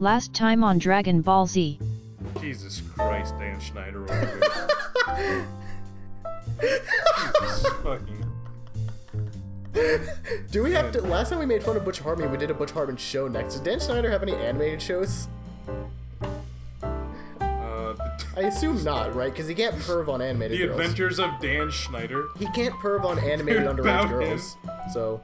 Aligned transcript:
Last 0.00 0.32
time 0.32 0.62
on 0.62 0.78
Dragon 0.78 1.22
Ball 1.22 1.46
Z. 1.46 1.78
Jesus 2.40 2.80
Christ, 2.94 3.34
Dan 3.38 3.58
Schneider 3.58 4.04
over 4.04 4.26
here. 5.16 5.46
Jesus 7.40 7.68
fucking. 7.82 8.24
Do 10.50 10.62
we 10.62 10.72
have 10.72 10.92
to? 10.92 11.02
Last 11.02 11.30
time 11.30 11.38
we 11.40 11.46
made 11.46 11.62
fun 11.62 11.76
of 11.76 11.84
Butch 11.84 11.98
Hartman, 11.98 12.30
we 12.30 12.36
did 12.36 12.50
a 12.50 12.54
Butch 12.54 12.70
Hartman 12.70 12.96
show 12.96 13.26
next. 13.28 13.54
Does 13.54 13.60
Dan 13.62 13.80
Schneider 13.80 14.10
have 14.10 14.22
any 14.22 14.34
animated 14.34 14.80
shows? 14.80 15.26
Uh, 17.40 17.94
I 18.36 18.42
assume 18.42 18.82
not, 18.84 19.14
right? 19.16 19.32
Because 19.32 19.48
he 19.48 19.54
can't 19.54 19.74
perv 19.76 20.08
on 20.08 20.22
animated 20.22 20.60
the 20.60 20.66
girls. 20.66 20.80
Adventures 20.80 21.18
of 21.18 21.30
Dan 21.40 21.70
Schneider. 21.70 22.26
He 22.38 22.46
can't 22.52 22.74
perv 22.74 23.04
on 23.04 23.18
animated 23.18 23.62
About 23.66 23.76
underage 23.76 24.02
him. 24.04 24.18
girls. 24.28 24.56
So 24.92 25.20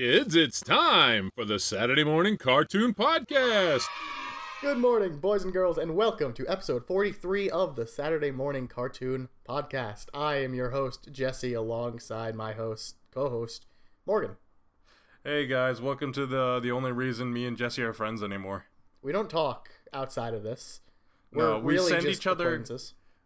kids, 0.00 0.34
it's 0.34 0.62
time 0.62 1.28
for 1.34 1.44
the 1.44 1.58
Saturday 1.58 2.04
Morning 2.04 2.38
Cartoon 2.38 2.94
Podcast. 2.94 3.84
Good 4.62 4.78
morning, 4.78 5.18
boys 5.18 5.44
and 5.44 5.52
girls, 5.52 5.76
and 5.76 5.94
welcome 5.94 6.32
to 6.32 6.48
episode 6.48 6.86
43 6.86 7.50
of 7.50 7.76
the 7.76 7.86
Saturday 7.86 8.30
Morning 8.30 8.66
Cartoon 8.66 9.28
Podcast. 9.46 10.06
I 10.14 10.36
am 10.36 10.54
your 10.54 10.70
host, 10.70 11.12
Jesse, 11.12 11.52
alongside 11.52 12.34
my 12.34 12.54
host, 12.54 12.96
co 13.12 13.28
host, 13.28 13.66
Morgan. 14.06 14.38
Hey 15.22 15.44
guys, 15.44 15.82
welcome 15.82 16.14
to 16.14 16.24
the 16.24 16.60
the 16.60 16.70
only 16.70 16.92
reason 16.92 17.30
me 17.30 17.44
and 17.44 17.58
Jesse 17.58 17.82
are 17.82 17.92
friends 17.92 18.22
anymore. 18.22 18.68
We 19.02 19.12
don't 19.12 19.28
talk 19.28 19.68
outside 19.92 20.32
of 20.32 20.42
this. 20.42 20.80
No, 21.30 21.58
we 21.58 21.76
send 21.76 22.04
just 22.04 22.20
each 22.22 22.26
other- 22.26 22.64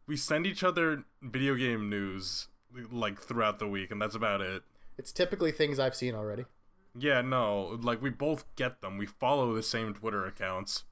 We 0.09 0.17
send 0.17 0.45
each 0.45 0.65
other 0.65 1.05
video 1.23 1.55
game 1.55 1.89
news 1.89 2.49
like 2.91 3.21
throughout 3.21 3.61
the 3.61 3.69
week, 3.69 3.93
and 3.93 4.03
that's 4.03 4.17
about 4.17 4.41
it. 4.41 4.65
It's 4.99 5.13
typically 5.13 5.53
things 5.53 5.79
I've 5.79 5.95
seen 5.95 6.17
already. 6.17 6.47
Yeah, 6.97 7.23
no, 7.23 7.79
like 7.83 8.01
we 8.01 8.11
both 8.11 8.45
get 8.57 8.81
them. 8.81 8.99
We 8.99 9.07
follow 9.07 9.53
the 9.55 9.63
same 9.63 9.95
Twitter 9.95 10.25
accounts. 10.25 10.85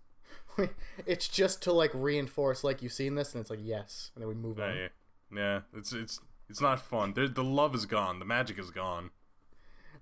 it's 1.07 1.29
just 1.29 1.63
to 1.63 1.73
like 1.73 1.91
reinforce, 1.95 2.65
like, 2.65 2.83
you've 2.83 2.93
seen 2.93 3.15
this, 3.15 3.35
and 3.35 3.41
it's 3.41 3.51
like, 3.51 3.61
yes. 3.63 4.11
And 4.15 4.23
then 4.23 4.29
we 4.29 4.35
move 4.35 4.61
on. 4.61 4.77
Yeah, 4.77 4.89
yeah, 5.35 5.61
it's 5.75 5.93
it's 5.93 6.21
it's 6.49 6.61
not 6.61 6.81
fun. 6.81 7.15
The, 7.15 7.29
the 7.29 7.45
love 7.45 7.75
is 7.75 7.87
gone. 7.87 8.19
The 8.19 8.25
magic 8.25 8.59
is 8.59 8.71
gone. 8.71 9.11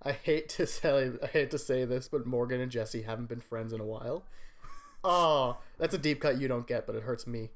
I 0.02 0.12
hate 0.12 0.48
to 0.50 0.66
say 0.66 1.12
I 1.22 1.26
hate 1.26 1.50
to 1.50 1.58
say 1.58 1.84
this, 1.84 2.08
but 2.08 2.26
Morgan 2.26 2.60
and 2.60 2.72
Jesse 2.72 3.02
haven't 3.02 3.28
been 3.28 3.40
friends 3.40 3.72
in 3.72 3.80
a 3.80 3.86
while. 3.86 4.24
Oh, 5.04 5.58
that's 5.78 5.94
a 5.94 5.98
deep 5.98 6.20
cut 6.20 6.40
you 6.40 6.48
don't 6.48 6.66
get, 6.66 6.86
but 6.86 6.96
it 6.96 7.02
hurts 7.02 7.26
me. 7.26 7.50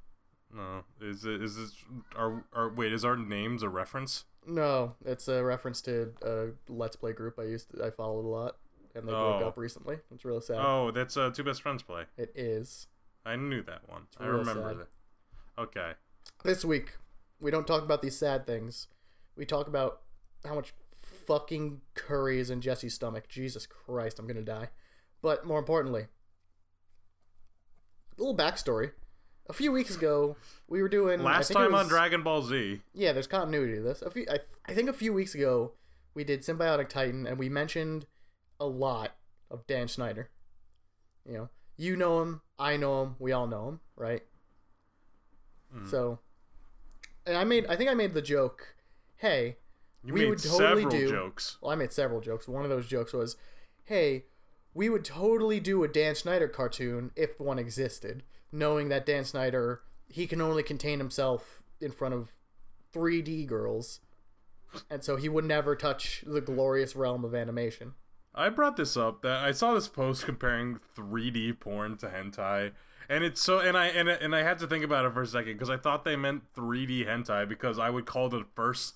No, 0.55 0.85
is 1.01 1.25
it 1.25 1.43
is 1.43 1.57
this 1.57 1.73
our 2.15 2.45
our 2.53 2.69
wait? 2.69 2.93
Is 2.93 3.05
our 3.05 3.17
names 3.17 3.63
a 3.63 3.69
reference? 3.69 4.25
No, 4.47 4.95
it's 5.05 5.29
a 5.29 5.43
reference 5.43 5.81
to 5.83 6.13
a 6.23 6.49
Let's 6.73 6.97
Play 6.97 7.13
group 7.13 7.39
I 7.39 7.45
used 7.45 7.71
to, 7.71 7.85
I 7.85 7.91
followed 7.91 8.27
a 8.27 8.29
lot, 8.29 8.57
and 8.95 9.07
they 9.09 9.13
broke 9.13 9.43
Oh. 9.43 9.49
up 9.49 9.57
recently. 9.57 9.99
It's 10.13 10.25
really 10.25 10.41
sad. 10.43 10.59
Oh, 10.59 10.91
that's 10.91 11.17
uh, 11.17 11.31
two 11.31 11.45
best 11.45 11.63
friends 11.63 11.83
play. 11.83 12.05
It 12.17 12.31
is. 12.35 12.87
I 13.25 13.37
knew 13.37 13.63
that 13.63 13.89
one. 13.89 14.03
I 14.19 14.27
remember 14.27 14.69
sad. 14.69 14.79
that. 14.81 14.89
Okay. 15.63 15.93
This 16.45 16.65
week, 16.65 16.97
we 17.41 17.51
don't 17.51 17.67
talk 17.67 17.83
about 17.83 18.03
these 18.03 18.17
sad 18.19 18.47
things. 18.47 18.89
We 19.37 19.47
talk 19.47 19.67
about 19.67 20.03
how 20.45 20.55
much 20.55 20.75
fucking 21.01 21.81
curry 21.95 22.39
is 22.39 22.51
in 22.51 22.61
Jesse's 22.61 22.93
stomach. 22.95 23.29
Jesus 23.29 23.67
Christ, 23.67 24.19
I'm 24.19 24.27
gonna 24.27 24.43
die. 24.43 24.69
But 25.23 25.47
more 25.47 25.59
importantly, 25.59 26.09
a 28.19 28.21
little 28.21 28.37
backstory. 28.37 28.93
A 29.47 29.53
few 29.53 29.73
weeks 29.73 29.95
ago, 29.97 30.37
we 30.69 30.81
were 30.81 30.89
doing 30.89 31.23
Last 31.23 31.53
time 31.53 31.75
on 31.75 31.87
Dragon 31.87 32.23
Ball 32.23 32.43
Z. 32.43 32.81
Yeah, 32.95 33.13
there's 33.13 33.27
continuity 33.27 33.75
to 33.77 33.83
this. 33.83 34.01
A 34.03 34.11
few, 34.11 34.25
I, 34.31 34.39
I 34.67 34.73
think 34.75 34.89
a 34.89 34.93
few 34.95 35.13
weeks 35.13 35.35
ago, 35.35 35.73
we 36.15 36.25
did 36.25 36.41
Symbiotic 36.41 36.89
Titan, 36.89 37.27
and 37.27 37.39
we 37.39 37.49
mentioned 37.51 38.07
a 38.59 38.65
lot 38.67 39.17
of 39.51 39.67
Dan 39.67 39.87
Schneider. 39.87 40.31
You 41.27 41.35
know, 41.35 41.49
you 41.77 41.95
know 41.97 42.23
him, 42.23 42.41
I 42.59 42.77
know 42.79 43.03
him, 43.03 43.17
we 43.19 43.33
all 43.33 43.47
know 43.47 43.69
him, 43.69 43.81
right? 43.97 44.23
Hmm. 45.73 45.87
So, 45.89 46.19
and 47.27 47.37
I 47.37 47.45
made, 47.45 47.67
I 47.67 47.77
think 47.77 47.91
I 47.91 47.95
made 47.95 48.15
the 48.15 48.23
joke, 48.23 48.77
hey, 49.17 49.57
You 50.05 50.15
We 50.15 50.27
would 50.27 50.39
totally 50.43 50.83
several 50.85 50.91
do- 50.91 51.11
jokes. 51.11 51.59
well, 51.61 51.71
I 51.73 51.75
made 51.75 51.93
several 51.93 52.21
jokes. 52.21 52.49
One 52.49 52.65
of 52.65 52.71
those 52.71 52.87
jokes 52.87 53.13
was, 53.13 53.37
hey, 53.85 54.25
we 54.73 54.89
would 54.89 55.05
totally 55.05 55.61
do 55.61 55.85
a 55.85 55.89
Dan 55.89 56.15
Schneider 56.15 56.49
cartoon 56.49 57.11
if 57.17 57.39
one 57.41 57.59
existed, 57.59 58.23
knowing 58.55 58.89
that 58.89 59.05
Dan 59.05 59.25
Schneider, 59.25 59.83
he 60.09 60.27
can 60.27 60.41
only 60.41 60.63
contain 60.63 60.99
himself 60.99 61.65
in 61.81 61.91
front 61.91 62.15
of 62.15 62.33
3D 62.95 63.47
girls, 63.47 64.01
and 64.89 65.03
so 65.03 65.17
he 65.17 65.29
would 65.29 65.45
never 65.45 65.75
touch 65.75 66.23
the 66.27 66.41
glorious 66.41 66.95
realm 66.95 67.25
of 67.25 67.35
animation. 67.35 67.95
I 68.35 68.49
brought 68.49 68.77
this 68.77 68.97
up 68.97 69.23
that 69.23 69.45
I 69.45 69.53
saw 69.53 69.75
this 69.75 69.89
post 69.89 70.25
comparing 70.25 70.81
3D 70.97 71.59
porn 71.61 71.97
to 71.99 72.07
hentai, 72.07 72.73
and 73.09 73.23
it's 73.23 73.41
so 73.41 73.59
and 73.59 73.77
I 73.77 73.87
and 73.89 74.09
and 74.09 74.35
I 74.35 74.43
had 74.43 74.59
to 74.61 74.67
think 74.67 74.85
about 74.85 75.05
it 75.05 75.13
for 75.13 75.23
a 75.23 75.27
second 75.27 75.53
because 75.55 75.71
I 75.71 75.77
thought 75.77 76.05
they 76.05 76.17
meant 76.17 76.53
3D 76.55 77.07
hentai 77.07 77.49
because 77.49 77.79
I 77.79 77.91
would 77.91 78.07
call 78.07 78.29
the 78.29 78.45
first 78.55 78.95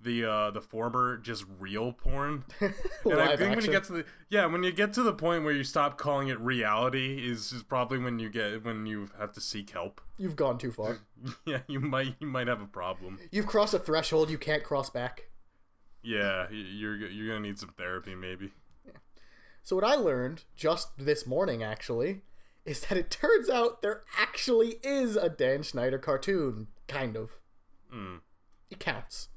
the 0.00 0.24
uh 0.24 0.50
the 0.50 0.60
former 0.60 1.16
just 1.16 1.44
real 1.58 1.92
porn. 1.92 2.44
And 3.04 3.20
I 3.20 3.36
think 3.36 3.56
when 3.56 3.64
you 3.64 3.70
get 3.70 3.84
to 3.84 3.92
the 3.92 4.04
yeah, 4.28 4.46
when 4.46 4.62
you 4.62 4.72
get 4.72 4.92
to 4.94 5.02
the 5.02 5.12
point 5.12 5.44
where 5.44 5.52
you 5.52 5.64
stop 5.64 5.98
calling 5.98 6.28
it 6.28 6.38
reality 6.40 7.28
is, 7.28 7.52
is 7.52 7.62
probably 7.62 7.98
when 7.98 8.18
you 8.18 8.28
get 8.28 8.64
when 8.64 8.86
you 8.86 9.08
have 9.18 9.32
to 9.32 9.40
seek 9.40 9.70
help. 9.70 10.00
You've 10.18 10.36
gone 10.36 10.58
too 10.58 10.72
far. 10.72 10.98
Yeah, 11.44 11.60
you 11.66 11.80
might 11.80 12.14
you 12.20 12.26
might 12.26 12.46
have 12.46 12.60
a 12.60 12.66
problem. 12.66 13.18
You've 13.32 13.46
crossed 13.46 13.74
a 13.74 13.78
threshold 13.78 14.30
you 14.30 14.38
can't 14.38 14.62
cross 14.62 14.90
back. 14.90 15.30
Yeah, 16.02 16.48
you're 16.50 16.96
you're 16.96 17.28
gonna 17.28 17.46
need 17.46 17.58
some 17.58 17.74
therapy 17.76 18.14
maybe. 18.14 18.52
Yeah. 18.86 18.92
So 19.62 19.76
what 19.76 19.84
I 19.84 19.94
learned 19.94 20.44
just 20.54 20.90
this 20.96 21.26
morning 21.26 21.62
actually 21.62 22.22
is 22.64 22.80
that 22.82 22.98
it 22.98 23.10
turns 23.10 23.48
out 23.48 23.82
there 23.82 24.02
actually 24.18 24.76
is 24.82 25.16
a 25.16 25.28
Dan 25.28 25.62
Schneider 25.62 25.98
cartoon, 25.98 26.68
kind 26.86 27.16
of. 27.16 27.30
Mm. 27.92 28.20
It 28.70 28.78
counts. 28.78 29.28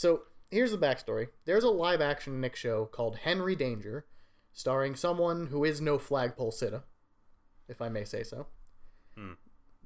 So 0.00 0.22
here's 0.50 0.70
the 0.70 0.78
backstory. 0.78 1.26
There's 1.44 1.62
a 1.62 1.68
live 1.68 2.00
action 2.00 2.40
Nick 2.40 2.56
show 2.56 2.86
called 2.86 3.18
Henry 3.18 3.54
Danger, 3.54 4.06
starring 4.50 4.96
someone 4.96 5.48
who 5.48 5.62
is 5.62 5.78
no 5.78 5.98
flagpole 5.98 6.52
sitta, 6.52 6.84
if 7.68 7.82
I 7.82 7.90
may 7.90 8.04
say 8.04 8.22
so. 8.22 8.46
Hmm. 9.14 9.32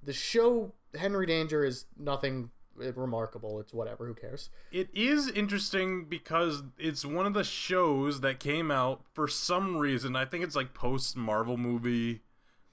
The 0.01 0.13
show 0.13 0.75
Henry 0.97 1.27
Danger 1.27 1.65
is 1.65 1.87
nothing 1.99 2.51
remarkable. 2.77 3.59
It's 3.59 3.75
whatever. 3.75 4.07
Who 4.07 4.15
cares? 4.15 4.51
It 4.71 4.89
is 4.95 5.29
interesting 5.29 6.05
because 6.05 6.63
it's 6.79 7.05
one 7.05 7.27
of 7.27 7.35
the 7.35 7.43
shows 7.43 8.21
that 8.21 8.39
came 8.39 8.71
out 8.71 9.03
for 9.15 9.27
some 9.27 9.79
reason. 9.79 10.15
I 10.15 10.27
think 10.27 10.45
it's 10.45 10.55
like 10.55 10.75
post 10.75 11.17
Marvel 11.17 11.57
movie 11.57 12.21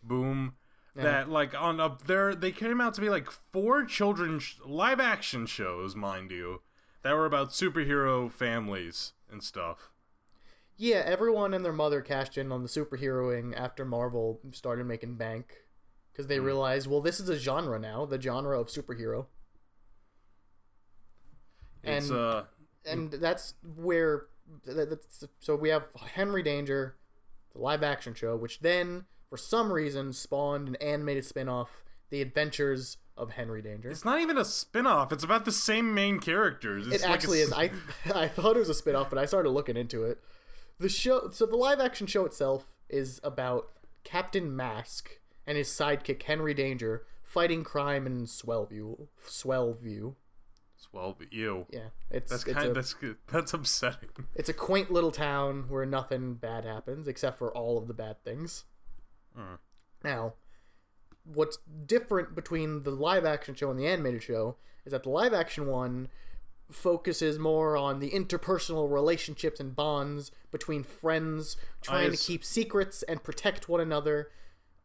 boom. 0.03 0.53
That 0.93 1.27
like 1.27 1.59
on 1.59 1.79
up 1.79 2.03
there 2.03 2.35
they 2.35 2.51
came 2.51 2.79
out 2.79 2.93
to 2.95 3.01
be 3.01 3.09
like 3.09 3.31
four 3.31 3.83
children 3.85 4.37
sh- 4.37 4.57
live 4.63 4.99
action 4.99 5.47
shows, 5.47 5.95
mind 5.95 6.29
you, 6.29 6.61
that 7.03 7.13
were 7.15 7.25
about 7.25 7.49
superhero 7.49 8.31
families 8.31 9.13
and 9.29 9.43
stuff. 9.43 9.89
Yeah, 10.77 11.03
everyone 11.05 11.53
and 11.53 11.63
their 11.63 11.73
mother 11.73 12.01
cashed 12.01 12.37
in 12.37 12.51
on 12.51 12.63
the 12.63 12.69
superheroing 12.69 13.55
after 13.55 13.85
Marvel 13.85 14.39
started 14.51 14.85
making 14.85 15.15
bank 15.15 15.65
because 16.11 16.27
they 16.27 16.39
realized, 16.39 16.87
well, 16.87 17.01
this 17.01 17.19
is 17.19 17.29
a 17.29 17.37
genre 17.37 17.77
now, 17.79 18.05
the 18.05 18.19
genre 18.19 18.59
of 18.59 18.67
superhero, 18.67 19.27
It's 21.83 22.09
And- 22.09 22.17
uh 22.17 22.43
and 22.83 23.11
that's 23.11 23.53
where 23.75 24.25
that, 24.65 24.89
that's 24.89 25.23
so 25.39 25.55
we 25.55 25.69
have 25.69 25.83
Henry 26.13 26.41
Danger, 26.41 26.95
the 27.53 27.59
live 27.59 27.83
action 27.83 28.15
show, 28.15 28.35
which 28.35 28.59
then 28.61 29.05
for 29.29 29.37
some 29.37 29.71
reason 29.71 30.13
spawned 30.13 30.67
an 30.67 30.75
animated 30.77 31.23
spin-off, 31.25 31.83
The 32.09 32.21
Adventures 32.21 32.97
of 33.17 33.31
Henry 33.31 33.61
Danger. 33.61 33.89
it's 33.89 34.05
not 34.05 34.19
even 34.19 34.37
a 34.37 34.45
spin-off. 34.45 35.11
It's 35.11 35.23
about 35.23 35.45
the 35.45 35.51
same 35.51 35.93
main 35.93 36.19
characters. 36.19 36.87
It's 36.87 36.97
It 36.97 37.01
like 37.01 37.09
a 37.09 37.13
actually 37.13 37.39
is. 37.41 37.53
I 37.53 37.67
thought 38.27 38.55
it 38.55 38.59
was 38.59 38.69
a 38.69 38.73
spin-off, 38.73 39.09
but 39.09 39.19
I 39.19 39.25
started 39.25 39.49
looking 39.49 39.77
into 39.77 40.03
it. 40.05 40.19
The 40.79 40.89
show 40.89 41.29
so 41.31 41.45
the 41.45 41.55
live 41.55 41.79
action 41.79 42.07
show 42.07 42.25
itself 42.25 42.65
is 42.89 43.19
about 43.23 43.69
Captain 44.03 44.55
Mask 44.55 45.19
and 45.45 45.57
his 45.57 45.67
sidekick 45.69 46.23
Henry 46.23 46.53
Danger 46.53 47.05
fighting 47.23 47.63
crime 47.63 48.07
in 48.07 48.25
Swellview. 48.25 49.07
Swellview. 49.25 50.15
Swellview. 50.93 51.65
Yeah. 51.69 51.89
It's 52.09 52.31
That's 52.31 52.43
it's 52.45 52.53
kind 52.53 52.71
a, 52.71 52.73
that's 52.73 52.93
good. 52.93 53.17
That's 53.31 53.53
upsetting. 53.53 54.09
it's 54.35 54.49
a 54.49 54.53
quaint 54.53 54.91
little 54.91 55.11
town 55.11 55.65
where 55.69 55.85
nothing 55.85 56.33
bad 56.35 56.65
happens 56.65 57.07
except 57.07 57.37
for 57.37 57.55
all 57.55 57.77
of 57.77 57.87
the 57.87 57.93
bad 57.93 58.23
things. 58.23 58.65
Hmm. 59.35 59.55
Now, 60.03 60.33
what's 61.23 61.57
different 61.85 62.35
between 62.35 62.83
the 62.83 62.91
live 62.91 63.25
action 63.25 63.53
show 63.55 63.69
and 63.69 63.79
the 63.79 63.87
animated 63.87 64.23
show 64.23 64.55
is 64.85 64.91
that 64.91 65.03
the 65.03 65.09
live 65.09 65.33
action 65.33 65.67
one 65.67 66.07
focuses 66.69 67.37
more 67.37 67.75
on 67.75 67.99
the 67.99 68.11
interpersonal 68.11 68.89
relationships 68.91 69.59
and 69.59 69.75
bonds 69.75 70.31
between 70.51 70.83
friends 70.83 71.57
trying 71.81 72.09
to 72.11 72.17
keep 72.17 72.43
secrets 72.45 73.03
and 73.03 73.23
protect 73.23 73.67
one 73.67 73.81
another 73.81 74.29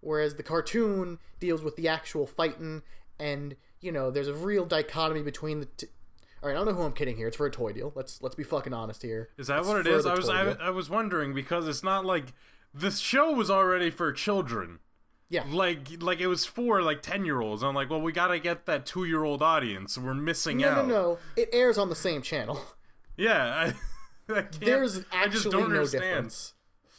whereas 0.01 0.35
the 0.35 0.43
cartoon 0.43 1.19
deals 1.39 1.63
with 1.63 1.77
the 1.77 1.87
actual 1.89 2.27
fighting 2.27 2.83
and 3.19 3.57
you 3.81 3.93
know 3.93 4.11
there's 4.11 4.29
a 4.29 4.35
real 4.35 4.65
dichotomy 4.67 5.23
between 5.23 5.61
the 5.61 5.67
t- 5.67 5.87
All 6.43 6.49
right, 6.49 6.55
I 6.55 6.59
don't 6.59 6.67
know 6.67 6.75
who 6.75 6.83
I'm 6.83 6.93
kidding 6.93 7.17
here. 7.17 7.29
It's 7.29 7.37
for 7.37 7.47
a 7.47 7.51
toy 7.51 7.73
deal. 7.73 7.93
Let's 7.95 8.21
let's 8.21 8.35
be 8.35 8.43
fucking 8.43 8.75
honest 8.75 9.03
here. 9.03 9.31
Is 9.39 9.47
that 9.47 9.61
It's 9.61 9.69
what 9.69 9.79
it 9.79 9.87
is? 9.87 10.05
the 10.05 10.11
I 10.11 10.15
was 10.15 10.29
I. 10.29 10.43
I 10.61 10.71
was 10.71 10.91
wondering 10.91 11.35
because 11.35 11.67
it's 11.69 11.83
not 11.85 12.05
like 12.05 12.33
this 12.75 12.99
show 12.99 13.31
was 13.33 13.51
already 13.51 13.91
for 13.91 14.13
children. 14.13 14.81
Yeah. 15.29 15.45
Like 15.49 16.01
like 16.03 16.21
it 16.21 16.27
was 16.29 16.47
for 16.47 16.83
like 16.83 17.03
ten 17.03 17.25
year 17.25 17.41
olds. 17.41 17.63
I'm 17.63 17.75
like, 17.75 17.91
well, 17.91 18.01
we 18.01 18.13
gotta 18.13 18.39
get 18.39 18.67
that 18.67 18.87
two 18.87 19.05
year 19.05 19.25
old 19.25 19.43
audience. 19.43 19.99
We're 19.99 20.15
missing 20.15 20.59
No, 20.59 20.69
out. 20.69 20.77
no, 20.77 20.83
no. 20.87 21.03
No. 21.13 21.19
It 21.37 21.49
airs 21.53 21.79
on 21.79 21.89
the 21.89 21.95
same 21.97 22.23
channel. 22.23 22.61
Yeah, 23.17 23.73
I, 24.29 24.33
I 24.41 24.45
There's 24.61 25.05
I 25.11 25.29
just 25.29 25.45
don't 25.51 25.71
no 25.71 25.77
understand. 25.77 26.03
difference. 26.05 26.53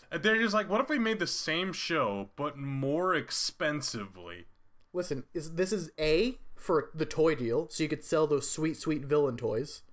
They're 0.09 0.41
just 0.41 0.53
like, 0.53 0.69
what 0.69 0.81
if 0.81 0.89
we 0.89 0.97
made 0.97 1.19
the 1.19 1.27
same 1.27 1.73
show 1.73 2.29
but 2.35 2.57
more 2.57 3.13
expensively? 3.13 4.45
Listen, 4.93 5.25
is 5.33 5.53
this 5.55 5.71
is 5.71 5.91
A 5.99 6.37
for 6.55 6.89
the 6.95 7.05
toy 7.05 7.35
deal, 7.35 7.67
so 7.69 7.83
you 7.83 7.89
could 7.89 8.03
sell 8.03 8.25
those 8.25 8.49
sweet, 8.49 8.77
sweet 8.77 9.05
villain 9.05 9.37
toys 9.37 9.83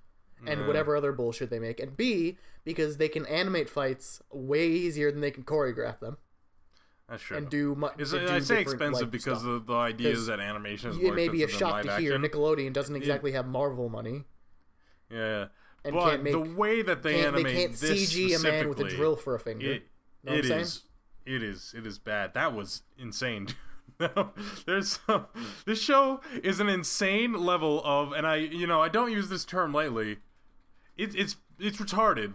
and 0.47 0.67
whatever 0.67 0.95
other 0.97 1.11
bullshit 1.13 1.49
they 1.51 1.59
make, 1.59 1.81
and 1.81 1.97
B 1.97 2.37
because 2.65 2.97
they 2.99 3.09
can 3.09 3.25
animate 3.27 3.69
fights 3.69 4.23
way 4.31 4.67
easier 4.69 5.11
than 5.11 5.21
they 5.21 5.31
can 5.31 5.43
choreograph 5.45 6.01
them 6.01 6.17
That's 7.09 7.23
true. 7.23 7.37
and 7.37 7.51
do 7.51 7.75
much. 7.75 8.01
I 8.15 8.39
say 8.41 8.61
expensive 8.61 9.11
because 9.11 9.43
the, 9.43 9.53
the, 9.59 9.65
the 9.67 9.75
idea 9.75 10.11
is 10.11 10.27
that 10.27 10.41
animation 10.41 10.91
is 10.91 10.99
it 10.99 11.15
may 11.15 11.29
be 11.29 11.43
a 11.43 11.49
shock 11.49 11.83
to 11.83 11.97
hear 11.99 12.15
action. 12.15 12.23
Nickelodeon 12.23 12.73
doesn't 12.73 12.97
exactly 12.97 13.33
have 13.33 13.47
Marvel 13.47 13.89
money. 13.89 14.25
Yeah, 15.11 15.47
And 15.85 15.95
but 15.95 16.11
can't 16.11 16.23
make- 16.23 16.33
the 16.33 16.41
way 16.41 16.83
that 16.83 17.03
they 17.03 17.21
Can't, 17.23 17.37
they 17.37 17.43
can't 17.45 17.73
this 17.73 18.15
CG 18.15 18.35
a 18.37 18.43
man 18.43 18.69
with 18.69 18.81
a 18.81 18.89
drill 18.89 19.17
for 19.17 19.35
a 19.35 19.39
finger. 19.41 19.73
It, 19.73 19.87
Know 20.23 20.33
what 20.33 20.39
it 20.39 20.45
I'm 20.45 20.49
saying? 20.49 20.61
is. 20.62 20.83
It 21.27 21.43
is. 21.43 21.75
It 21.77 21.87
is 21.87 21.99
bad. 21.99 22.33
That 22.35 22.55
was 22.55 22.83
insane. 22.99 23.49
No, 24.00 24.33
There's 24.67 24.99
some, 25.07 25.27
this 25.67 25.81
show 25.81 26.21
is 26.43 26.59
an 26.59 26.69
insane 26.69 27.33
level 27.33 27.81
of, 27.85 28.11
and 28.11 28.27
I, 28.27 28.37
you 28.37 28.67
know, 28.67 28.83
I 28.83 28.89
don't 28.89 29.12
use 29.12 29.29
this 29.29 29.45
term 29.45 29.73
lightly. 29.73 30.19
It, 30.97 31.15
it's 31.15 31.37
it's 31.61 31.77
retarded, 31.79 32.33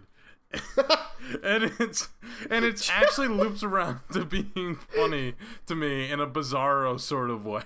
and 1.43 1.71
it's 1.79 2.09
and 2.49 2.65
it's 2.65 2.89
actually 2.93 3.27
loops 3.27 3.63
around 3.63 3.99
to 4.13 4.25
being 4.25 4.75
funny 4.75 5.35
to 5.67 5.75
me 5.75 6.11
in 6.11 6.19
a 6.19 6.27
bizarro 6.27 6.99
sort 6.99 7.29
of 7.29 7.45
way. 7.45 7.63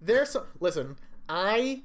There's 0.00 0.30
some, 0.30 0.44
listen, 0.60 0.96
I 1.28 1.82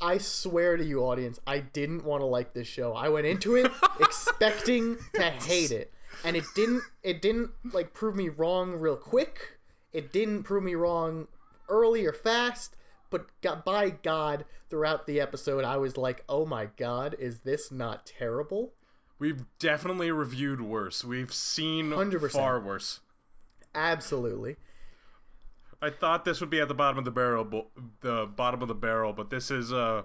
I 0.00 0.18
swear 0.18 0.76
to 0.76 0.84
you 0.84 1.00
audience, 1.00 1.40
I 1.46 1.60
didn't 1.60 2.04
want 2.04 2.20
to 2.20 2.26
like 2.26 2.52
this 2.54 2.66
show. 2.66 2.92
I 2.92 3.08
went 3.08 3.26
into 3.26 3.56
it 3.56 3.70
expecting 4.00 4.98
to 5.14 5.30
hate 5.30 5.70
it. 5.70 5.92
And 6.24 6.36
it 6.36 6.44
didn't 6.54 6.82
it 7.02 7.20
didn't 7.20 7.50
like 7.72 7.92
prove 7.92 8.16
me 8.16 8.28
wrong 8.28 8.72
real 8.72 8.96
quick. 8.96 9.58
It 9.92 10.12
didn't 10.12 10.44
prove 10.44 10.62
me 10.62 10.74
wrong 10.74 11.28
early 11.68 12.06
or 12.06 12.12
fast, 12.12 12.76
but 13.10 13.26
got 13.40 13.64
by 13.64 13.90
God 13.90 14.44
throughout 14.68 15.06
the 15.06 15.20
episode 15.20 15.64
I 15.64 15.76
was 15.76 15.96
like, 15.96 16.24
"Oh 16.28 16.46
my 16.46 16.66
god, 16.76 17.16
is 17.18 17.40
this 17.40 17.70
not 17.70 18.06
terrible?" 18.06 18.72
We've 19.18 19.44
definitely 19.58 20.10
reviewed 20.10 20.60
worse. 20.60 21.04
We've 21.04 21.32
seen 21.32 21.90
100%. 21.90 22.30
far 22.30 22.60
worse. 22.60 23.00
Absolutely. 23.74 24.56
I 25.80 25.90
thought 25.90 26.24
this 26.24 26.40
would 26.40 26.50
be 26.50 26.60
at 26.60 26.68
the 26.68 26.74
bottom 26.74 26.98
of 26.98 27.04
the 27.04 27.10
barrel, 27.10 27.44
bo- 27.44 27.68
the 28.00 28.26
bottom 28.26 28.62
of 28.62 28.68
the 28.68 28.74
barrel, 28.74 29.12
but 29.12 29.30
this 29.30 29.50
is 29.50 29.72
uh, 29.72 30.02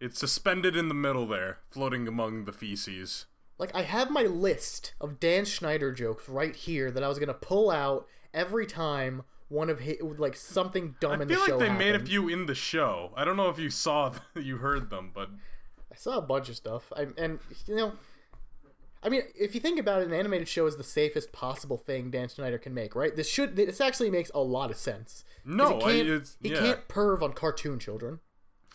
it's 0.00 0.18
suspended 0.18 0.76
in 0.76 0.88
the 0.88 0.94
middle 0.94 1.26
there, 1.26 1.58
floating 1.70 2.08
among 2.08 2.44
the 2.44 2.52
feces. 2.52 3.26
Like 3.58 3.74
I 3.74 3.82
have 3.82 4.10
my 4.10 4.22
list 4.22 4.94
of 5.00 5.18
Dan 5.20 5.44
Schneider 5.44 5.92
jokes 5.92 6.28
right 6.28 6.54
here 6.54 6.90
that 6.90 7.02
I 7.02 7.08
was 7.08 7.18
gonna 7.18 7.34
pull 7.34 7.70
out 7.70 8.06
every 8.34 8.66
time 8.66 9.22
one 9.48 9.70
of 9.70 9.80
his 9.80 9.96
like 10.18 10.36
something 10.36 10.96
dumb 11.00 11.20
I 11.20 11.22
in 11.22 11.28
the 11.28 11.34
feel 11.34 11.40
like 11.40 11.48
show 11.48 11.58
they 11.58 11.70
made 11.70 11.94
a 11.94 12.00
few 12.00 12.28
in 12.28 12.46
the 12.46 12.54
show. 12.54 13.12
I 13.16 13.24
don't 13.24 13.36
know 13.36 13.48
if 13.48 13.58
you 13.58 13.70
saw, 13.70 14.12
you 14.34 14.58
heard 14.58 14.90
them, 14.90 15.12
but 15.14 15.30
I 15.90 15.94
saw 15.94 16.18
a 16.18 16.22
bunch 16.22 16.48
of 16.48 16.56
stuff. 16.56 16.92
I, 16.96 17.06
and 17.16 17.38
you 17.66 17.76
know, 17.76 17.92
I 19.06 19.08
mean, 19.08 19.22
if 19.38 19.54
you 19.54 19.60
think 19.60 19.78
about 19.78 20.02
it, 20.02 20.08
an 20.08 20.12
animated 20.12 20.48
show 20.48 20.66
is 20.66 20.76
the 20.76 20.82
safest 20.82 21.30
possible 21.30 21.76
thing 21.76 22.10
Dan 22.10 22.28
Schneider 22.28 22.58
can 22.58 22.74
make, 22.74 22.96
right? 22.96 23.14
This 23.14 23.28
should 23.28 23.54
this 23.54 23.80
actually 23.80 24.10
makes 24.10 24.32
a 24.34 24.40
lot 24.40 24.68
of 24.68 24.76
sense. 24.76 25.24
No, 25.44 25.78
he 25.78 26.02
can't, 26.02 26.36
he 26.42 26.48
yeah. 26.50 26.58
can't 26.58 26.88
perv 26.88 27.22
on 27.22 27.32
cartoon 27.32 27.78
children. 27.78 28.18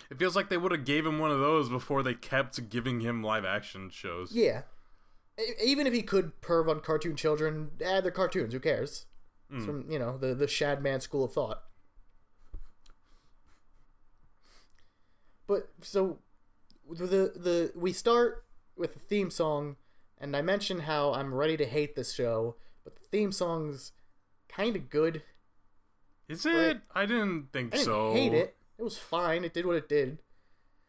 it 0.10 0.18
feels 0.18 0.34
like 0.34 0.48
they 0.48 0.56
would 0.56 0.72
have 0.72 0.86
gave 0.86 1.06
him 1.06 1.20
one 1.20 1.32
of 1.32 1.40
those 1.42 1.68
before 1.68 2.02
they 2.02 2.14
kept 2.14 2.70
giving 2.70 3.02
him 3.02 3.22
live 3.22 3.44
action 3.44 3.90
shows. 3.90 4.32
Yeah, 4.32 4.62
even 5.62 5.86
if 5.86 5.92
he 5.92 6.02
could 6.02 6.40
perv 6.42 6.70
on 6.70 6.80
cartoon 6.80 7.18
children, 7.18 7.72
eh, 7.82 8.00
they're 8.00 8.10
cartoons. 8.10 8.54
Who 8.54 8.62
cares? 8.62 9.08
It's 9.54 9.66
from 9.66 9.92
you 9.92 10.00
know 10.00 10.18
the 10.18 10.34
the 10.34 10.46
Shadman 10.46 11.02
school 11.02 11.26
of 11.26 11.34
thought. 11.34 11.64
But 15.46 15.68
so 15.82 16.20
the 16.90 17.34
the 17.36 17.74
we 17.76 17.92
start 17.92 18.46
with 18.78 18.94
the 18.94 19.00
theme 19.00 19.30
song, 19.30 19.76
and 20.22 20.36
I 20.36 20.42
mentioned 20.42 20.84
how 20.84 21.14
I'm 21.14 21.34
ready 21.34 21.58
to 21.58 21.66
hate 21.66 21.96
this 21.96 22.14
show, 22.14 22.56
but 22.84 22.96
the 22.96 23.02
theme 23.12 23.32
song's 23.32 23.92
kind 24.48 24.76
of 24.76 24.90
good. 24.90 25.24
Is 26.30 26.46
it? 26.46 26.82
I 26.94 27.06
didn't 27.06 27.52
think 27.52 27.74
I 27.74 27.78
didn't 27.78 27.86
so. 27.86 28.14
hate 28.14 28.34
it. 28.34 28.56
It 28.78 28.84
was 28.84 28.98
fine. 28.98 29.44
It 29.44 29.54
did 29.54 29.66
what 29.66 29.76
it 29.76 29.90
did. 29.90 30.20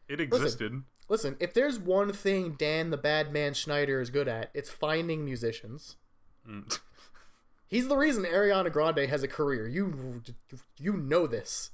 It 0.07 0.21
existed. 0.21 0.83
Listen, 1.09 1.35
if 1.39 1.53
there's 1.53 1.79
one 1.79 2.13
thing 2.13 2.55
Dan 2.57 2.91
the 2.91 2.97
Bad 2.97 3.33
Man 3.33 3.53
Schneider 3.53 3.99
is 3.99 4.09
good 4.09 4.27
at, 4.27 4.51
it's 4.53 4.69
finding 4.69 5.25
musicians. 5.25 5.97
Mm. 6.47 6.79
He's 7.67 7.87
the 7.87 7.97
reason 7.97 8.23
Ariana 8.23 8.71
Grande 8.71 9.09
has 9.09 9.23
a 9.23 9.27
career. 9.27 9.67
You 9.67 10.21
you 10.79 10.93
know 10.93 11.27
this. 11.27 11.71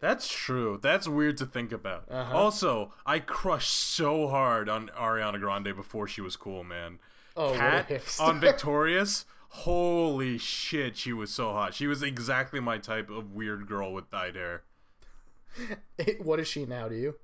That's 0.00 0.28
true. 0.28 0.78
That's 0.80 1.08
weird 1.08 1.36
to 1.38 1.46
think 1.46 1.72
about. 1.72 2.04
Uh-huh. 2.10 2.36
Also, 2.36 2.92
I 3.04 3.18
crushed 3.18 3.72
so 3.72 4.28
hard 4.28 4.68
on 4.68 4.90
Ariana 4.96 5.40
Grande 5.40 5.74
before 5.74 6.06
she 6.06 6.20
was 6.20 6.36
cool, 6.36 6.62
man. 6.62 7.00
Oh, 7.36 7.54
Cat 7.54 7.90
on 8.20 8.40
Victorious. 8.40 9.24
Holy 9.50 10.38
shit, 10.38 10.96
she 10.96 11.12
was 11.12 11.32
so 11.32 11.52
hot. 11.52 11.74
She 11.74 11.86
was 11.86 12.02
exactly 12.02 12.60
my 12.60 12.78
type 12.78 13.10
of 13.10 13.32
weird 13.32 13.66
girl 13.66 13.92
with 13.92 14.10
dyed 14.10 14.36
hair. 14.36 14.62
What 16.22 16.38
is 16.38 16.46
she 16.46 16.66
now? 16.66 16.88
Do 16.88 16.94
you? 16.94 17.14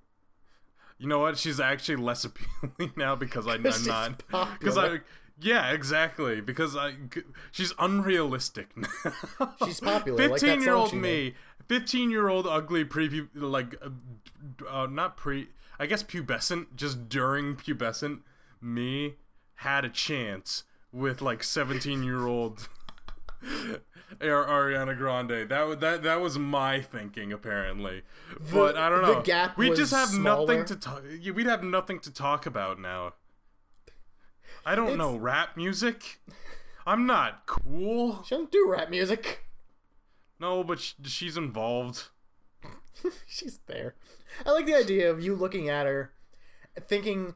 You 0.98 1.06
know 1.06 1.20
what? 1.20 1.36
She's 1.38 1.60
actually 1.60 1.96
less 1.96 2.24
appealing 2.24 2.94
now 2.96 3.14
because 3.14 3.46
I, 3.46 3.56
am 3.56 3.62
not 3.62 4.22
because 4.58 4.78
I 4.78 5.00
yeah, 5.40 5.70
exactly. 5.72 6.40
Because 6.40 6.76
I, 6.76 6.94
she's 7.50 7.72
unrealistic 7.78 8.76
now. 8.76 9.54
She's 9.64 9.80
popular. 9.80 10.28
Fifteen-year-old 10.28 10.94
me 10.94 11.34
15 11.68 12.10
year 12.10 12.28
old 12.28 12.46
ugly 12.46 12.84
pre 12.84 13.26
like 13.34 13.74
uh, 13.82 13.88
uh, 14.68 14.86
not 14.86 15.16
pre 15.16 15.48
i 15.78 15.86
guess 15.86 16.02
pubescent 16.02 16.66
just 16.76 17.08
during 17.08 17.56
pubescent 17.56 18.20
me 18.60 19.14
had 19.56 19.84
a 19.84 19.88
chance 19.88 20.64
with 20.92 21.20
like 21.20 21.42
17 21.42 22.02
year 22.02 22.26
old 22.26 22.68
Ariana 24.20 24.96
Grande. 24.96 25.48
That 25.48 25.80
that 25.80 26.02
that 26.02 26.20
was 26.20 26.38
my 26.38 26.80
thinking 26.80 27.32
apparently, 27.32 28.02
but 28.52 28.74
the, 28.74 28.80
I 28.80 28.88
don't 28.88 29.02
know. 29.02 29.14
The 29.14 29.22
gap 29.22 29.56
we 29.58 29.70
just 29.70 29.92
have 29.92 30.08
smaller. 30.08 30.46
nothing 30.46 30.64
to 30.66 30.76
talk. 30.76 31.02
We'd 31.34 31.46
have 31.46 31.62
nothing 31.62 32.00
to 32.00 32.12
talk 32.12 32.46
about 32.46 32.78
now. 32.78 33.14
I 34.64 34.74
don't 34.74 34.90
it's... 34.90 34.96
know 34.96 35.16
rap 35.16 35.56
music. 35.56 36.20
I'm 36.86 37.06
not 37.06 37.46
cool. 37.46 38.22
She 38.24 38.34
don't 38.34 38.50
do 38.50 38.66
rap 38.68 38.90
music. 38.90 39.43
No, 40.40 40.64
but 40.64 40.80
sh- 40.80 40.94
she's 41.04 41.36
involved. 41.36 42.08
She's 43.26 43.60
there. 43.66 43.94
I 44.46 44.50
like 44.52 44.66
the 44.66 44.74
idea 44.74 45.10
of 45.10 45.22
you 45.22 45.34
looking 45.34 45.68
at 45.68 45.84
her, 45.86 46.12
thinking 46.88 47.34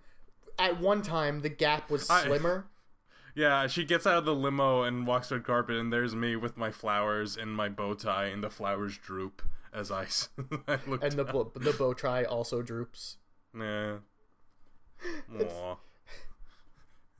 at 0.58 0.80
one 0.80 1.02
time 1.02 1.40
the 1.42 1.48
gap 1.48 1.90
was 1.90 2.08
I- 2.10 2.24
slimmer. 2.24 2.66
Yeah, 3.34 3.68
she 3.68 3.84
gets 3.84 4.04
out 4.04 4.16
of 4.18 4.24
the 4.24 4.34
limo 4.34 4.82
and 4.82 5.06
walks 5.06 5.30
red 5.30 5.44
carpet, 5.44 5.76
and 5.76 5.92
there's 5.92 6.12
me 6.12 6.34
with 6.34 6.56
my 6.56 6.72
flowers 6.72 7.36
and 7.36 7.54
my 7.54 7.68
bow 7.68 7.94
tie, 7.94 8.24
and 8.24 8.42
the 8.42 8.50
flowers 8.50 8.98
droop 8.98 9.42
as 9.72 9.92
I, 9.92 10.04
s- 10.04 10.28
I 10.66 10.78
look. 10.88 11.04
and 11.04 11.12
the 11.12 11.24
bo- 11.24 11.52
the 11.54 11.72
bow 11.72 11.92
tie 11.92 12.24
also 12.24 12.62
droops. 12.62 13.18
yeah. 13.56 13.98
Aw. 15.40 15.76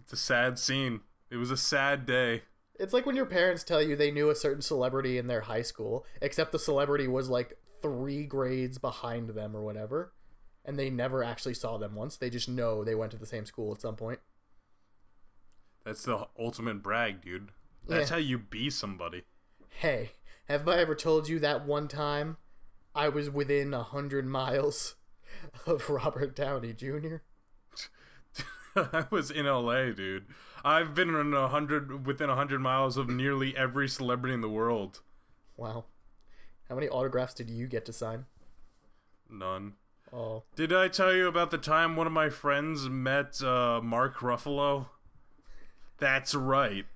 It's 0.00 0.12
a 0.12 0.16
sad 0.16 0.58
scene. 0.58 1.02
It 1.30 1.36
was 1.36 1.52
a 1.52 1.56
sad 1.56 2.04
day. 2.04 2.42
It's 2.78 2.92
like 2.92 3.06
when 3.06 3.16
your 3.16 3.26
parents 3.26 3.64
tell 3.64 3.82
you 3.82 3.96
they 3.96 4.10
knew 4.10 4.30
a 4.30 4.34
certain 4.36 4.62
celebrity 4.62 5.18
in 5.18 5.26
their 5.26 5.42
high 5.42 5.62
school, 5.62 6.06
except 6.22 6.52
the 6.52 6.58
celebrity 6.58 7.08
was 7.08 7.28
like 7.28 7.58
three 7.82 8.24
grades 8.24 8.78
behind 8.78 9.30
them 9.30 9.56
or 9.56 9.62
whatever, 9.62 10.12
and 10.64 10.78
they 10.78 10.88
never 10.90 11.24
actually 11.24 11.54
saw 11.54 11.76
them 11.76 11.94
once. 11.94 12.16
They 12.16 12.30
just 12.30 12.48
know 12.48 12.84
they 12.84 12.94
went 12.94 13.10
to 13.12 13.18
the 13.18 13.26
same 13.26 13.46
school 13.46 13.72
at 13.74 13.80
some 13.80 13.96
point. 13.96 14.20
That's 15.84 16.04
the 16.04 16.28
ultimate 16.38 16.82
brag, 16.82 17.22
dude. 17.22 17.50
That's 17.86 18.10
Yeah. 18.10 18.16
how 18.16 18.20
you 18.20 18.38
be 18.38 18.70
somebody. 18.70 19.24
Hey, 19.70 20.12
have 20.48 20.68
I 20.68 20.78
ever 20.78 20.94
told 20.94 21.28
you 21.28 21.38
that 21.40 21.64
one 21.66 21.88
time 21.88 22.36
I 22.94 23.08
was 23.08 23.30
within 23.30 23.72
a 23.74 23.82
hundred 23.82 24.26
miles 24.26 24.96
of 25.66 25.88
Robert 25.90 26.36
Downey 26.36 26.72
Jr.? 26.74 27.16
I 28.76 29.06
was 29.10 29.30
in 29.30 29.46
LA, 29.46 29.90
dude. 29.90 30.26
I've 30.64 30.94
been 30.94 31.14
in 31.14 31.32
a 31.34 31.48
hundred 31.48 32.06
within 32.06 32.28
a 32.30 32.34
hundred 32.34 32.60
miles 32.60 32.96
of 32.96 33.08
nearly 33.08 33.56
every 33.56 33.88
celebrity 33.88 34.34
in 34.34 34.40
the 34.40 34.48
world. 34.48 35.00
Wow. 35.56 35.84
How 36.68 36.74
many 36.74 36.88
autographs 36.88 37.34
did 37.34 37.48
you 37.50 37.66
get 37.66 37.84
to 37.86 37.92
sign? 37.92 38.26
None. 39.30 39.74
Oh, 40.12 40.44
Did 40.56 40.72
I 40.72 40.88
tell 40.88 41.12
you 41.14 41.26
about 41.28 41.50
the 41.50 41.58
time 41.58 41.94
one 41.94 42.06
of 42.06 42.12
my 42.12 42.30
friends 42.30 42.88
met 42.88 43.42
uh, 43.42 43.80
Mark 43.82 44.16
Ruffalo? 44.18 44.86
That's 45.98 46.34
right. 46.34 46.86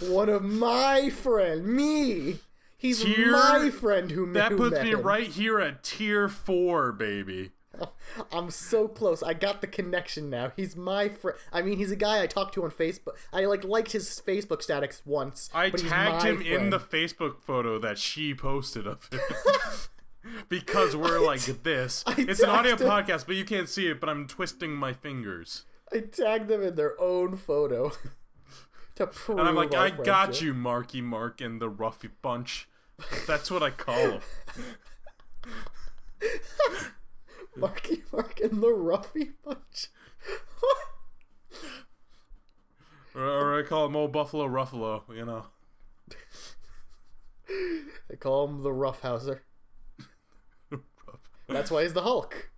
one 0.00 0.28
of 0.28 0.42
my 0.42 1.08
friend, 1.10 1.66
me. 1.66 2.40
He's 2.76 3.02
Tier- 3.04 3.30
my 3.32 3.70
friend 3.70 4.10
who, 4.10 4.26
made 4.26 4.40
That 4.40 4.52
who 4.52 4.58
puts 4.58 4.82
me 4.82 4.90
him. 4.90 5.02
right 5.02 5.26
here 5.28 5.60
at 5.60 5.82
tier 5.84 6.28
four, 6.28 6.90
baby. 6.92 7.52
I'm 8.32 8.50
so 8.50 8.88
close. 8.88 9.22
I 9.22 9.34
got 9.34 9.60
the 9.60 9.66
connection 9.66 10.30
now. 10.30 10.52
He's 10.56 10.76
my 10.76 11.08
friend. 11.08 11.38
I 11.52 11.62
mean, 11.62 11.78
he's 11.78 11.90
a 11.90 11.96
guy 11.96 12.22
I 12.22 12.26
talked 12.26 12.54
to 12.54 12.64
on 12.64 12.70
Facebook. 12.70 13.16
I 13.32 13.44
like 13.44 13.64
liked 13.64 13.92
his 13.92 14.20
Facebook 14.24 14.62
status 14.62 15.02
once. 15.04 15.50
I 15.54 15.70
but 15.70 15.80
he's 15.80 15.90
tagged 15.90 16.24
him 16.24 16.42
in 16.42 16.70
the 16.70 16.78
Facebook 16.78 17.40
photo 17.40 17.78
that 17.78 17.98
she 17.98 18.34
posted 18.34 18.86
of 18.86 19.08
him. 19.12 19.20
because 20.48 20.96
we're 20.96 21.20
like 21.20 21.62
this. 21.62 22.04
I 22.06 22.14
it's 22.18 22.40
an 22.40 22.50
audio 22.50 22.72
him. 22.72 22.78
podcast, 22.78 23.26
but 23.26 23.36
you 23.36 23.44
can't 23.44 23.68
see 23.68 23.88
it, 23.88 24.00
but 24.00 24.08
I'm 24.08 24.26
twisting 24.26 24.72
my 24.72 24.92
fingers. 24.92 25.64
I 25.92 26.00
tagged 26.00 26.48
them 26.48 26.62
in 26.62 26.74
their 26.74 27.00
own 27.00 27.36
photo 27.36 27.92
to 28.96 29.06
prove. 29.06 29.38
And 29.38 29.48
I'm 29.48 29.54
like, 29.54 29.74
I 29.74 29.90
got 29.90 30.42
you, 30.42 30.52
Marky 30.54 31.00
Mark 31.00 31.40
and 31.40 31.60
the 31.60 31.70
Ruffy 31.70 32.10
Bunch. 32.20 32.68
That's 33.26 33.50
what 33.50 33.62
I 33.62 33.70
call 33.70 33.94
them. 33.96 34.20
Marky 37.60 38.02
Mark 38.12 38.40
and 38.40 38.62
the 38.62 38.68
Ruffy 38.68 39.32
Bunch. 39.44 39.88
Or, 43.14 43.58
I 43.58 43.62
call 43.62 43.86
him 43.86 43.96
Old 43.96 44.12
Buffalo 44.12 44.46
Ruffalo, 44.46 45.02
you 45.12 45.24
know. 45.24 45.46
they 48.08 48.14
call 48.16 48.46
him 48.46 48.62
the 48.62 48.70
Roughhouser. 48.72 49.42
That's 51.48 51.70
why 51.70 51.82
he's 51.82 51.94
the 51.94 52.02
Hulk. 52.02 52.50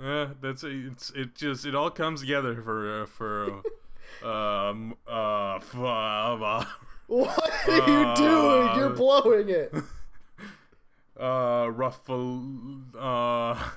Yeah, 0.00 0.28
that's 0.40 0.62
it's 0.62 1.10
it. 1.10 1.34
Just 1.34 1.66
it 1.66 1.74
all 1.74 1.90
comes 1.90 2.20
together 2.20 2.62
for 2.62 3.02
uh, 3.02 3.06
for 3.06 3.62
uh, 4.22 4.28
um 4.28 4.94
uh, 5.08 5.56
f- 5.56 5.74
uh, 5.74 6.64
What 7.08 7.68
are 7.68 7.88
you 7.88 8.14
doing? 8.14 8.76
You're 8.76 8.90
blowing 8.90 9.48
it. 9.48 9.74
uh 11.18 11.68
ruffle 11.72 12.44
uh 12.96 13.70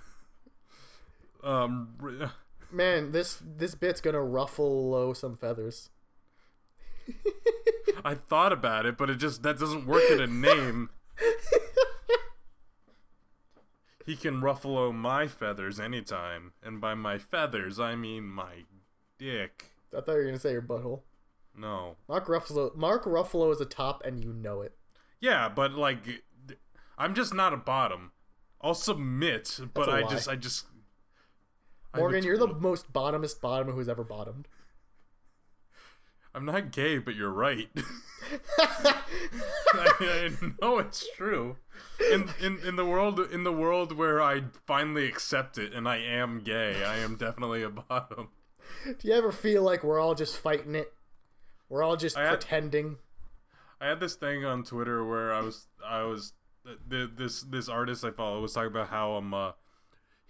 um 1.44 2.32
Man, 2.72 3.12
this 3.12 3.42
this 3.44 3.76
bit's 3.76 4.02
gonna 4.02 4.24
ruffle 4.24 4.90
low 4.90 5.14
some 5.14 5.36
feathers. 5.36 5.90
I 8.06 8.16
thought 8.16 8.54
about 8.54 8.86
it, 8.86 8.98
but 8.98 9.10
it 9.10 9.16
just 9.16 9.44
that 9.44 9.60
doesn't 9.60 9.86
work 9.86 10.04
in 10.10 10.22
a 10.22 10.28
name. 10.28 10.90
he 14.06 14.16
can 14.16 14.42
ruffalo 14.42 14.94
my 14.94 15.28
feathers 15.28 15.80
anytime, 15.80 16.54
and 16.64 16.80
by 16.80 16.94
my 16.94 17.18
feathers 17.18 17.80
I 17.80 17.96
mean 17.96 18.24
my 18.24 18.64
dick. 19.18 19.72
I 19.96 20.02
thought 20.02 20.14
you 20.14 20.18
were 20.20 20.26
gonna 20.26 20.40
say 20.40 20.54
your 20.54 20.62
butthole. 20.62 21.02
No. 21.56 21.98
Mark 22.08 22.28
Ruffalo. 22.28 22.76
Mark 22.76 23.04
Ruffalo 23.06 23.52
is 23.52 23.62
a 23.62 23.66
top, 23.66 24.02
and 24.06 24.24
you 24.24 24.34
know 24.34 24.62
it. 24.62 24.74
Yeah, 25.20 25.50
but 25.50 25.74
like, 25.74 26.24
I'm 26.98 27.14
just 27.14 27.34
not 27.34 27.54
a 27.54 27.58
bottom. 27.58 28.12
I'll 28.62 28.74
submit, 28.74 29.60
but 29.74 29.90
I 29.90 30.02
lie. 30.02 30.10
just, 30.10 30.30
I 30.30 30.36
just. 30.36 30.66
Morgan, 31.96 32.24
you're 32.24 32.38
the 32.38 32.48
most 32.48 32.92
bottomest 32.94 33.42
bottom 33.42 33.72
who's 33.72 33.90
ever 33.90 34.04
bottomed. 34.04 34.48
I'm 36.34 36.46
not 36.46 36.72
gay, 36.72 36.98
but 36.98 37.16
you're 37.16 37.32
right. 37.32 37.70
I, 38.60 39.04
I 39.74 40.30
know 40.62 40.78
it's 40.80 41.06
true. 41.18 41.58
In, 42.12 42.30
in 42.40 42.60
in 42.60 42.76
the 42.78 42.86
world 42.86 43.20
in 43.20 43.44
the 43.44 43.52
world 43.52 43.98
where 43.98 44.22
I 44.22 44.44
finally 44.66 45.06
accept 45.08 45.58
it 45.58 45.74
and 45.74 45.88
I 45.90 45.98
am 45.98 46.40
gay, 46.40 46.84
I 46.86 46.98
am 46.98 47.16
definitely 47.16 47.64
a 47.64 47.70
bottom. 47.70 48.30
Do 48.86 49.08
you 49.08 49.14
ever 49.14 49.32
feel 49.32 49.64
like 49.64 49.84
we're 49.84 50.00
all 50.00 50.16
just 50.16 50.38
fighting 50.38 50.76
it? 50.76 50.94
We're 51.68 51.84
all 51.84 51.98
just 51.98 52.18
I 52.18 52.22
had- 52.24 52.40
pretending. 52.40 52.98
I 53.82 53.88
had 53.88 54.00
this 54.00 54.14
thing 54.16 54.46
on 54.46 54.64
Twitter 54.64 55.04
where 55.04 55.34
I 55.34 55.42
was 55.42 55.68
I 55.86 56.04
was 56.04 56.34
th- 56.90 57.10
this 57.18 57.42
this 57.42 57.68
artist 57.68 58.06
I 58.06 58.12
follow 58.12 58.40
was 58.40 58.54
talking 58.54 58.72
about 58.72 58.90
how 58.90 59.14
um 59.14 59.34
uh, 59.34 59.52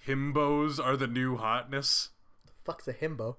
himbos 0.07 0.83
are 0.83 0.97
the 0.97 1.07
new 1.07 1.37
hotness. 1.37 2.09
The 2.45 2.51
fuck's 2.63 2.87
a 2.87 2.93
himbo? 2.93 3.37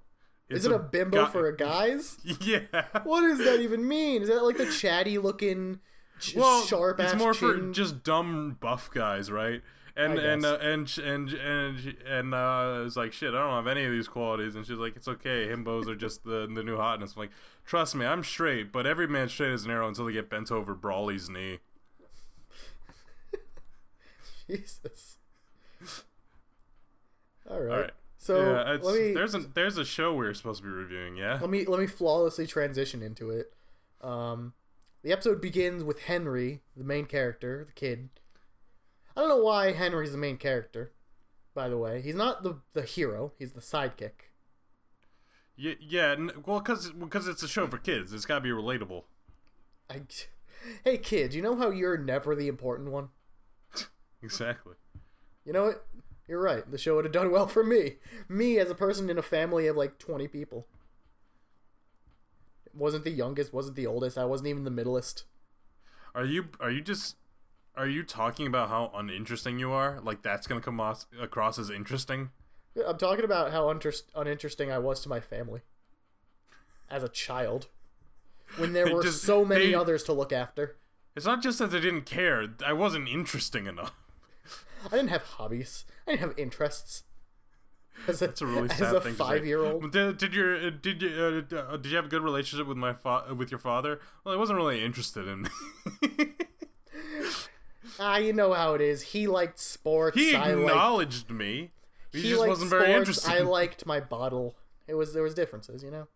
It's 0.49 0.61
Is 0.61 0.67
it 0.67 0.73
a 0.73 0.79
bimbo 0.79 1.25
guy- 1.25 1.31
for 1.31 1.47
a 1.47 1.57
guys? 1.57 2.19
Yeah. 2.41 2.61
What 3.05 3.23
does 3.23 3.39
that 3.39 3.61
even 3.61 3.87
mean? 3.89 4.23
Is 4.23 4.29
that 4.29 4.43
like 4.45 4.57
the 4.59 4.67
chatty 4.71 5.19
looking, 5.19 5.81
ch- 6.21 6.37
well, 6.37 6.63
sharp 6.65 7.01
it's 7.01 7.15
more 7.15 7.33
chin? 7.33 7.69
for 7.69 7.73
just 7.73 8.03
dumb 8.03 8.57
buff 8.61 8.91
guys, 8.93 9.31
right? 9.31 9.63
And 9.95 10.19
and 10.19 10.45
uh, 10.45 10.57
and 10.63 10.91
and 11.05 11.33
and 11.35 11.97
and 12.07 12.35
uh, 12.35 12.83
it's 12.87 12.97
like 12.97 13.13
shit. 13.13 13.35
I 13.35 13.39
don't 13.39 13.51
have 13.53 13.67
any 13.67 13.85
of 13.85 13.93
these 13.93 14.09
qualities, 14.09 14.55
and 14.57 14.67
she's 14.67 14.77
like, 14.79 14.97
it's 14.97 15.07
okay. 15.07 15.49
Himbos 15.49 15.87
are 15.87 15.95
just 15.95 16.25
the 16.25 16.51
the 16.53 16.63
new 16.63 16.79
hotness. 16.79 17.13
I'm 17.15 17.21
like, 17.21 17.31
trust 17.67 17.95
me, 17.95 18.07
I'm 18.07 18.25
straight, 18.25 18.73
but 18.73 18.87
every 18.87 19.07
man 19.07 19.29
straight 19.29 19.53
as 19.53 19.67
an 19.67 19.71
arrow 19.71 19.87
until 19.89 20.07
they 20.07 20.13
get 20.13 20.31
bent 20.31 20.51
over 20.51 20.75
Brawley's 20.75 21.29
knee. 21.29 21.59
Jesus. 24.49 25.19
All 27.49 27.61
right. 27.61 27.73
All 27.73 27.81
right. 27.83 27.91
So 28.19 28.53
yeah, 28.53 28.79
let 28.81 29.01
me 29.01 29.13
there's 29.13 29.35
a 29.35 29.41
there's 29.41 29.79
a 29.79 29.85
show 29.85 30.15
we 30.15 30.27
are 30.27 30.35
supposed 30.35 30.63
to 30.63 30.69
be 30.69 30.73
reviewing. 30.73 31.17
Yeah. 31.17 31.39
let 31.41 31.51
me 31.51 31.65
let 31.65 31.81
me 31.81 31.89
flawlessly 31.89 32.47
transition 32.47 33.03
into 33.03 33.31
it. 33.31 33.53
Um, 34.01 34.53
the 35.03 35.11
episode 35.11 35.41
begins 35.41 35.83
with 35.83 36.03
Henry, 36.03 36.61
the 36.77 36.85
main 36.85 37.07
character, 37.07 37.65
the 37.67 37.73
kid. 37.73 38.11
I 39.17 39.21
don't 39.21 39.29
know 39.29 39.43
why 39.43 39.73
Henry's 39.73 40.13
the 40.13 40.19
main 40.19 40.37
character. 40.37 40.93
By 41.55 41.69
the 41.69 41.77
way, 41.77 42.01
he's 42.01 42.15
not 42.15 42.45
the 42.45 42.61
the 42.75 42.83
hero. 42.83 43.33
He's 43.39 43.53
the 43.53 43.61
sidekick. 43.61 44.31
Yeah, 45.57 45.75
yeah. 45.81 46.15
Well, 46.47 46.61
because 46.61 46.93
because 46.93 47.27
it's 47.27 47.43
a 47.43 47.49
show 47.49 47.67
for 47.67 47.79
kids, 47.79 48.13
it's 48.13 48.25
got 48.25 48.37
to 48.37 48.41
be 48.41 48.51
relatable. 48.51 49.03
I, 49.91 50.03
hey 50.85 50.99
kid, 50.99 51.35
you 51.35 51.43
know 51.43 51.57
how 51.57 51.71
you're 51.71 51.99
never 51.99 52.35
the 52.35 52.49
important 52.49 52.91
one? 52.91 53.09
Exactly. 54.23 54.75
You 55.45 55.53
know 55.53 55.65
what? 55.65 55.87
You're 56.29 56.41
right. 56.41 56.69
The 56.71 56.79
show 56.79 56.97
would 56.97 57.05
have 57.05 57.13
done 57.13 57.31
well 57.31 57.47
for 57.47 57.65
me. 57.65 57.97
Me 58.29 58.59
as 58.59 58.71
a 58.71 58.75
person 58.75 59.11
in 59.11 59.19
a 59.19 59.23
family 59.23 59.67
of 59.67 59.77
like 59.77 59.99
20 59.99 60.29
people. 60.29 60.67
Wasn't 62.75 63.05
the 63.05 63.11
youngest, 63.11 63.53
wasn't 63.53 63.77
the 63.77 63.87
oldest. 63.87 64.17
I 64.17 64.25
wasn't 64.25 64.49
even 64.49 64.65
the 64.65 64.71
middleest. 64.71 65.25
Are 66.15 66.25
you 66.25 66.49
are 66.61 66.71
you 66.71 66.81
just 66.81 67.17
are 67.77 67.87
you 67.89 68.03
talking 68.03 68.47
about 68.47 68.69
how 68.69 68.91
uninteresting 68.95 69.59
you 69.59 69.73
are? 69.73 70.01
Like 70.03 70.23
that's 70.23 70.47
gonna 70.47 70.61
come 70.61 70.81
os- 70.81 71.07
across 71.21 71.59
as 71.59 71.71
interesting? 71.71 72.31
I'm 72.87 72.97
talking 72.97 73.25
about 73.25 73.53
how 73.53 73.69
uninterest- 73.69 74.05
uninteresting 74.15 74.71
I 74.71 74.79
was 74.79 75.01
to 75.01 75.09
my 75.09 75.21
family 75.21 75.61
as 76.91 77.03
a 77.03 77.09
child. 77.09 77.69
When 78.57 78.73
there 78.73 78.91
were 78.95 79.03
just- 79.03 79.23
so 79.23 79.45
many 79.45 79.67
they- 79.69 79.75
others 79.75 80.03
to 80.05 80.13
look 80.13 80.33
after. 80.33 80.77
It's 81.15 81.27
not 81.27 81.43
just 81.43 81.59
that 81.59 81.71
they 81.71 81.81
didn't 81.81 82.07
care. 82.07 82.47
I 82.65 82.73
wasn't 82.73 83.07
interesting 83.09 83.67
enough. 83.67 83.93
I 84.87 84.97
didn't 84.97 85.09
have 85.09 85.23
hobbies. 85.23 85.85
I 86.07 86.13
didn't 86.13 86.21
have 86.29 86.39
interests. 86.39 87.05
As 88.09 88.23
a, 88.23 88.27
That's 88.27 88.41
a 88.41 88.47
really 88.47 88.69
sad 88.71 88.95
a 88.97 89.01
thing. 89.01 89.13
to 89.13 89.19
say. 89.19 89.25
five-year-old. 89.25 89.93
Did, 89.93 90.17
did 90.17 90.35
your 90.35 90.71
did 90.71 91.03
you 91.03 91.45
uh, 91.53 91.55
uh, 91.57 91.77
did 91.77 91.91
you 91.91 91.97
have 91.97 92.07
a 92.07 92.09
good 92.09 92.23
relationship 92.23 92.67
with 92.67 92.79
my 92.79 92.95
fa- 92.95 93.35
with 93.37 93.51
your 93.51 93.59
father? 93.59 94.01
Well, 94.25 94.35
I 94.35 94.39
wasn't 94.39 94.57
really 94.57 94.83
interested 94.83 95.29
in. 95.29 95.49
Ah, 98.01 98.17
you 98.17 98.33
know 98.33 98.53
how 98.55 98.75
it 98.75 98.81
is. 98.81 99.03
He 99.03 99.27
liked 99.27 99.59
sports. 99.59 100.17
he 100.17 100.35
I 100.35 100.55
liked 100.55 100.71
acknowledged 100.71 101.31
me. 101.31 101.73
He, 102.11 102.23
he 102.23 102.29
just 102.31 102.47
wasn't 102.47 102.71
very 102.71 102.93
interested. 102.93 103.31
I 103.31 103.41
liked 103.41 103.85
my 103.87 104.01
bottle. 104.01 104.57
It 104.89 104.95
was 104.95 105.13
there 105.13 105.23
was 105.23 105.35
differences, 105.35 105.83
you 105.83 105.91
know. 105.91 106.09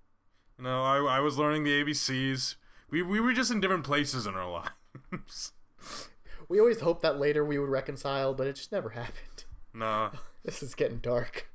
No, 0.58 0.82
I, 0.82 1.16
I 1.16 1.20
was 1.20 1.38
learning 1.38 1.64
the 1.64 1.84
ABCs. 1.84 2.54
We 2.90 3.02
we 3.02 3.20
were 3.20 3.32
just 3.32 3.50
in 3.50 3.60
different 3.60 3.84
places 3.84 4.26
in 4.26 4.34
our 4.34 4.50
lives. 4.50 5.52
We 6.48 6.60
always 6.60 6.80
hoped 6.80 7.02
that 7.02 7.18
later 7.18 7.44
we 7.44 7.58
would 7.58 7.68
reconcile, 7.68 8.34
but 8.34 8.46
it 8.46 8.56
just 8.56 8.72
never 8.72 8.90
happened. 9.00 9.44
nah, 9.74 10.10
This 10.44 10.62
is 10.62 10.74
getting 10.74 10.98
dark. 10.98 11.48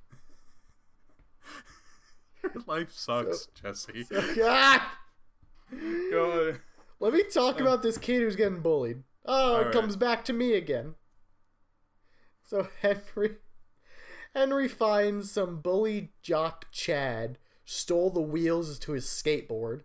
life 2.67 2.91
sucks, 2.91 3.48
Jesse. 3.62 4.05
ah! 4.43 4.98
Go- 6.12 6.55
Let 7.00 7.13
me 7.13 7.24
talk 7.24 7.62
about 7.62 7.81
this 7.83 7.98
kid 7.98 8.21
who's 8.21 8.36
getting 8.36 8.60
bullied. 8.62 9.03
Oh, 9.25 9.53
it 9.55 9.57
Alright. 9.60 9.74
comes 9.74 9.95
back 9.95 10.25
to 10.25 10.33
me 10.33 10.53
again. 10.55 10.95
So 12.43 12.67
Henry 12.81 13.38
Henry 14.36 14.67
finds 14.67 15.31
some 15.31 15.62
bully 15.62 16.12
jock 16.21 16.65
Chad 16.71 17.38
stole 17.63 18.10
the 18.10 18.21
wheels 18.21 18.77
to 18.79 18.91
his 18.93 19.05
skateboard. 19.05 19.81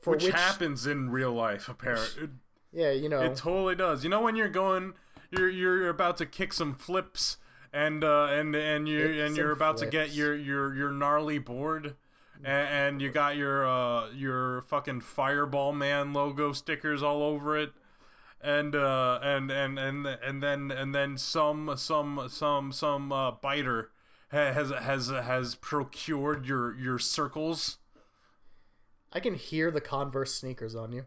For 0.00 0.12
which, 0.12 0.28
happens 0.28 0.86
in 0.86 1.10
real 1.10 1.32
life, 1.32 1.68
apparently. 1.68 2.30
Yeah, 2.72 2.90
you 2.92 3.08
know. 3.08 3.20
It 3.20 3.36
totally 3.36 3.74
does. 3.74 4.02
You 4.02 4.10
know 4.10 4.22
when 4.22 4.36
you're 4.36 4.48
going, 4.48 4.94
you're 5.30 5.48
you're 5.48 5.88
about 5.88 6.16
to 6.18 6.26
kick 6.26 6.52
some 6.52 6.74
flips, 6.74 7.36
and 7.72 8.02
uh, 8.02 8.28
and 8.30 8.54
and 8.54 8.88
you 8.88 9.08
Kick 9.08 9.26
and 9.26 9.36
you're 9.36 9.52
about 9.52 9.76
to 9.78 9.86
get 9.86 10.12
your 10.12 10.34
your 10.34 10.74
your 10.74 10.90
gnarly 10.90 11.38
board, 11.38 11.96
and, 12.42 12.68
and 12.68 13.02
you 13.02 13.10
got 13.10 13.36
your 13.36 13.66
uh 13.66 14.10
your 14.10 14.62
fucking 14.62 15.00
Fireball 15.02 15.72
Man 15.72 16.12
logo 16.12 16.52
stickers 16.52 17.02
all 17.02 17.22
over 17.22 17.56
it, 17.58 17.72
and 18.40 18.74
uh, 18.74 19.20
and 19.22 19.50
and 19.50 19.78
and 19.78 20.06
and 20.06 20.42
then 20.42 20.70
and 20.70 20.94
then 20.94 21.18
some 21.18 21.74
some 21.76 22.26
some 22.28 22.72
some 22.72 23.12
uh, 23.12 23.32
biter 23.32 23.90
has 24.28 24.70
has 24.70 25.08
has 25.08 25.54
procured 25.56 26.46
your 26.46 26.74
your 26.74 26.98
circles. 26.98 27.78
I 29.12 29.20
can 29.20 29.34
hear 29.34 29.70
the 29.70 29.82
Converse 29.82 30.34
sneakers 30.34 30.74
on 30.74 30.92
you. 30.92 31.04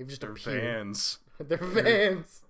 They've 0.00 0.08
just 0.08 0.22
Their 0.22 0.30
appeared. 0.32 0.62
fans. 0.62 1.18
They're 1.38 1.58
vans. 1.62 2.40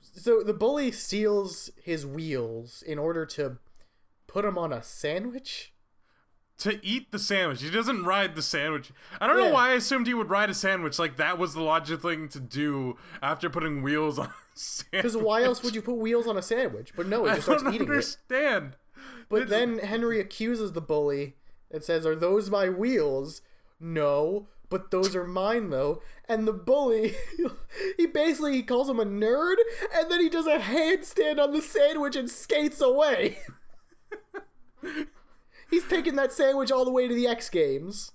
so 0.00 0.40
the 0.44 0.54
bully 0.54 0.92
steals 0.92 1.70
his 1.82 2.06
wheels 2.06 2.80
in 2.86 2.96
order 2.96 3.26
to 3.26 3.58
put 4.28 4.44
him 4.44 4.56
on 4.56 4.72
a 4.72 4.80
sandwich. 4.80 5.72
to 6.58 6.78
eat 6.86 7.10
the 7.10 7.18
sandwich. 7.18 7.60
He 7.60 7.70
doesn't 7.70 8.04
ride 8.04 8.36
the 8.36 8.42
sandwich. 8.42 8.92
I 9.20 9.26
don't 9.26 9.36
know 9.36 9.50
why 9.52 9.70
I 9.70 9.74
assumed 9.74 10.06
he 10.06 10.14
would 10.14 10.30
ride 10.30 10.48
a 10.48 10.54
sandwich. 10.54 10.96
Like 10.96 11.16
that 11.16 11.38
was 11.38 11.54
the 11.54 11.60
logical 11.62 12.08
thing 12.10 12.28
to 12.28 12.38
do 12.38 12.96
after 13.20 13.50
putting 13.50 13.82
wheels 13.82 14.16
on 14.16 14.26
a 14.26 14.32
sandwich. 14.54 14.92
Because 14.92 15.16
why 15.16 15.42
else 15.42 15.60
would 15.64 15.74
you 15.74 15.82
put 15.82 15.96
wheels 15.96 16.28
on 16.28 16.36
a 16.38 16.42
sandwich? 16.42 16.92
But 16.94 17.08
no, 17.08 17.24
he 17.24 17.30
just 17.32 17.42
starts 17.46 17.64
eating 17.64 17.88
it. 17.88 17.90
understand. 17.90 18.76
But 19.28 19.48
then 19.48 19.78
Henry 19.80 20.20
accuses 20.20 20.70
the 20.72 20.80
bully 20.80 21.34
and 21.68 21.82
says, 21.82 22.06
Are 22.06 22.14
those 22.14 22.48
my 22.48 22.68
wheels? 22.68 23.42
No, 23.82 24.46
but 24.70 24.92
those 24.92 25.16
are 25.16 25.26
mine 25.26 25.70
though. 25.70 26.00
And 26.28 26.46
the 26.46 26.52
bully, 26.52 27.14
he 27.98 28.06
basically 28.06 28.54
he 28.54 28.62
calls 28.62 28.88
him 28.88 29.00
a 29.00 29.04
nerd, 29.04 29.56
and 29.92 30.10
then 30.10 30.20
he 30.20 30.28
does 30.30 30.46
a 30.46 30.58
handstand 30.58 31.38
on 31.42 31.52
the 31.52 31.60
sandwich 31.60 32.14
and 32.14 32.30
skates 32.30 32.80
away. 32.80 33.38
He's 35.70 35.84
taking 35.88 36.14
that 36.16 36.32
sandwich 36.32 36.70
all 36.70 36.84
the 36.84 36.92
way 36.92 37.08
to 37.08 37.14
the 37.14 37.26
X 37.26 37.50
Games. 37.50 38.12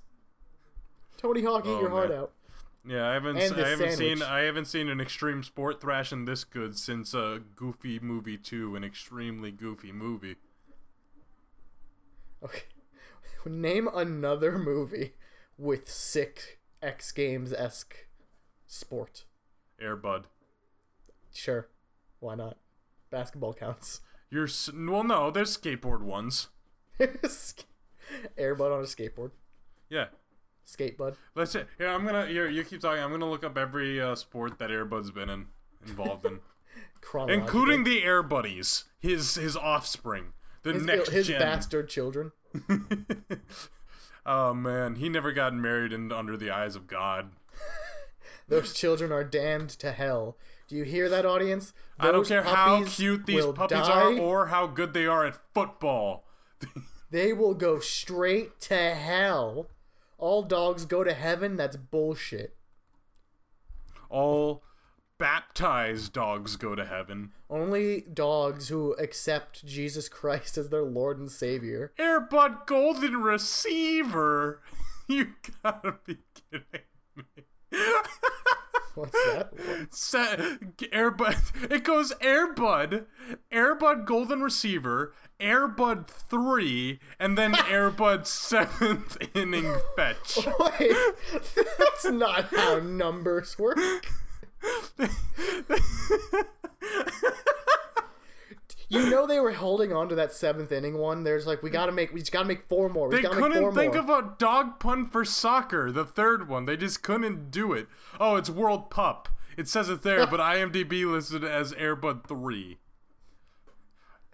Tony 1.18 1.42
Hawk, 1.44 1.66
eat 1.66 1.70
Oh, 1.70 1.82
your 1.82 1.90
heart 1.90 2.12
out. 2.12 2.32
Yeah, 2.88 3.10
I 3.10 3.14
haven't. 3.14 3.38
I 3.38 3.42
haven't 3.42 3.58
sandwich. 3.78 3.98
seen. 3.98 4.22
I 4.24 4.40
haven't 4.42 4.66
seen 4.66 4.88
an 4.88 5.02
extreme 5.02 5.44
sport 5.44 5.82
thrashing 5.82 6.24
this 6.26 6.46
good 6.46 6.78
since 6.78 7.14
uh, 7.14 7.40
Goofy 7.56 8.00
Movie 8.00 8.38
Two, 8.38 8.76
an 8.78 8.84
extremely 8.86 9.52
goofy 9.52 9.92
movie. 9.92 10.38
Okay. 12.42 12.64
Name 13.46 13.90
another 13.94 14.58
movie 14.58 15.14
with 15.58 15.90
sick 15.90 16.60
X 16.82 17.12
Games 17.12 17.54
esque 17.54 18.08
sport. 18.66 19.26
Airbud. 19.82 20.26
Sure. 21.34 21.68
Why 22.20 22.36
not? 22.36 22.58
Basketball 23.12 23.54
counts. 23.54 24.02
You're 24.30 24.46
s- 24.46 24.70
well, 24.74 25.04
no, 25.04 25.32
there's 25.32 25.56
skateboard 25.56 26.02
ones. 26.02 26.50
Airbud 27.00 28.76
on 28.76 28.82
a 28.82 28.88
skateboard. 28.88 29.32
Yeah. 29.90 30.08
Skate 30.66 30.98
bud. 30.98 31.16
Let's 31.34 31.52
say, 31.52 31.64
yeah, 31.80 31.96
I'm 31.96 32.06
gonna. 32.06 32.26
Here, 32.26 32.50
you 32.50 32.64
keep 32.66 32.82
talking. 32.82 33.02
I'm 33.02 33.12
gonna 33.12 33.30
look 33.30 33.46
up 33.46 33.58
every 33.58 34.02
uh, 34.02 34.16
sport 34.16 34.60
that 34.60 34.70
Airbud's 34.70 35.12
been 35.12 35.30
in, 35.30 35.46
involved 35.88 36.26
in, 36.26 36.42
including 37.30 37.86
the 37.86 38.04
Air 38.04 38.22
Buddies, 38.22 38.84
his 39.00 39.36
his 39.36 39.56
offspring, 39.56 40.34
the 40.64 40.74
his, 40.74 40.84
next 40.84 41.10
his 41.12 41.28
gen. 41.28 41.40
bastard 41.40 41.88
children. 41.88 42.34
oh 44.28 44.54
man, 44.54 44.96
he 44.96 45.10
never 45.10 45.32
got 45.32 45.56
married 45.56 45.92
and 45.94 46.14
under 46.14 46.38
the 46.38 46.52
eyes 46.52 46.76
of 46.76 46.86
God. 46.86 47.32
Those 48.48 48.74
children 48.74 49.12
are 49.12 49.24
damned 49.24 49.70
to 49.72 49.92
hell. 49.92 50.38
Do 50.68 50.76
you 50.76 50.84
hear 50.84 51.10
that, 51.10 51.26
audience? 51.26 51.74
I 52.00 52.12
don't 52.12 52.28
care 52.28 52.44
how 52.44 52.84
cute 52.84 53.26
these 53.26 53.46
puppies 53.46 53.88
die. 53.88 54.02
are 54.02 54.20
or 54.20 54.48
how 54.48 54.68
good 54.68 54.94
they 54.94 55.06
are 55.08 55.26
at 55.26 55.40
football. 55.54 56.26
They 57.10 57.32
will 57.32 57.54
go 57.54 57.80
straight 57.80 58.60
to 58.62 58.76
hell. 58.76 59.70
All 60.18 60.44
dogs 60.44 60.86
go 60.86 61.04
to 61.04 61.14
heaven. 61.14 61.56
That's 61.56 61.78
bullshit. 61.78 62.56
All 64.10 64.64
baptized 65.58 66.14
dogs 66.14 66.56
go 66.56 66.76
to 66.76 66.86
heaven. 66.86 67.32
Only 67.50 68.02
dogs 68.02 68.68
who 68.70 68.94
accept 68.94 69.66
Jesus 69.66 70.08
Christ 70.08 70.58
as 70.58 70.70
their 70.70 70.84
Lord 70.84 71.18
and 71.18 71.32
Savior. 71.32 71.94
Airbud 71.98 72.68
Golden 72.68 73.18
Receiver. 73.22 74.62
You 75.10 75.28
gotta 75.64 75.96
be 76.06 76.18
kidding 76.52 76.66
me. 77.16 77.24
What's 78.94 79.14
that? 79.14 79.52
Sa- 79.90 80.36
Airbud. 80.36 81.72
It 81.72 81.86
goes 81.86 82.12
Airbud, 82.16 83.06
Airbud 83.50 84.06
Golden 84.06 84.42
Receiver, 84.42 85.14
Airbud 85.40 86.08
3, 86.10 87.00
and 87.22 87.38
then 87.38 87.54
Airbud 87.54 88.24
7th 88.24 89.30
Inning 89.34 89.78
Fetch. 89.96 90.40
Wait, 90.60 90.92
that's 91.80 92.04
not 92.04 92.54
how 92.54 92.80
numbers 92.80 93.58
work. 93.58 93.78
You 98.90 99.10
know 99.10 99.28
they 99.28 99.42
were 99.42 99.52
holding 99.52 99.92
on 99.92 100.08
to 100.10 100.16
that 100.16 100.32
seventh 100.32 100.72
inning 100.72 100.98
one. 100.98 101.26
There's 101.26 101.46
like 101.46 101.62
we 101.62 101.70
gotta 101.70 101.92
make 101.92 102.14
we 102.14 102.22
just 102.22 102.32
gotta 102.32 102.48
make 102.48 102.70
four 102.70 102.88
more. 102.88 103.10
We 103.10 103.18
They 103.18 103.22
just 103.24 103.34
gotta 103.34 103.50
make 103.50 103.60
four 103.60 103.72
couldn't 103.72 103.94
think 103.94 104.06
more. 104.08 104.18
of 104.20 104.26
a 104.26 104.36
dog 104.38 104.80
pun 104.80 105.10
for 105.10 105.26
soccer, 105.26 105.92
the 105.92 106.06
third 106.06 106.48
one. 106.48 106.64
They 106.64 106.78
just 106.78 107.04
couldn't 107.04 107.52
do 107.52 107.74
it. 107.74 107.88
Oh, 108.18 108.38
it's 108.38 108.50
World 108.50 108.90
Pup. 108.90 109.28
It 109.58 109.68
says 109.68 109.90
it 109.90 110.04
there, 110.04 110.26
but 110.26 110.40
IMDb 110.40 111.06
listed 111.06 111.44
it 111.44 111.52
as 111.52 111.74
Airbud 111.74 112.28
3. 112.28 112.78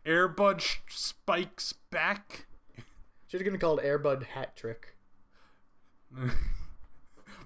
Airbud 0.06 0.60
sh- 0.60 0.78
spikes 0.90 1.74
back. 1.90 2.46
Should 3.28 3.42
have 3.42 3.50
been 3.52 3.60
called 3.60 3.80
Airbud 3.82 4.24
Hat 4.24 4.56
Trick. 4.56 4.96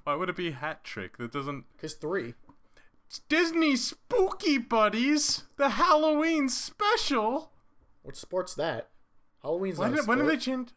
Why 0.04 0.16
would 0.16 0.28
it 0.28 0.36
be 0.36 0.52
hat 0.52 0.84
trick? 0.84 1.18
That 1.18 1.32
doesn't. 1.32 1.64
Cause 1.80 1.94
three. 1.94 2.34
It's 3.08 3.20
Disney 3.30 3.78
Spooky 3.78 4.58
Buddies, 4.58 5.44
the 5.56 5.70
Halloween 5.70 6.50
special. 6.50 7.54
What 8.04 8.18
sport's 8.18 8.54
that? 8.56 8.90
Halloween's 9.42 9.78
When 9.78 9.92
not 9.92 10.00
a 10.00 10.02
did, 10.02 10.08
when 10.08 10.18
did 10.18 10.28
they 10.28 10.38
change? 10.38 10.70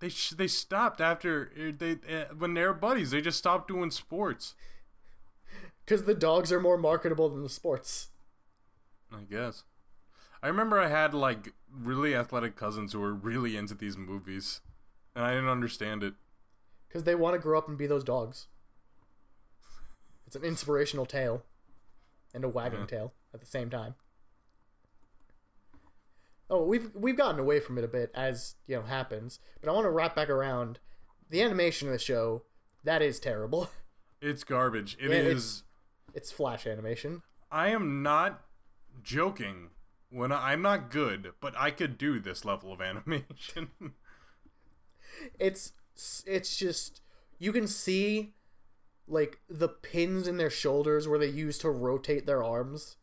They 0.00 0.08
sh- 0.08 0.30
they 0.30 0.48
stopped 0.48 1.00
after 1.00 1.52
uh, 1.56 1.72
they 1.78 1.92
uh, 1.92 2.34
when 2.36 2.54
they're 2.54 2.74
buddies. 2.74 3.12
They 3.12 3.20
just 3.20 3.38
stopped 3.38 3.68
doing 3.68 3.92
sports. 3.92 4.56
Because 5.84 6.04
the 6.04 6.14
dogs 6.14 6.50
are 6.50 6.60
more 6.60 6.76
marketable 6.76 7.28
than 7.28 7.44
the 7.44 7.48
sports. 7.48 8.08
I 9.12 9.22
guess. 9.22 9.62
I 10.42 10.48
remember 10.48 10.80
I 10.80 10.88
had 10.88 11.14
like 11.14 11.52
really 11.72 12.16
athletic 12.16 12.56
cousins 12.56 12.92
who 12.92 13.00
were 13.00 13.14
really 13.14 13.56
into 13.56 13.74
these 13.74 13.96
movies, 13.96 14.60
and 15.14 15.24
I 15.24 15.32
didn't 15.34 15.48
understand 15.48 16.02
it. 16.02 16.14
Because 16.88 17.04
they 17.04 17.14
want 17.14 17.34
to 17.34 17.38
grow 17.38 17.58
up 17.58 17.68
and 17.68 17.78
be 17.78 17.86
those 17.86 18.04
dogs. 18.04 18.48
It's 20.34 20.42
an 20.42 20.48
inspirational 20.48 21.06
tale. 21.06 21.44
And 22.34 22.42
a 22.44 22.48
wagging 22.48 22.80
mm-hmm. 22.80 22.92
Yeah. 22.92 22.98
tail 22.98 23.12
at 23.32 23.38
the 23.38 23.46
same 23.46 23.70
time. 23.70 23.94
Oh, 26.50 26.64
we've 26.64 26.90
we've 26.92 27.16
gotten 27.16 27.38
away 27.38 27.60
from 27.60 27.78
it 27.78 27.84
a 27.84 27.88
bit 27.88 28.10
as, 28.14 28.56
you 28.66 28.74
know, 28.74 28.82
happens. 28.82 29.38
But 29.60 29.70
I 29.70 29.72
want 29.72 29.84
to 29.84 29.90
wrap 29.90 30.16
back 30.16 30.28
around. 30.28 30.80
The 31.30 31.40
animation 31.40 31.86
of 31.88 31.92
the 31.92 31.98
show, 31.98 32.42
that 32.82 33.00
is 33.02 33.18
terrible. 33.20 33.70
It's 34.20 34.42
garbage. 34.42 34.96
It 34.98 35.10
Yeah, 35.10 35.16
is. 35.18 35.26
it's- 35.26 35.62
It's 36.14 36.32
flash 36.32 36.66
animation. 36.66 37.20
I 37.50 37.68
am 37.68 38.02
not 38.02 38.42
joking 39.02 39.68
when 40.08 40.32
I, 40.32 40.52
I'm 40.52 40.62
not 40.62 40.90
good, 40.90 41.32
but 41.40 41.52
I 41.58 41.70
could 41.70 41.98
do 41.98 42.18
this 42.18 42.42
level 42.42 42.72
of 42.72 42.80
animation. 42.90 43.70
it's 45.38 45.72
it's 46.26 46.56
just 46.56 47.02
you 47.38 47.52
can 47.52 47.66
see 47.66 48.32
like 49.06 49.40
the 49.48 49.68
pins 49.68 50.26
in 50.26 50.36
their 50.36 50.50
shoulders 50.50 51.06
where 51.06 51.18
they 51.18 51.28
use 51.28 51.58
to 51.58 51.70
rotate 51.70 52.26
their 52.26 52.42
arms. 52.42 52.96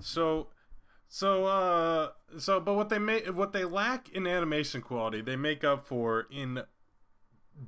So, 0.00 0.48
so, 1.08 1.44
uh, 1.46 2.10
so, 2.38 2.60
but 2.60 2.74
what 2.74 2.88
they 2.88 2.98
make, 2.98 3.26
what 3.26 3.52
they 3.52 3.64
lack 3.64 4.08
in 4.10 4.26
animation 4.26 4.80
quality, 4.80 5.20
they 5.20 5.36
make 5.36 5.64
up 5.64 5.86
for 5.86 6.26
in 6.30 6.62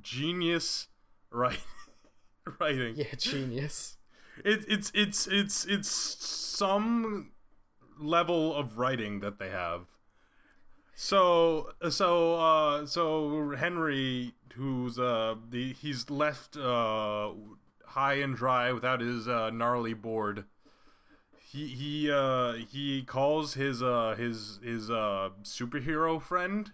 genius 0.01 0.87
writing. 1.29 1.59
writing. 2.59 2.95
Yeah, 2.95 3.15
genius. 3.17 3.97
It, 4.43 4.65
it's, 4.67 4.91
it's, 4.95 5.27
it's, 5.27 5.65
it's 5.65 5.89
some 5.89 7.31
level 7.99 8.55
of 8.55 8.77
writing 8.77 9.19
that 9.19 9.37
they 9.37 9.49
have. 9.49 9.87
So, 10.95 11.71
so, 11.89 12.35
uh, 12.39 12.85
so 12.85 13.55
Henry, 13.57 14.33
who's 14.55 14.99
uh, 14.99 15.35
the 15.49 15.73
he's 15.73 16.09
left 16.09 16.55
uh 16.55 17.31
high 17.87 18.15
and 18.15 18.35
dry 18.35 18.71
without 18.71 19.01
his 19.01 19.27
uh, 19.27 19.49
gnarly 19.51 19.93
board 19.93 20.45
he 21.51 21.67
he 21.67 22.11
uh 22.11 22.53
he 22.53 23.03
calls 23.03 23.53
his 23.53 23.83
uh 23.83 24.15
his 24.17 24.59
his 24.63 24.89
uh 24.89 25.29
superhero 25.43 26.19
friend 26.19 26.71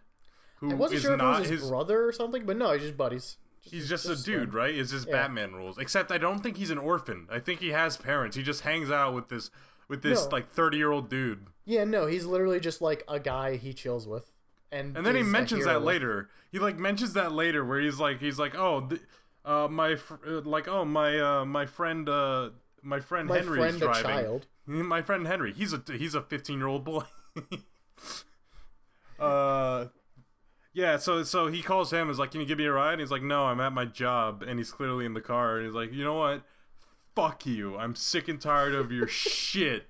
who 0.61 0.71
I 0.71 0.75
wasn't 0.75 0.97
is 0.97 1.01
sure 1.03 1.13
if 1.15 1.19
it 1.19 1.23
was 1.23 1.39
his, 1.49 1.59
his 1.61 1.69
brother 1.69 2.05
or 2.07 2.11
something, 2.13 2.45
but 2.45 2.55
no, 2.57 2.71
he's 2.71 2.83
just 2.83 2.95
buddies. 2.97 3.35
he's 3.61 3.89
just, 3.89 4.05
a 4.05 4.09
just 4.09 4.25
dude 4.25 4.49
them. 4.51 4.55
right 4.55 4.73
it's 4.75 4.91
his 4.91 5.05
Yeah. 5.05 5.13
batman 5.13 5.53
rules 5.53 5.77
except 5.77 6.09
i 6.11 6.17
don't 6.17 6.39
think 6.39 6.55
he's 6.55 6.69
an 6.71 6.77
orphan 6.77 7.27
i 7.29 7.39
think 7.39 7.59
he 7.59 7.69
has 7.69 7.97
parents 7.97 8.37
he 8.37 8.43
just 8.43 8.61
hangs 8.61 8.89
out 8.89 9.13
with 9.13 9.27
this 9.27 9.51
with 9.89 10.01
this 10.01 10.23
No. 10.23 10.29
like 10.31 10.47
30 10.49 10.77
year 10.77 10.91
old 10.91 11.09
dude 11.09 11.47
Yeah, 11.69 11.83
no, 11.83 12.07
he's 12.07 12.25
literally 12.25 12.59
just 12.59 12.81
like 12.81 13.03
a 13.07 13.19
guy 13.19 13.57
he 13.57 13.73
chills 13.73 14.07
with, 14.07 14.31
and 14.71 14.97
and 14.97 15.05
then 15.05 15.15
he 15.15 15.21
mentions 15.21 15.65
that 15.65 15.83
later 15.83 16.29
he 16.51 16.57
like 16.57 16.79
mentions 16.79 17.13
that 17.13 17.31
later 17.31 17.63
where 17.63 17.79
he's 17.79 17.99
like 17.99 18.19
he's 18.19 18.39
like 18.39 18.55
oh 18.55 18.87
th- 18.87 19.01
uh, 19.45 19.67
my 19.69 19.95
fr- 19.95 20.15
uh, 20.27 20.41
like 20.41 20.67
oh 20.67 20.83
my 20.83 21.19
uh, 21.19 21.45
my 21.45 21.67
friend 21.67 22.09
uh, 22.09 22.49
my 22.81 22.99
friend 22.99 23.27
My 23.27 23.37
Henry's 23.37 23.59
friend, 23.59 23.75
a 23.75 23.79
driving. 23.79 24.03
child. 24.03 24.47
My 24.65 25.01
friend 25.03 25.27
Henry, 25.27 25.53
he's 25.53 25.73
a 25.73 25.83
he's 25.87 26.15
a 26.15 26.21
15 26.21 26.57
year 26.57 26.67
old 26.67 26.83
boy. 26.83 27.03
uh, 29.19 29.85
yeah. 30.73 30.97
So 30.97 31.23
so 31.23 31.47
he 31.47 31.61
calls 31.61 31.91
him. 31.91 32.09
Is 32.09 32.19
like, 32.19 32.31
can 32.31 32.41
you 32.41 32.47
give 32.47 32.57
me 32.57 32.65
a 32.65 32.71
ride? 32.71 32.93
And 32.93 33.01
he's 33.01 33.11
like, 33.11 33.23
no, 33.23 33.45
I'm 33.45 33.59
at 33.59 33.73
my 33.73 33.85
job. 33.85 34.43
And 34.43 34.59
he's 34.59 34.71
clearly 34.71 35.05
in 35.05 35.13
the 35.13 35.21
car. 35.21 35.57
And 35.57 35.65
he's 35.65 35.75
like, 35.75 35.93
you 35.93 36.03
know 36.03 36.15
what? 36.15 36.43
Fuck 37.15 37.45
you. 37.45 37.77
I'm 37.77 37.95
sick 37.95 38.27
and 38.27 38.39
tired 38.39 38.75
of 38.75 38.91
your 38.91 39.07
shit. 39.27 39.87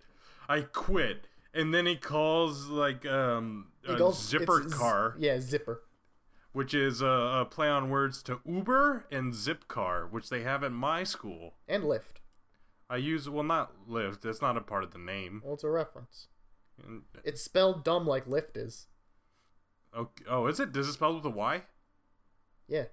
I 0.48 0.62
quit. 0.62 1.28
And 1.54 1.74
then 1.74 1.86
he 1.86 1.96
calls 1.96 2.68
like 2.68 3.06
um 3.06 3.72
He 3.86 3.94
a 3.94 3.98
goes- 3.98 4.22
zipper 4.24 4.62
it's 4.62 4.74
z- 4.74 4.78
car, 4.80 5.16
Yeah, 5.18 5.40
zipper. 5.40 5.84
which 6.52 6.74
is 6.74 7.02
a, 7.02 7.06
a 7.06 7.48
play 7.50 7.68
on 7.70 7.90
words 7.90 8.22
to 8.24 8.40
Uber 8.46 9.06
and 9.12 9.34
Zip 9.34 9.68
car, 9.68 10.06
which 10.08 10.30
they 10.30 10.42
have 10.44 10.64
at 10.64 10.72
my 10.72 11.04
school. 11.04 11.56
And 11.68 11.84
lift. 11.84 12.22
I 12.90 12.98
use 12.98 13.30
well 13.30 13.44
not 13.44 13.88
Lyft. 13.88 14.22
That's 14.22 14.42
not 14.42 14.58
a 14.58 14.62
part 14.62 14.84
of 14.84 14.92
the 14.92 14.98
name. 15.00 15.42
Well, 15.44 15.54
it's 15.56 15.64
a 15.64 15.70
reference. 15.70 16.28
And- 16.84 17.04
It's 17.24 17.42
spelled 17.42 17.84
dumb 17.84 18.06
like 18.08 18.28
lift 18.28 18.56
is. 18.58 18.88
Okay. 19.96 20.24
Oh, 20.28 20.46
is 20.48 20.60
it? 20.60 20.72
Does 20.72 20.88
it 20.88 20.94
spell 20.94 21.16
with 21.16 21.26
a 21.26 21.30
Y? 21.30 21.64
Yeah. 22.68 22.86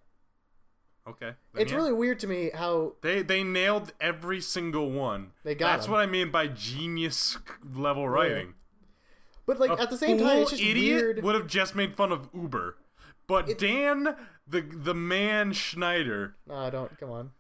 Okay. 1.09 1.35
then 1.53 1.63
It's 1.63 1.71
yeah. 1.71 1.77
really 1.79 1.93
weird 1.93 2.19
to 2.21 2.27
me 2.27 2.51
how 2.55 2.95
they 3.03 3.23
they 3.23 3.45
nailed 3.45 3.93
every 4.01 4.41
single 4.41 4.91
one. 4.91 5.33
They 5.45 5.55
got 5.55 5.73
That's 5.77 5.87
'em. 5.87 5.93
what 5.93 6.01
I 6.01 6.07
mean 6.07 6.31
by 6.31 6.49
genius 6.49 7.39
level 7.75 8.09
writing. 8.09 8.55
But 9.47 9.61
like 9.61 9.71
A 9.71 9.81
at 9.81 9.91
the 9.91 9.97
same 9.99 10.19
time, 10.19 10.39
it's 10.39 10.51
just 10.51 10.63
idiot 10.63 11.01
weird. 11.03 11.23
would 11.23 11.35
have 11.37 11.47
just 11.47 11.77
made 11.77 11.95
fun 11.95 12.11
of 12.11 12.29
Uber, 12.35 12.77
but 13.29 13.57
Dan, 13.59 14.17
the 14.47 14.61
the 14.63 14.95
man 14.95 15.53
Schneider, 15.53 16.37
Nah, 16.47 16.71
don't 16.71 16.99
come 16.99 17.11
on. 17.13 17.31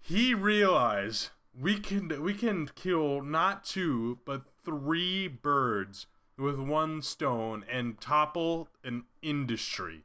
he 0.00 0.32
realized 0.34 1.28
we 1.54 1.78
can 1.78 2.22
we 2.22 2.32
can 2.32 2.68
kill 2.74 3.20
not 3.22 3.64
two 3.64 4.18
but 4.24 4.44
three 4.64 5.28
birds 5.28 6.06
with 6.38 6.58
one 6.58 7.02
stone 7.02 7.64
and 7.70 8.00
topple 8.00 8.68
an 8.82 9.04
industry, 9.20 10.04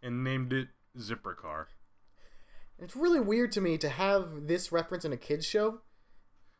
and 0.00 0.22
named 0.22 0.52
it 0.52 0.68
Zipper 0.96 1.34
Car. 1.34 1.66
It's 2.78 2.96
really 2.96 3.20
weird 3.20 3.52
to 3.52 3.60
me 3.60 3.78
to 3.78 3.88
have 3.88 4.46
this 4.46 4.72
reference 4.72 5.04
in 5.04 5.12
a 5.12 5.16
kids 5.16 5.46
show. 5.46 5.80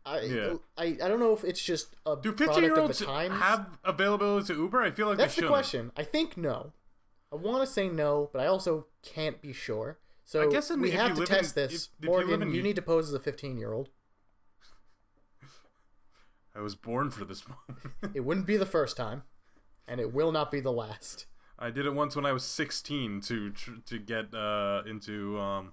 I, 0.07 0.21
Yeah. 0.21 0.55
I 0.77 0.85
I 1.03 1.09
don't 1.09 1.19
know 1.21 1.33
if 1.33 1.45
it's 1.45 1.63
just 1.63 1.97
a 2.07 2.15
Do 2.17 2.31
15 2.31 2.47
product 2.47 2.63
year 2.63 2.73
of 2.75 2.79
olds 2.79 2.99
the 2.99 3.07
times. 3.07 3.41
have 3.41 3.79
availability 3.85 4.47
to 4.49 4.55
Uber? 4.61 4.83
I 4.83 4.91
feel 4.91 5.09
like 5.09 5.19
That's 5.19 5.35
the 5.37 5.47
question. 5.49 5.93
I 5.97 6.05
think 6.05 6.37
no. 6.37 6.73
I 7.33 7.37
want 7.37 7.67
to 7.67 7.73
say 7.73 7.89
no, 7.89 8.31
but 8.33 8.41
I 8.41 8.47
also 8.47 8.87
can't 9.03 9.41
be 9.43 9.53
sure. 9.53 9.99
So 10.25 10.43
I 10.43 10.51
guess 10.53 10.71
in- 10.71 10.81
we 10.81 10.93
have 10.93 11.09
to 11.15 11.21
live 11.21 11.31
in- 11.31 11.37
test 11.37 11.55
this. 11.55 11.73
if- 11.73 11.81
if 11.99 12.05
you 12.05 12.09
Morgan, 12.11 12.31
live 12.31 12.43
in- 12.43 12.55
you 12.55 12.63
need 12.63 12.77
to 12.77 12.83
pose 12.83 13.09
as 13.09 13.15
a 13.15 13.19
15 13.21 13.57
year 13.57 13.73
old. 13.73 13.89
I 16.55 16.61
was 16.61 16.75
born 16.77 17.11
for 17.11 17.25
this 17.25 17.43
moment. 17.49 18.15
It 18.15 18.21
wouldn't 18.21 18.47
be 18.47 18.57
the 18.57 18.67
first 18.67 18.97
time, 18.97 19.23
and 19.89 20.01
it 20.01 20.13
will 20.13 20.31
not 20.33 20.51
be 20.53 20.61
the 20.61 20.71
last. 20.73 21.27
I 21.59 21.71
did 21.71 21.87
it 21.87 21.95
once 21.95 22.15
when 22.15 22.27
I 22.27 22.33
was 22.33 22.45
16 22.45 23.21
to 23.23 23.51
to 23.87 23.99
get 23.99 24.33
uh, 24.35 24.83
into 24.87 25.39
um. 25.41 25.73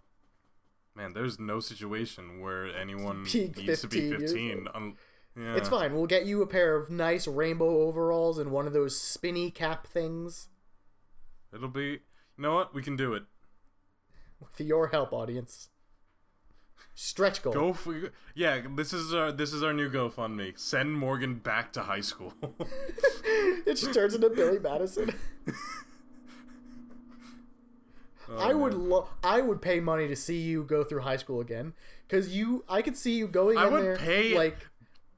Man, 0.95 1.13
there's 1.13 1.39
no 1.39 1.60
situation 1.60 2.41
where 2.41 2.65
anyone 2.75 3.25
Peak 3.25 3.58
needs 3.58 3.82
to 3.82 3.88
be 3.88 4.10
15 4.12 4.19
15. 4.19 4.67
Um, 4.73 4.97
yeah. 5.38 5.56
It's 5.56 5.69
fine. 5.69 5.93
We'll 5.93 6.08
get 6.08 6.25
you 6.25 6.41
a 6.41 6.47
pair 6.47 6.75
of 6.75 6.89
nice 6.89 7.27
rainbow 7.27 7.84
overalls 7.84 8.38
and 8.38 8.51
one 8.51 8.67
of 8.67 8.73
those 8.73 8.99
spinny 8.99 9.49
cap 9.49 9.88
things. 9.88 10.49
It'll 11.54 11.69
be. 11.69 11.84
You 11.84 11.99
know 12.38 12.56
what? 12.56 12.73
We 12.73 12.82
can 12.82 12.95
do 12.95 13.13
it. 13.13 13.23
With 14.39 14.60
your 14.60 14.88
help, 14.88 15.13
audience. 15.13 15.69
Stretch 16.93 17.41
goal. 17.41 17.54
Go 17.54 17.73
for 17.73 18.12
yeah. 18.36 18.62
This 18.75 18.91
is 18.91 19.13
our 19.13 19.32
this 19.32 19.54
is 19.54 19.63
our 19.63 19.71
new 19.71 19.89
GoFundMe. 19.89 20.60
Send 20.60 20.93
Morgan 20.93 21.36
back 21.36 21.71
to 21.73 21.84
high 21.84 22.01
school. 22.01 22.34
It 23.63 23.75
just 23.75 23.93
turns 23.93 24.15
into 24.15 24.30
Billy 24.30 24.60
Madison. 24.60 25.13
I 28.38 28.52
oh, 28.52 28.58
would 28.58 28.74
lo- 28.74 29.10
I 29.24 29.41
would 29.41 29.62
pay 29.62 29.80
money 29.80 30.08
to 30.08 30.15
see 30.15 30.39
you 30.39 30.63
go 30.63 30.84
through 30.84 31.02
high 31.02 31.17
school 31.17 31.39
again 31.39 31.74
because 32.08 32.36
you 32.36 32.63
I 32.70 32.82
could 32.82 32.98
see 32.98 33.17
you 33.17 33.28
going 33.28 33.58
I 33.58 33.67
in 33.67 33.74
would 33.74 33.84
there 33.84 33.98
pay 33.98 34.36
like 34.36 34.58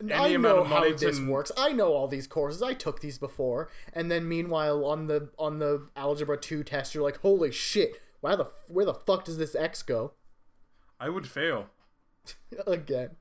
any 0.02 0.14
I 0.14 0.28
amount 0.30 0.56
know 0.56 0.62
of 0.62 0.68
how 0.68 0.80
money 0.80 0.94
this 0.94 1.20
works. 1.20 1.52
I 1.58 1.72
know 1.72 1.94
all 1.94 2.08
these 2.08 2.28
courses. 2.28 2.62
I 2.62 2.74
took 2.74 3.02
these 3.02 3.18
before. 3.18 3.70
And 3.94 4.12
then 4.12 4.28
meanwhile 4.28 4.86
on 4.86 5.08
the 5.08 5.30
on 5.38 5.60
the 5.60 5.88
algebra 5.96 6.38
2 6.38 6.64
test 6.64 6.94
you're 6.94 7.04
like, 7.04 7.20
"Holy 7.20 7.52
shit. 7.52 8.02
Why 8.22 8.36
the 8.36 8.48
where 8.68 8.86
the 8.86 8.94
fuck 8.94 9.26
does 9.26 9.38
this 9.38 9.56
x 9.56 9.84
go?" 9.84 10.14
I 11.00 11.10
would 11.10 11.28
fail. 11.28 11.68
again. 12.68 13.18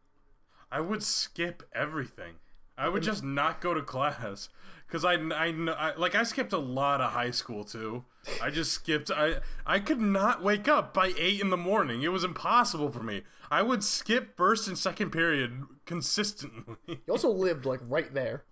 I 0.70 0.80
would 0.80 1.02
skip 1.02 1.62
everything. 1.74 2.34
I 2.82 2.88
would 2.88 3.02
just 3.02 3.22
not 3.22 3.60
go 3.60 3.74
to 3.74 3.82
class 3.82 4.48
because 4.86 5.04
I, 5.04 5.14
I, 5.14 5.46
I 5.76 5.94
like 5.96 6.14
I 6.14 6.22
skipped 6.24 6.52
a 6.52 6.58
lot 6.58 7.00
of 7.00 7.12
high 7.12 7.30
school 7.30 7.64
too. 7.64 8.04
I 8.42 8.50
just 8.50 8.72
skipped. 8.72 9.10
I 9.10 9.36
I 9.66 9.78
could 9.78 10.00
not 10.00 10.42
wake 10.42 10.68
up 10.68 10.92
by 10.92 11.12
eight 11.16 11.40
in 11.40 11.50
the 11.50 11.56
morning. 11.56 12.02
It 12.02 12.12
was 12.12 12.24
impossible 12.24 12.90
for 12.90 13.02
me. 13.02 13.22
I 13.50 13.62
would 13.62 13.84
skip 13.84 14.36
first 14.36 14.66
and 14.68 14.76
second 14.78 15.10
period 15.10 15.62
consistently. 15.86 16.76
You 16.88 16.98
also 17.10 17.30
lived 17.30 17.64
like 17.64 17.80
right 17.88 18.12
there. 18.12 18.44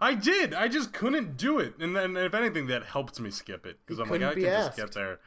I 0.00 0.14
did. 0.14 0.52
I 0.54 0.68
just 0.68 0.92
couldn't 0.92 1.36
do 1.36 1.58
it. 1.58 1.74
And 1.78 1.94
then 1.96 2.16
if 2.16 2.34
anything, 2.34 2.66
that 2.66 2.84
helped 2.84 3.18
me 3.20 3.30
skip 3.30 3.64
it 3.66 3.78
because 3.84 3.98
I'm 4.00 4.08
like 4.08 4.22
I 4.22 4.34
be 4.34 4.42
can 4.42 4.50
just 4.50 4.68
asked. 4.68 4.76
get 4.76 4.92
there, 4.92 5.20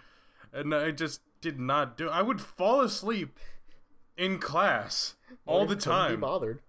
and 0.54 0.74
I 0.74 0.92
just 0.92 1.22
did 1.42 1.60
not 1.60 1.98
do. 1.98 2.10
I 2.10 2.22
would 2.22 2.42
fall 2.42 2.82
asleep 2.82 3.40
in 4.18 4.40
class 4.40 5.16
all 5.46 5.66
the 5.66 5.76
Couldn't 5.76 5.80
Be 5.80 5.84
time. 5.84 6.20
bothered. 6.20 6.62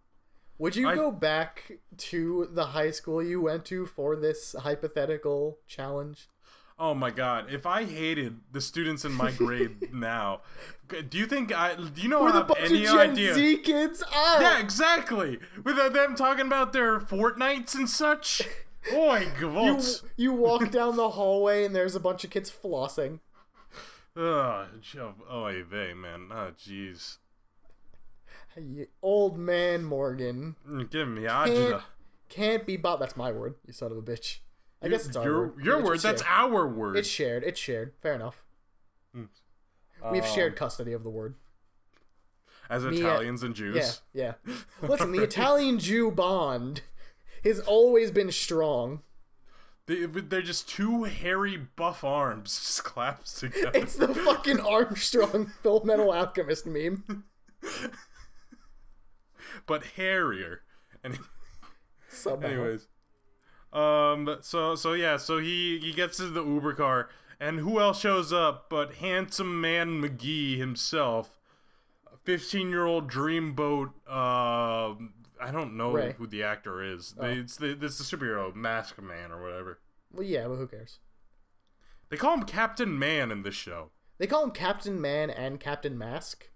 Would 0.58 0.76
you 0.76 0.88
I- 0.88 0.94
go 0.94 1.10
back 1.12 1.72
to 1.96 2.48
the 2.52 2.66
high 2.66 2.90
school 2.90 3.22
you 3.22 3.40
went 3.40 3.64
to 3.66 3.86
for 3.86 4.16
this 4.16 4.54
hypothetical 4.58 5.58
challenge? 5.66 6.28
Oh 6.80 6.94
my 6.94 7.10
god! 7.10 7.46
If 7.50 7.66
I 7.66 7.82
hated 7.84 8.38
the 8.52 8.60
students 8.60 9.04
in 9.04 9.10
my 9.10 9.32
grade 9.32 9.92
now, 9.92 10.42
do 10.88 11.18
you 11.18 11.26
think 11.26 11.52
I? 11.52 11.74
Do 11.74 12.00
you 12.00 12.08
know 12.08 12.22
With 12.22 12.34
I 12.36 12.38
have 12.38 12.52
any 12.56 12.86
idea? 12.86 13.34
Z 13.34 13.56
kids? 13.58 14.04
Ah! 14.12 14.40
Yeah, 14.40 14.60
exactly. 14.60 15.40
With 15.64 15.76
uh, 15.76 15.88
them 15.88 16.14
talking 16.14 16.46
about 16.46 16.72
their 16.72 17.00
Fortnites 17.00 17.74
and 17.74 17.90
such. 17.90 18.42
Boy, 18.92 19.26
You, 19.40 19.80
you 20.16 20.32
walk 20.32 20.70
down 20.78 20.94
the 20.96 21.10
hallway 21.10 21.64
and 21.64 21.74
there's 21.74 21.96
a 21.96 22.00
bunch 22.00 22.22
of 22.22 22.30
kids 22.30 22.48
flossing. 22.50 23.18
Ugh, 24.16 24.66
oy 25.30 25.62
vey, 25.68 25.94
man. 25.94 26.28
Oh, 26.30 26.52
jeez. 26.58 27.18
You 28.60 28.86
old 29.02 29.38
man 29.38 29.84
Morgan 29.84 30.56
Mm, 30.68 30.90
Give 30.90 31.08
me 31.08 31.24
can't, 31.24 31.82
can't 32.28 32.66
be 32.66 32.76
bought. 32.76 33.00
That's 33.00 33.16
my 33.16 33.30
word, 33.32 33.54
you 33.66 33.72
son 33.72 33.90
of 33.92 33.98
a 33.98 34.02
bitch. 34.02 34.38
I 34.82 34.88
guess 34.88 35.06
it's 35.06 35.16
our 35.16 35.24
your 35.24 35.40
word. 35.48 35.64
your 35.64 35.78
It's 35.80 35.88
word. 35.88 35.98
That's 36.00 36.22
our 36.26 36.68
word. 36.68 36.96
It's 36.96 37.08
shared. 37.08 37.42
It's 37.44 37.58
shared. 37.60 37.92
Fair 38.02 38.14
enough. 38.14 38.44
We've 39.14 40.22
Um, 40.22 40.30
shared 40.32 40.54
custody 40.54 40.92
of 40.92 41.02
the 41.02 41.10
word. 41.10 41.34
as 42.70 42.84
me, 42.84 42.90
uh, 42.90 42.92
Italians 43.08 43.42
and 43.42 43.54
Jews. 43.54 44.02
Yeah, 44.12 44.34
yeah. 44.46 44.54
Listen, 44.88 45.10
the 45.10 45.22
Italian 45.24 45.78
Jew 45.80 46.10
bond 46.12 46.82
has 47.42 47.58
always 47.60 48.10
been 48.12 48.30
strong. 48.30 49.02
They, 49.86 50.04
they're 50.06 50.42
just 50.42 50.68
two 50.68 51.04
hairy 51.04 51.56
buff 51.56 52.04
arms 52.04 52.60
just 52.60 52.84
claps 52.84 53.32
together. 53.40 53.72
It's 53.74 53.96
the 53.96 54.14
fucking 54.14 54.60
Armstrong 54.60 55.46
Full 55.62 55.84
Metal 55.84 56.12
Alchemist 56.12 56.66
meme. 56.66 57.24
But 59.66 59.84
hairier. 59.96 60.62
And 61.02 61.18
Somehow. 62.08 62.48
anyways, 62.48 62.88
um, 63.72 64.38
so 64.40 64.74
so 64.74 64.92
yeah, 64.94 65.16
so 65.16 65.38
he 65.38 65.78
he 65.78 65.92
gets 65.92 66.18
into 66.18 66.32
the 66.32 66.44
Uber 66.44 66.74
car, 66.74 67.08
and 67.38 67.60
who 67.60 67.78
else 67.80 68.00
shows 68.00 68.32
up 68.32 68.68
but 68.70 68.94
handsome 68.94 69.60
man 69.60 70.02
McGee 70.02 70.56
himself, 70.56 71.38
fifteen 72.24 72.70
year 72.70 72.86
old 72.86 73.10
dreamboat. 73.10 73.92
Uh, 74.08 74.94
I 75.40 75.50
don't 75.52 75.76
know 75.76 75.92
Ray. 75.92 76.14
who 76.18 76.26
the 76.26 76.42
actor 76.42 76.82
is. 76.82 77.14
Oh. 77.18 77.26
It's 77.26 77.56
the 77.56 77.78
it's 77.80 77.98
the 77.98 78.16
superhero 78.16 78.54
Mask 78.54 79.00
Man 79.00 79.30
or 79.30 79.42
whatever. 79.42 79.80
Well, 80.12 80.26
yeah, 80.26 80.48
but 80.48 80.56
who 80.56 80.66
cares? 80.66 80.98
They 82.08 82.16
call 82.16 82.34
him 82.34 82.44
Captain 82.44 82.98
Man 82.98 83.30
in 83.30 83.42
this 83.42 83.54
show. 83.54 83.90
They 84.16 84.26
call 84.26 84.42
him 84.42 84.50
Captain 84.50 85.00
Man 85.00 85.30
and 85.30 85.60
Captain 85.60 85.96
Mask. 85.96 86.48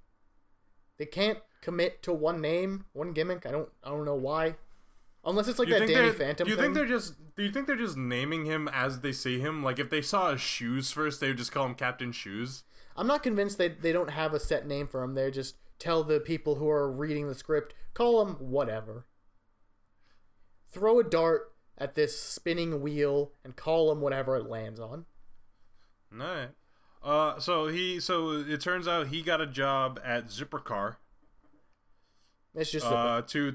They 0.99 1.07
can't 1.07 1.39
commit 1.63 2.03
to 2.03 2.13
one 2.13 2.43
name, 2.43 2.85
one 2.93 3.13
gimmick. 3.13 3.47
I 3.47 3.51
don't, 3.51 3.71
I 3.83 3.89
don't 3.89 4.05
know 4.05 4.15
why. 4.15 4.57
Unless 5.25 5.49
it's 5.49 5.59
like 5.59 5.69
you 5.69 5.79
that 5.79 5.89
Danny 5.89 6.11
Phantom 6.11 6.45
Do 6.45 6.51
you 6.51 6.57
thing. 6.57 6.65
think 6.65 6.75
they're 6.75 6.85
just? 6.87 7.15
Do 7.37 7.43
you 7.45 7.53
think 7.53 7.67
they're 7.67 7.77
just 7.77 7.97
naming 7.97 8.45
him 8.45 8.69
as 8.69 9.01
they 9.01 9.13
see 9.13 9.39
him? 9.39 9.63
Like 9.63 9.79
if 9.79 9.89
they 9.89 10.03
saw 10.03 10.33
his 10.33 10.41
shoes 10.41 10.91
first, 10.91 11.21
they 11.21 11.29
would 11.29 11.39
just 11.39 11.53
call 11.53 11.65
him 11.65 11.75
Captain 11.75 12.13
Shoes. 12.13 12.65
I'm 12.97 13.07
not 13.07 13.23
convinced 13.23 13.57
they 13.57 13.69
they 13.69 13.93
don't 13.93 14.11
have 14.11 14.35
a 14.35 14.41
set 14.41 14.67
name 14.67 14.89
for 14.89 15.03
him. 15.03 15.15
They 15.15 15.31
just 15.31 15.57
tell 15.79 16.03
the 16.03 16.21
people 16.21 16.57
who 16.57 16.69
are 16.69 16.91
reading 16.91 17.29
the 17.29 17.35
script, 17.35 17.73
call 17.95 18.21
him 18.21 18.35
whatever. 18.35 19.07
Throw 20.69 20.99
a 20.99 21.05
dart 21.05 21.53
at 21.79 21.95
this 21.95 22.19
spinning 22.19 22.83
wheel 22.83 23.33
and 23.45 23.57
call 23.57 23.91
him 23.93 24.01
whatever 24.01 24.37
it 24.37 24.49
lands 24.49 24.81
on. 24.81 25.07
Alright. 26.13 26.51
Uh, 27.03 27.39
so 27.39 27.69
he 27.69 27.99
so 28.01 28.33
it 28.33 28.61
turns 28.61 28.87
out 28.87 29.09
he 29.09 29.23
got 29.23 29.41
a 29.41 29.47
job 29.47 30.01
at 30.05 30.27
Zippercar. 30.29 30.97
It's 32.55 32.71
just 32.71 32.87
Uh, 32.87 33.23
to 33.23 33.55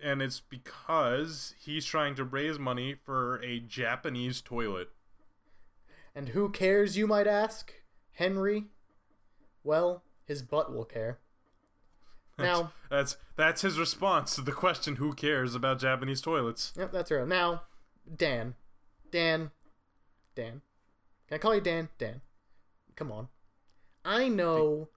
and 0.00 0.20
it's 0.20 0.40
because 0.40 1.54
he's 1.58 1.84
trying 1.86 2.14
to 2.16 2.24
raise 2.24 2.58
money 2.58 2.94
for 2.94 3.40
a 3.42 3.60
Japanese 3.60 4.40
toilet. 4.40 4.90
and 6.14 6.30
who 6.30 6.48
cares, 6.50 6.96
you 6.96 7.06
might 7.06 7.26
ask? 7.26 7.74
Henry? 8.12 8.66
Well, 9.64 10.02
his 10.24 10.42
butt 10.42 10.72
will 10.72 10.84
care. 10.86 11.18
Now, 12.38 12.72
That's 12.90 13.16
that's 13.36 13.62
his 13.62 13.78
response 13.78 14.34
to 14.36 14.42
the 14.42 14.52
question 14.52 14.96
who 14.96 15.12
cares 15.14 15.54
about 15.54 15.78
Japanese 15.78 16.20
toilets. 16.20 16.72
yep, 16.76 16.92
that's 16.92 17.10
right. 17.10 17.26
Now, 17.26 17.62
Dan. 18.14 18.54
Dan. 19.10 19.50
Dan. 20.34 20.60
Can 21.28 21.34
I 21.34 21.38
call 21.38 21.54
you 21.54 21.60
Dan? 21.62 21.88
Dan. 21.98 22.20
Come 22.94 23.10
on. 23.10 23.28
I 24.04 24.28
know 24.28 24.88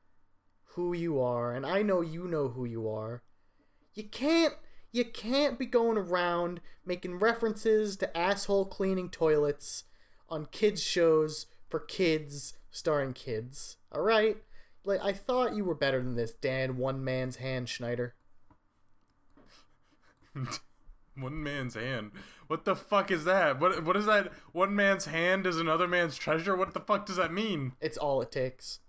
who 0.75 0.93
you 0.93 1.19
are, 1.21 1.53
and 1.53 1.65
I 1.65 1.81
know 1.81 2.01
you 2.01 2.27
know 2.27 2.49
who 2.49 2.65
you 2.65 2.89
are. 2.89 3.23
You 3.93 4.03
can't 4.03 4.53
you 4.91 5.05
can't 5.05 5.59
be 5.59 5.65
going 5.65 5.97
around 5.97 6.61
making 6.85 7.19
references 7.19 7.95
to 7.97 8.17
asshole 8.17 8.65
cleaning 8.65 9.09
toilets 9.09 9.83
on 10.29 10.47
kids 10.47 10.83
shows 10.83 11.45
for 11.69 11.79
kids 11.79 12.53
starring 12.71 13.13
kids. 13.13 13.77
All 13.91 14.01
right? 14.01 14.37
Like 14.83 15.03
I 15.03 15.13
thought 15.13 15.55
you 15.55 15.65
were 15.65 15.75
better 15.75 16.01
than 16.01 16.15
this, 16.15 16.31
Dan 16.31 16.77
one 16.77 17.03
man's 17.03 17.37
hand 17.37 17.69
Schneider. 17.69 18.15
One 21.15 21.43
man's 21.43 21.75
hand. 21.75 22.11
What 22.47 22.63
the 22.63 22.75
fuck 22.75 23.11
is 23.11 23.25
that? 23.25 23.59
What 23.59 23.83
what 23.83 23.97
is 23.97 24.05
that? 24.05 24.31
One 24.53 24.75
man's 24.75 25.05
hand 25.05 25.45
is 25.45 25.57
another 25.57 25.87
man's 25.87 26.15
treasure. 26.15 26.55
What 26.55 26.73
the 26.73 26.79
fuck 26.79 27.05
does 27.05 27.17
that 27.17 27.33
mean? 27.33 27.73
It's 27.81 27.97
all 27.97 28.21
it 28.21 28.31
takes. 28.31 28.79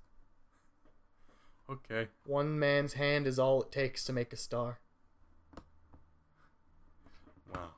Okay. 1.69 2.09
One 2.25 2.59
man's 2.59 2.95
hand 2.95 3.27
is 3.27 3.39
all 3.39 3.63
it 3.63 3.73
takes 3.73 4.05
to 4.05 4.13
make 4.13 4.33
a 4.33 4.37
star. 4.37 4.79
Wow. 7.55 7.71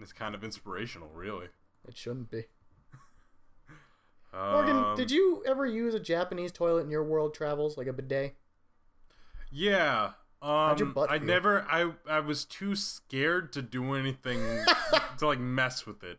It's 0.00 0.12
kind 0.12 0.34
of 0.34 0.42
inspirational, 0.44 1.08
really. 1.14 1.48
It 1.86 1.96
shouldn't 1.96 2.30
be. 2.30 2.44
Morgan, 4.32 4.76
Um, 4.76 4.96
did 4.96 5.10
you 5.10 5.42
ever 5.46 5.66
use 5.66 5.94
a 5.94 6.00
Japanese 6.00 6.52
toilet 6.52 6.82
in 6.84 6.90
your 6.90 7.02
world 7.02 7.34
travels, 7.34 7.76
like 7.76 7.86
a 7.88 7.92
bidet? 7.92 8.36
Yeah. 9.50 10.12
Um, 10.40 10.78
your 10.78 10.86
butt 10.88 11.10
I 11.10 11.18
feel? 11.18 11.26
never. 11.26 11.66
I 11.68 11.92
I 12.08 12.20
was 12.20 12.44
too 12.44 12.74
scared 12.76 13.52
to 13.54 13.60
do 13.62 13.94
anything 13.94 14.40
to 15.18 15.26
like 15.26 15.40
mess 15.40 15.84
with 15.84 16.02
it. 16.02 16.18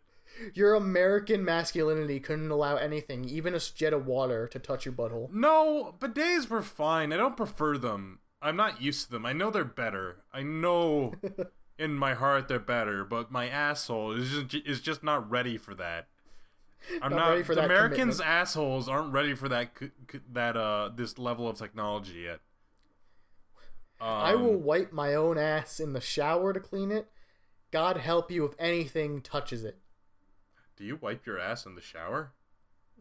Your 0.54 0.76
American 0.76 1.44
masculinity 1.46 2.20
couldn't 2.20 2.52
allow 2.52 2.76
anything, 2.76 3.26
even 3.26 3.56
a 3.56 3.60
jet 3.60 3.94
of 3.94 4.06
water, 4.06 4.48
to 4.48 4.60
touch 4.60 4.86
your 4.86 4.94
butthole. 4.94 5.32
No, 5.32 5.96
bidets 6.00 6.50
were 6.50 6.62
fine. 6.62 7.12
I 7.14 7.18
don't 7.18 7.38
prefer 7.38 7.78
them. 7.78 8.20
I'm 8.42 8.56
not 8.56 8.82
used 8.82 9.06
to 9.06 9.12
them. 9.12 9.26
I 9.26 9.34
know 9.34 9.50
they're 9.52 9.64
better. 9.66 10.18
I 10.34 10.44
know 10.44 11.14
in 11.82 11.94
my 11.96 12.14
heart 12.14 12.48
they're 12.48 12.60
better, 12.60 13.04
but 13.04 13.32
my 13.32 13.48
asshole 13.50 14.12
is 14.14 14.30
just 14.48 14.68
is 14.68 14.82
just 14.82 15.04
not 15.04 15.30
ready 15.30 15.58
for 15.58 15.74
that. 15.76 16.08
I'm 17.02 17.12
Not 17.12 17.18
not. 17.18 17.30
ready 17.30 17.44
for 17.44 17.56
the 17.56 17.62
that 17.62 17.66
Americans' 17.66 18.18
commitment. 18.18 18.30
assholes 18.30 18.90
aren't 18.90 19.14
ready 19.14 19.34
for 19.36 19.48
that 19.50 19.72
that 20.32 20.58
uh 20.58 20.90
this 20.96 21.18
level 21.20 21.48
of 21.48 21.58
technology 21.58 22.22
yet. 22.22 22.40
Um, 24.00 24.08
I 24.08 24.36
will 24.36 24.58
wipe 24.58 24.92
my 24.92 25.14
own 25.14 25.38
ass 25.38 25.80
in 25.80 25.94
the 25.94 26.02
shower 26.02 26.54
to 26.54 26.60
clean 26.60 26.92
it. 26.92 27.08
God 27.72 27.98
help 27.98 28.32
you 28.32 28.46
if 28.46 28.54
anything 28.58 29.22
touches 29.22 29.64
it. 29.64 29.78
Do 30.76 30.84
you 30.84 30.96
wipe 31.00 31.26
your 31.26 31.40
ass 31.40 31.66
in 31.68 31.76
the 31.76 31.82
shower? 31.82 32.32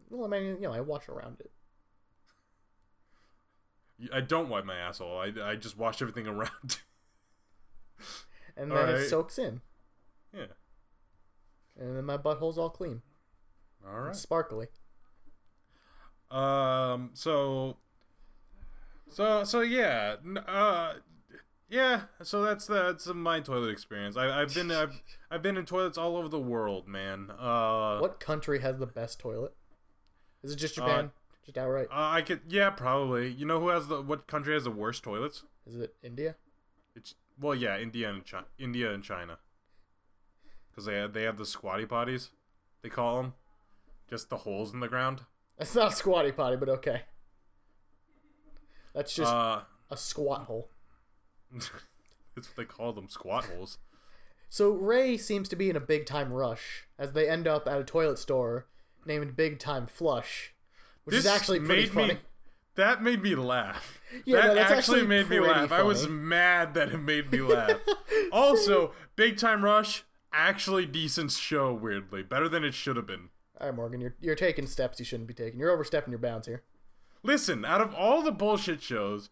Well, 0.09 0.25
I 0.25 0.27
mean, 0.27 0.57
you 0.57 0.61
know, 0.61 0.73
I 0.73 0.81
wash 0.81 1.09
around 1.09 1.39
it. 1.39 1.51
I 4.13 4.21
don't 4.21 4.49
wipe 4.49 4.65
my 4.65 4.75
asshole. 4.75 5.17
I, 5.17 5.31
I 5.43 5.55
just 5.55 5.77
wash 5.77 6.01
everything 6.01 6.27
around. 6.27 6.77
And 8.57 8.71
then 8.71 8.89
it 8.89 9.07
soaks 9.09 9.37
in. 9.39 9.61
yeah. 10.33 10.45
And 11.79 11.97
then 11.97 12.05
my 12.05 12.17
butthole's 12.17 12.57
all 12.57 12.69
clean. 12.69 13.01
All 13.87 13.99
right. 14.01 14.15
Sparkly. 14.15 14.67
Um. 16.29 17.11
So. 17.13 17.77
So 19.09 19.43
so 19.43 19.61
yeah. 19.61 20.15
Uh. 20.47 20.93
Yeah. 21.69 22.01
So 22.23 22.43
that's 22.43 22.67
that's 22.67 23.07
my 23.07 23.39
toilet 23.39 23.69
experience. 23.69 24.15
I, 24.17 24.41
I've 24.41 24.53
been 24.53 24.71
I've 24.71 25.01
I've 25.31 25.41
been 25.41 25.57
in 25.57 25.65
toilets 25.65 25.97
all 25.97 26.17
over 26.17 26.27
the 26.27 26.39
world, 26.39 26.87
man. 26.87 27.31
Uh. 27.37 27.99
What 27.99 28.19
country 28.19 28.61
has 28.61 28.77
the 28.77 28.87
best 28.87 29.19
toilet? 29.19 29.53
Is 30.43 30.53
it 30.53 30.57
just 30.57 30.75
Japan? 30.75 31.11
just 31.45 31.57
outright? 31.57 31.87
Uh, 31.89 32.09
I 32.11 32.21
could 32.21 32.41
yeah 32.49 32.69
probably. 32.69 33.31
You 33.31 33.45
know 33.45 33.59
who 33.59 33.69
has 33.69 33.87
the 33.87 34.01
what 34.01 34.27
country 34.27 34.53
has 34.53 34.63
the 34.63 34.71
worst 34.71 35.03
toilets? 35.03 35.43
Is 35.65 35.75
it 35.75 35.95
India? 36.03 36.35
It's 36.95 37.15
well 37.39 37.55
yeah 37.55 37.77
India 37.77 38.09
and 38.09 38.23
China. 38.25 38.45
India 38.57 38.93
and 38.93 39.03
China. 39.03 39.39
Because 40.69 40.85
they 40.85 40.95
have, 40.95 41.13
they 41.13 41.23
have 41.23 41.37
the 41.37 41.45
squatty 41.45 41.85
potties, 41.85 42.29
they 42.81 42.89
call 42.89 43.21
them, 43.21 43.33
just 44.09 44.29
the 44.29 44.37
holes 44.37 44.73
in 44.73 44.79
the 44.79 44.87
ground. 44.87 45.21
That's 45.57 45.75
not 45.75 45.91
a 45.91 45.95
squatty 45.95 46.31
potty, 46.31 46.55
but 46.55 46.69
okay. 46.69 47.01
That's 48.93 49.13
just 49.13 49.31
uh, 49.31 49.61
a 49.89 49.97
squat 49.97 50.43
hole. 50.43 50.69
that's 51.53 51.69
what 51.69 52.55
they 52.55 52.65
call 52.65 52.93
them, 52.93 53.09
squat 53.09 53.45
holes. 53.45 53.77
So 54.49 54.71
Ray 54.71 55.17
seems 55.17 55.47
to 55.49 55.55
be 55.55 55.69
in 55.69 55.75
a 55.75 55.81
big 55.81 56.05
time 56.05 56.33
rush 56.33 56.87
as 56.99 57.13
they 57.13 57.29
end 57.29 57.47
up 57.47 57.67
at 57.67 57.79
a 57.79 57.83
toilet 57.83 58.19
store 58.19 58.67
named 59.05 59.35
Big 59.35 59.59
Time 59.59 59.87
Flush, 59.87 60.53
which 61.05 61.15
is 61.15 61.25
actually 61.25 61.59
pretty 61.59 61.83
made 61.83 61.91
funny. 61.91 62.13
Me, 62.15 62.19
that 62.81 63.03
made 63.03 63.21
me 63.21 63.35
laugh. 63.35 64.01
Yeah, 64.25 64.47
that 64.47 64.55
no, 64.55 64.61
actually, 64.61 64.77
actually 64.77 65.07
made 65.07 65.29
me 65.29 65.39
laugh. 65.39 65.71
I 65.71 65.83
was 65.83 66.07
mad 66.07 66.73
that 66.73 66.89
it 66.89 66.97
made 66.97 67.31
me 67.31 67.41
laugh. 67.41 67.79
also, 68.31 68.91
Big 69.15 69.37
Time 69.37 69.63
Rush, 69.63 70.03
actually 70.33 70.85
decent 70.85 71.31
show. 71.31 71.73
Weirdly, 71.73 72.23
better 72.23 72.49
than 72.49 72.63
it 72.63 72.73
should 72.73 72.97
have 72.97 73.07
been. 73.07 73.29
All 73.59 73.67
right, 73.67 73.75
Morgan, 73.75 74.01
you're 74.01 74.15
you're 74.19 74.35
taking 74.35 74.67
steps 74.67 74.99
you 74.99 75.05
shouldn't 75.05 75.27
be 75.27 75.33
taking. 75.33 75.59
You're 75.59 75.71
overstepping 75.71 76.11
your 76.11 76.19
bounds 76.19 76.47
here. 76.47 76.63
Listen, 77.23 77.63
out 77.63 77.81
of 77.81 77.93
all 77.93 78.23
the 78.23 78.31
bullshit 78.31 78.81
shows, 78.81 79.29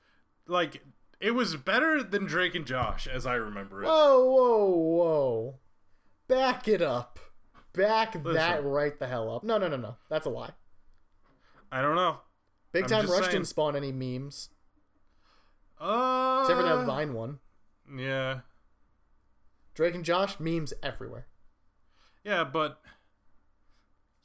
like 0.48 0.84
it 1.20 1.32
was 1.32 1.56
better 1.56 2.04
than 2.04 2.26
Drake 2.26 2.56
and 2.56 2.66
Josh, 2.66 3.08
as 3.08 3.26
I 3.26 3.34
remember 3.34 3.84
it. 3.84 3.88
Whoa, 3.88 4.26
whoa, 4.26 4.66
whoa! 4.68 5.56
Back 6.28 6.68
it 6.68 6.82
up. 6.82 7.20
Back 7.74 8.24
that 8.24 8.64
right 8.64 8.98
the 8.98 9.08
hell 9.08 9.36
up. 9.36 9.44
No, 9.44 9.58
no, 9.58 9.68
no, 9.68 9.78
no. 9.78 9.98
That's 10.08 10.26
a 10.26 10.30
lie. 10.30 10.52
I 11.72 11.82
don't 11.82 11.96
know. 11.96 12.20
Big 12.72 12.84
I'm 12.84 12.90
Time 12.90 13.08
Rush 13.10 13.22
saying. 13.22 13.32
didn't 13.32 13.48
spawn 13.48 13.76
any 13.76 13.92
memes 13.92 14.50
Uh, 15.80 16.40
except 16.44 16.60
for 16.60 16.66
that 16.68 16.86
Vine 16.86 17.14
one. 17.14 17.40
Yeah, 17.98 18.42
Drake 19.74 19.96
and 19.96 20.06
Josh 20.06 20.40
memes 20.40 20.74
everywhere. 20.84 21.28
yeah, 22.24 22.44
but 22.44 22.82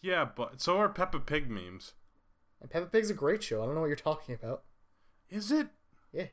yeah, 0.02 0.24
but 0.24 0.61
so 0.61 0.76
are 0.78 0.88
Peppa 0.88 1.20
Pig 1.20 1.48
memes. 1.50 1.94
And 2.61 2.70
Peppa 2.70 2.87
Pig's 2.87 3.11
a 3.11 3.14
great 3.14 3.42
show. 3.42 3.62
I 3.62 3.66
don't 3.66 3.74
know 3.74 3.80
what 3.80 3.87
you're 3.88 3.96
talking 3.96 4.35
about. 4.35 4.64
Is 5.30 5.50
it? 5.50 5.68
Yeah. 6.12 6.26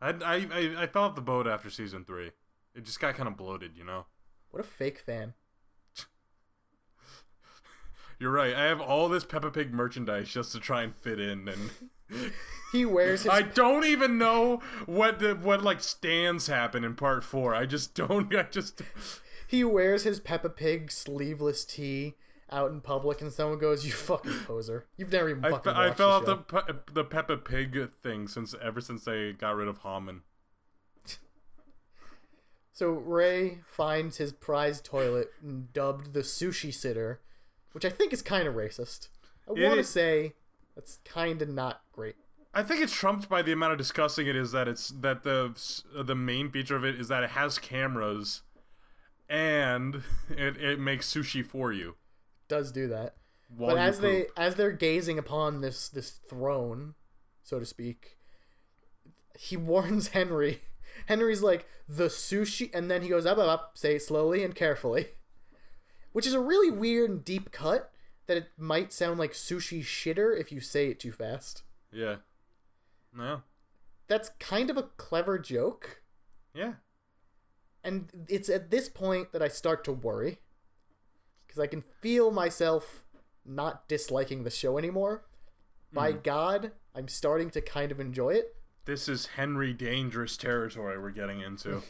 I, 0.00 0.10
I, 0.10 0.34
I, 0.52 0.82
I 0.82 0.86
fell 0.86 1.04
off 1.04 1.14
the 1.14 1.20
boat 1.22 1.46
after 1.46 1.70
season 1.70 2.04
three. 2.04 2.32
It 2.74 2.84
just 2.84 3.00
got 3.00 3.14
kind 3.14 3.28
of 3.28 3.36
bloated, 3.36 3.76
you 3.76 3.84
know? 3.84 4.06
What 4.50 4.60
a 4.60 4.66
fake 4.66 4.98
fan. 4.98 5.34
You're 8.24 8.32
right. 8.32 8.54
I 8.54 8.64
have 8.64 8.80
all 8.80 9.10
this 9.10 9.22
Peppa 9.22 9.50
Pig 9.50 9.74
merchandise 9.74 10.30
just 10.30 10.50
to 10.52 10.58
try 10.58 10.82
and 10.82 10.96
fit 10.96 11.20
in, 11.20 11.46
and 11.46 12.32
He 12.72 12.86
wears 12.86 13.24
his 13.24 13.30
I 13.30 13.42
don't 13.42 13.84
even 13.84 14.16
know 14.16 14.62
what 14.86 15.18
the 15.18 15.34
what 15.34 15.62
like 15.62 15.82
stands 15.82 16.46
happen 16.46 16.84
in 16.84 16.94
part 16.94 17.22
four. 17.22 17.54
I 17.54 17.66
just 17.66 17.92
don't. 17.94 18.34
I 18.34 18.44
just 18.44 18.80
he 19.46 19.62
wears 19.62 20.04
his 20.04 20.20
Peppa 20.20 20.48
Pig 20.48 20.90
sleeveless 20.90 21.66
tee 21.66 22.14
out 22.50 22.70
in 22.70 22.80
public, 22.80 23.20
and 23.20 23.30
someone 23.30 23.58
goes, 23.58 23.84
"You 23.84 23.92
fucking 23.92 24.38
poser! 24.46 24.86
You've 24.96 25.12
never 25.12 25.28
even 25.28 25.44
I, 25.44 25.50
fucking 25.50 25.74
fe- 25.74 25.78
I 25.78 25.90
fell 25.92 26.22
the 26.22 26.32
off 26.32 26.48
show." 26.48 26.62
the 26.62 26.72
Pe- 26.72 26.94
the 26.94 27.04
Peppa 27.04 27.36
Pig 27.36 27.90
thing 28.02 28.26
since 28.26 28.54
ever 28.62 28.80
since 28.80 29.04
they 29.04 29.34
got 29.34 29.54
rid 29.54 29.68
of 29.68 29.80
Haman. 29.82 30.22
So 32.72 32.88
Ray 32.88 33.58
finds 33.66 34.16
his 34.16 34.32
prized 34.32 34.86
toilet 34.86 35.28
and 35.42 35.70
dubbed 35.74 36.14
the 36.14 36.20
sushi 36.20 36.72
sitter, 36.72 37.20
which 37.74 37.84
I 37.84 37.90
think 37.90 38.12
is 38.12 38.22
kind 38.22 38.46
of 38.46 38.54
racist. 38.54 39.08
I 39.46 39.52
want 39.52 39.76
to 39.76 39.84
say 39.84 40.32
that's 40.74 40.98
kind 41.04 41.42
of 41.42 41.48
not 41.48 41.82
great. 41.92 42.14
I 42.54 42.62
think 42.62 42.80
it's 42.80 42.92
trumped 42.92 43.28
by 43.28 43.42
the 43.42 43.52
amount 43.52 43.72
of 43.72 43.78
discussing 43.78 44.28
it 44.28 44.36
is 44.36 44.52
that 44.52 44.68
it's 44.68 44.88
that 44.88 45.24
the 45.24 45.54
the 45.92 46.14
main 46.14 46.50
feature 46.50 46.76
of 46.76 46.84
it 46.84 46.94
is 46.98 47.08
that 47.08 47.24
it 47.24 47.30
has 47.30 47.58
cameras, 47.58 48.42
and 49.28 50.02
it, 50.30 50.56
it 50.56 50.78
makes 50.78 51.12
sushi 51.12 51.44
for 51.44 51.72
you. 51.72 51.96
Does 52.48 52.70
do 52.70 52.86
that. 52.88 53.16
While 53.56 53.74
but 53.74 53.78
as 53.78 54.00
they 54.00 54.26
as 54.36 54.54
they're 54.54 54.72
gazing 54.72 55.18
upon 55.18 55.60
this 55.60 55.88
this 55.88 56.10
throne, 56.10 56.94
so 57.42 57.58
to 57.58 57.66
speak, 57.66 58.16
he 59.38 59.56
warns 59.56 60.08
Henry. 60.08 60.60
Henry's 61.06 61.42
like 61.42 61.66
the 61.88 62.06
sushi, 62.06 62.72
and 62.72 62.88
then 62.88 63.02
he 63.02 63.08
goes 63.08 63.26
up, 63.26 63.36
up, 63.36 63.48
up, 63.48 63.70
say 63.74 63.98
slowly 63.98 64.44
and 64.44 64.54
carefully, 64.54 65.08
which 66.14 66.28
is 66.28 66.32
a 66.32 66.40
really 66.40 66.70
weird 66.70 67.10
and 67.10 67.24
deep 67.24 67.50
cut 67.50 67.90
that 68.26 68.36
it 68.36 68.46
might 68.56 68.92
sound 68.92 69.18
like 69.18 69.32
sushi 69.32 69.82
shitter 69.82 70.38
if 70.38 70.52
you 70.52 70.60
say 70.60 70.88
it 70.88 71.00
too 71.00 71.10
fast. 71.10 71.64
Yeah. 71.92 72.16
No. 73.12 73.42
That's 74.06 74.30
kind 74.38 74.70
of 74.70 74.76
a 74.76 74.84
clever 74.96 75.40
joke. 75.40 76.02
Yeah. 76.54 76.74
And 77.82 78.26
it's 78.28 78.48
at 78.48 78.70
this 78.70 78.88
point 78.88 79.32
that 79.32 79.42
I 79.42 79.48
start 79.48 79.82
to 79.84 79.92
worry. 79.92 80.38
Because 81.46 81.60
I 81.60 81.66
can 81.66 81.82
feel 82.00 82.30
myself 82.30 83.04
not 83.44 83.88
disliking 83.88 84.44
the 84.44 84.50
show 84.50 84.78
anymore. 84.78 85.24
By 85.92 86.12
hmm. 86.12 86.18
God, 86.22 86.70
I'm 86.94 87.08
starting 87.08 87.50
to 87.50 87.60
kind 87.60 87.90
of 87.90 87.98
enjoy 87.98 88.34
it. 88.34 88.54
This 88.84 89.08
is 89.08 89.26
Henry 89.26 89.72
dangerous 89.72 90.36
territory 90.36 90.96
we're 90.96 91.10
getting 91.10 91.40
into. 91.40 91.82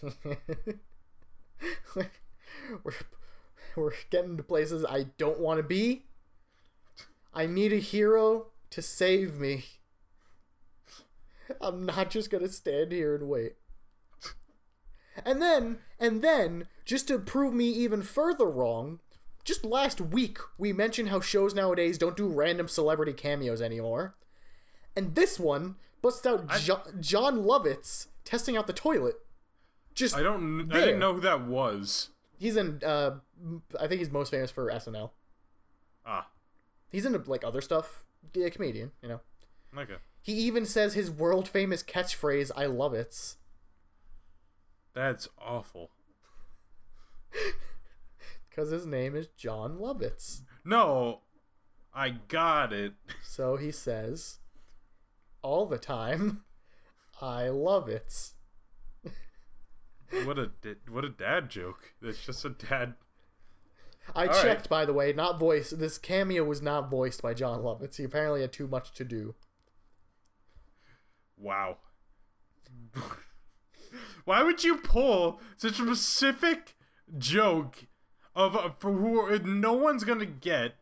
we're, 1.95 2.95
we're 3.77 3.93
getting 4.11 4.37
to 4.37 4.43
places 4.43 4.85
I 4.85 5.07
don't 5.19 5.41
want 5.41 5.59
to 5.59 5.63
be. 5.63 6.05
I 7.33 7.47
need 7.47 7.73
a 7.73 7.79
hero 7.79 8.47
to 8.71 8.83
save 8.83 9.39
me. 9.39 9.65
I'm 11.61 11.87
not 11.87 12.11
just 12.11 12.31
gonna 12.31 12.49
stand 12.49 12.93
here 12.93 13.15
and 13.15 13.29
wait. 13.29 13.55
And 15.25 15.41
then, 15.41 15.79
and 16.01 16.23
then, 16.23 16.67
just 16.85 17.09
to 17.09 17.19
prove 17.19 17.55
me 17.55 17.69
even 17.69 18.03
further 18.03 18.47
wrong, 18.47 19.01
just 19.45 19.65
last 19.65 20.01
week 20.01 20.39
we 20.59 20.73
mentioned 20.73 21.11
how 21.11 21.21
shows 21.21 21.55
nowadays 21.55 21.99
don't 21.99 22.17
do 22.17 22.27
random 22.27 22.67
celebrity 22.67 23.13
cameos 23.13 23.61
anymore. 23.61 24.17
And 24.97 25.15
this 25.15 25.39
one 25.39 25.77
busts 26.03 26.27
out 26.27 26.49
jo- 26.59 26.83
Jon 27.01 27.45
Lovitz 27.45 28.09
testing 28.25 28.57
out 28.57 28.67
the 28.67 28.73
toilet. 28.73 29.17
Just 29.95 30.17
I 30.17 30.23
don't. 30.23 30.73
I 30.73 30.81
didn't 30.81 30.99
know 30.99 31.15
who 31.15 31.21
that 31.21 31.43
was. 31.43 32.11
He's 32.39 32.57
in 32.57 32.81
uh 32.85 33.17
I 33.81 33.87
think 33.87 34.01
he's 34.01 34.11
most 34.11 34.31
famous 34.31 34.51
for 34.51 34.71
SNL. 34.71 35.11
Ah. 36.07 36.29
He's 36.91 37.07
into 37.07 37.23
like 37.27 37.45
other 37.45 37.61
stuff. 37.61 38.05
Yeah, 38.35 38.49
comedian, 38.49 38.93
you 39.03 39.09
know. 39.09 39.21
Okay. 39.77 39.97
He 40.23 40.33
even 40.33 40.65
says 40.65 40.95
his 40.95 41.11
world 41.11 41.49
famous 41.49 41.83
catchphrase, 41.83 42.51
I 42.57 42.67
love 42.67 42.95
it. 42.95 43.35
That's 44.95 45.29
awful. 45.39 45.91
Because 48.49 48.71
his 48.71 48.87
name 48.87 49.17
is 49.17 49.27
Jon 49.37 49.79
Lovitz. 49.79 50.43
No. 50.65 51.23
I 51.93 52.11
got 52.11 52.73
it. 52.73 52.93
So 53.25 53.57
he 53.57 53.73
says 53.73 54.39
all 55.43 55.67
the 55.67 55.79
time, 55.79 56.45
I 57.21 57.49
love 57.49 57.89
it. 57.89 58.31
What 60.23 60.39
a 60.39 60.51
what 60.89 61.05
a 61.05 61.09
dad 61.09 61.51
joke. 61.51 61.95
It's 62.01 62.25
just 62.25 62.45
a 62.45 62.51
dad. 62.51 62.95
I 64.15 64.27
All 64.27 64.33
right. 64.33 64.43
checked, 64.43 64.69
by 64.69 64.85
the 64.85 64.93
way, 64.93 65.13
not 65.13 65.39
voice. 65.39 65.71
This 65.71 65.99
cameo 65.99 66.45
was 66.45 66.61
not 66.61 66.91
voiced 66.91 67.23
by 67.23 67.35
Jon 67.35 67.61
Lovitz. 67.63 67.97
He 67.97 68.05
apparently 68.05 68.43
had 68.43 68.53
too 68.53 68.69
much 68.69 68.93
to 68.93 69.05
do. 69.05 69.35
Wow. 71.37 71.79
Why 74.25 74.43
would 74.43 74.63
you 74.65 74.77
pull 74.77 75.41
such 75.57 75.81
a 75.81 75.85
specific 75.85 76.77
joke 77.19 77.87
of 78.35 78.57
uh, 78.57 78.71
for 78.79 78.93
who 78.93 79.39
no 79.41 79.73
one's 79.73 80.05
gonna 80.05 80.27
get? 80.27 80.75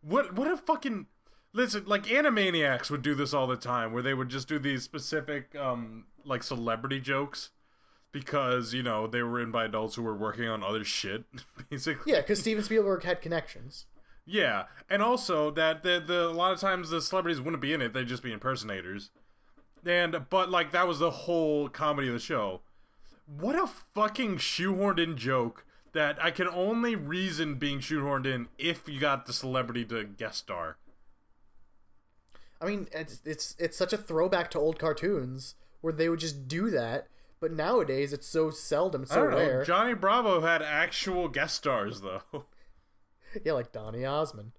What 0.00 0.34
what 0.34 0.50
a 0.50 0.56
fucking 0.56 1.06
listen 1.52 1.84
like 1.86 2.04
Animaniacs 2.04 2.90
would 2.90 3.02
do 3.02 3.14
this 3.14 3.32
all 3.32 3.46
the 3.46 3.56
time, 3.56 3.92
where 3.92 4.02
they 4.02 4.14
would 4.14 4.28
just 4.28 4.48
do 4.48 4.58
these 4.58 4.82
specific 4.82 5.54
um 5.56 6.06
like 6.24 6.42
celebrity 6.42 7.00
jokes 7.00 7.50
because 8.14 8.72
you 8.72 8.82
know 8.82 9.06
they 9.08 9.22
were 9.22 9.28
written 9.28 9.50
by 9.50 9.64
adults 9.64 9.96
who 9.96 10.02
were 10.02 10.14
working 10.14 10.48
on 10.48 10.62
other 10.62 10.84
shit, 10.84 11.24
basically. 11.70 12.12
Yeah, 12.12 12.20
because 12.20 12.40
Steven 12.40 12.62
Spielberg 12.62 13.02
had 13.02 13.20
connections. 13.20 13.84
Yeah, 14.24 14.64
and 14.88 15.02
also 15.02 15.50
that 15.50 15.82
the, 15.82 16.02
the 16.04 16.28
a 16.28 16.30
lot 16.30 16.52
of 16.52 16.60
times 16.60 16.88
the 16.88 17.02
celebrities 17.02 17.42
wouldn't 17.42 17.60
be 17.60 17.74
in 17.74 17.82
it; 17.82 17.92
they'd 17.92 18.06
just 18.06 18.22
be 18.22 18.32
impersonators. 18.32 19.10
And 19.84 20.30
but 20.30 20.48
like 20.48 20.70
that 20.70 20.88
was 20.88 21.00
the 21.00 21.10
whole 21.10 21.68
comedy 21.68 22.08
of 22.08 22.14
the 22.14 22.20
show. 22.20 22.62
What 23.26 23.56
a 23.56 23.66
fucking 23.66 24.36
shoehorned 24.36 25.00
in 25.00 25.16
joke 25.16 25.66
that 25.92 26.22
I 26.22 26.30
can 26.30 26.48
only 26.48 26.94
reason 26.94 27.56
being 27.56 27.80
shoehorned 27.80 28.26
in 28.26 28.48
if 28.58 28.88
you 28.88 29.00
got 29.00 29.26
the 29.26 29.32
celebrity 29.32 29.84
to 29.86 30.04
guest 30.04 30.38
star. 30.38 30.76
I 32.60 32.66
mean, 32.66 32.86
it's 32.92 33.20
it's 33.24 33.56
it's 33.58 33.76
such 33.76 33.92
a 33.92 33.98
throwback 33.98 34.50
to 34.52 34.58
old 34.60 34.78
cartoons 34.78 35.56
where 35.80 35.92
they 35.92 36.08
would 36.08 36.20
just 36.20 36.46
do 36.46 36.70
that. 36.70 37.08
But 37.44 37.52
nowadays, 37.52 38.14
it's 38.14 38.26
so 38.26 38.48
seldom, 38.48 39.02
it's 39.02 39.12
I 39.12 39.16
so 39.16 39.22
don't 39.30 39.32
know. 39.38 39.64
Johnny 39.64 39.92
Bravo 39.92 40.40
had 40.40 40.62
actual 40.62 41.28
guest 41.28 41.56
stars 41.56 42.00
though, 42.00 42.22
yeah, 43.44 43.52
like 43.52 43.70
Donny 43.70 44.02
Osmond, 44.02 44.52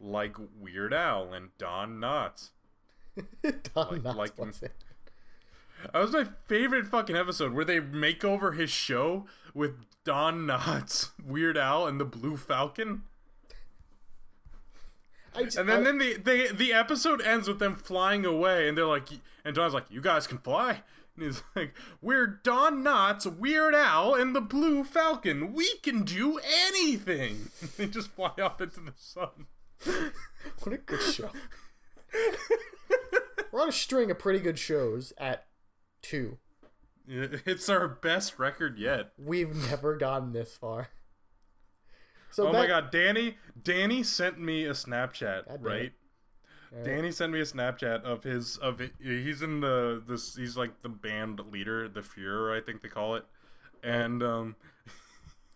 like 0.00 0.34
Weird 0.58 0.92
Al 0.92 1.32
and 1.32 1.50
Don 1.58 2.00
Knotts. 2.00 2.50
Don 3.72 4.02
Like- 4.02 4.34
Knotts 4.34 4.62
like-. 4.62 4.72
That 5.92 6.00
was 6.00 6.10
my 6.10 6.26
favorite 6.46 6.88
fucking 6.88 7.14
episode 7.14 7.52
where 7.52 7.64
they 7.64 7.78
make 7.78 8.24
over 8.24 8.50
his 8.50 8.70
show 8.70 9.26
with 9.54 9.76
Don 10.02 10.40
Knotts, 10.44 11.10
Weird 11.24 11.56
Al, 11.56 11.86
and 11.86 12.00
the 12.00 12.04
Blue 12.04 12.36
Falcon. 12.36 13.02
I 15.36 15.44
j- 15.44 15.60
And 15.60 15.68
then, 15.68 15.80
I- 15.80 15.84
then 15.84 15.98
the, 15.98 16.14
the 16.16 16.52
the 16.52 16.72
episode 16.72 17.22
ends 17.22 17.46
with 17.46 17.60
them 17.60 17.76
flying 17.76 18.24
away, 18.26 18.68
and 18.68 18.76
they're 18.76 18.86
like, 18.86 19.06
and 19.44 19.54
Don's 19.54 19.72
like, 19.72 19.88
"You 19.88 20.00
guys 20.00 20.26
can 20.26 20.38
fly." 20.38 20.82
And 21.16 21.24
he's 21.26 21.42
like, 21.54 21.74
"We're 22.00 22.26
Don 22.26 22.82
Knotts, 22.82 23.26
Weird 23.26 23.74
Al, 23.74 24.14
and 24.14 24.34
the 24.34 24.40
Blue 24.40 24.82
Falcon. 24.84 25.52
We 25.52 25.76
can 25.82 26.04
do 26.04 26.38
anything." 26.66 27.50
they 27.76 27.86
just 27.86 28.08
fly 28.08 28.32
off 28.40 28.60
into 28.60 28.80
the 28.80 28.94
sun. 28.96 29.46
What 30.64 30.72
a 30.72 30.78
good 30.78 31.00
show. 31.00 31.30
We're 33.52 33.62
on 33.62 33.68
a 33.68 33.72
string 33.72 34.10
of 34.10 34.18
pretty 34.18 34.40
good 34.40 34.58
shows 34.58 35.12
at 35.18 35.46
two. 36.02 36.38
It's 37.06 37.68
our 37.68 37.86
best 37.86 38.38
record 38.38 38.78
yet. 38.78 39.12
We've 39.18 39.54
never 39.54 39.96
gotten 39.96 40.32
this 40.32 40.56
far. 40.56 40.88
So 42.30 42.48
Oh 42.48 42.52
that, 42.52 42.58
my 42.58 42.66
god, 42.66 42.90
Danny! 42.90 43.36
Danny 43.60 44.02
sent 44.02 44.40
me 44.40 44.64
a 44.64 44.70
Snapchat, 44.72 45.58
right? 45.60 45.92
Danny 46.84 47.12
sent 47.12 47.32
me 47.32 47.40
a 47.40 47.44
Snapchat 47.44 48.02
of 48.02 48.24
his 48.24 48.56
of 48.56 48.80
it. 48.80 48.92
He's 49.00 49.42
in 49.42 49.60
the 49.60 50.02
this. 50.06 50.36
He's 50.36 50.56
like 50.56 50.82
the 50.82 50.88
band 50.88 51.40
leader, 51.50 51.88
the 51.88 52.00
Fuhrer, 52.00 52.56
I 52.56 52.64
think 52.64 52.82
they 52.82 52.88
call 52.88 53.14
it, 53.16 53.24
and 53.82 54.22
um. 54.22 54.56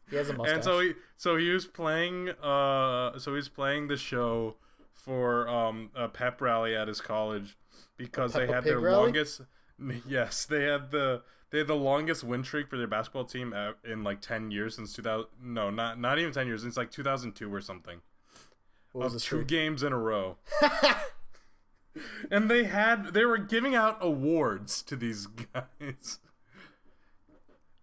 He 0.08 0.16
has 0.16 0.28
a 0.30 0.34
mustache. 0.34 0.54
and 0.54 0.64
so 0.64 0.80
he 0.80 0.94
so 1.16 1.36
he 1.36 1.50
was 1.50 1.66
playing 1.66 2.30
uh 2.30 3.18
so 3.18 3.34
he's 3.34 3.48
playing 3.48 3.88
the 3.88 3.96
show 3.96 4.54
for 4.92 5.48
um 5.48 5.90
a 5.94 6.08
pep 6.08 6.40
rally 6.40 6.76
at 6.76 6.88
his 6.88 7.00
college 7.00 7.56
because 7.96 8.32
they 8.32 8.46
had 8.46 8.64
their 8.64 8.78
rally? 8.78 9.04
longest 9.04 9.40
yes 10.06 10.44
they 10.44 10.62
had 10.64 10.90
the 10.90 11.22
they 11.50 11.58
had 11.58 11.66
the 11.66 11.76
longest 11.76 12.24
win 12.24 12.44
streak 12.44 12.68
for 12.68 12.76
their 12.76 12.86
basketball 12.86 13.24
team 13.24 13.54
in 13.84 14.04
like 14.04 14.20
10 14.20 14.50
years 14.50 14.76
since 14.76 14.92
2000 14.94 15.26
no 15.42 15.70
not 15.70 15.98
not 16.00 16.18
even 16.18 16.32
10 16.32 16.46
years 16.46 16.62
since 16.62 16.76
like 16.76 16.90
2002 16.90 17.52
or 17.52 17.60
something 17.60 18.00
what 18.92 19.04
was 19.04 19.14
of 19.14 19.22
two 19.22 19.44
games 19.44 19.82
in 19.82 19.92
a 19.92 19.98
row 19.98 20.36
and 22.30 22.50
they 22.50 22.64
had 22.64 23.12
they 23.14 23.24
were 23.24 23.38
giving 23.38 23.74
out 23.74 23.96
awards 24.00 24.82
to 24.82 24.96
these 24.96 25.26
guys 25.54 26.18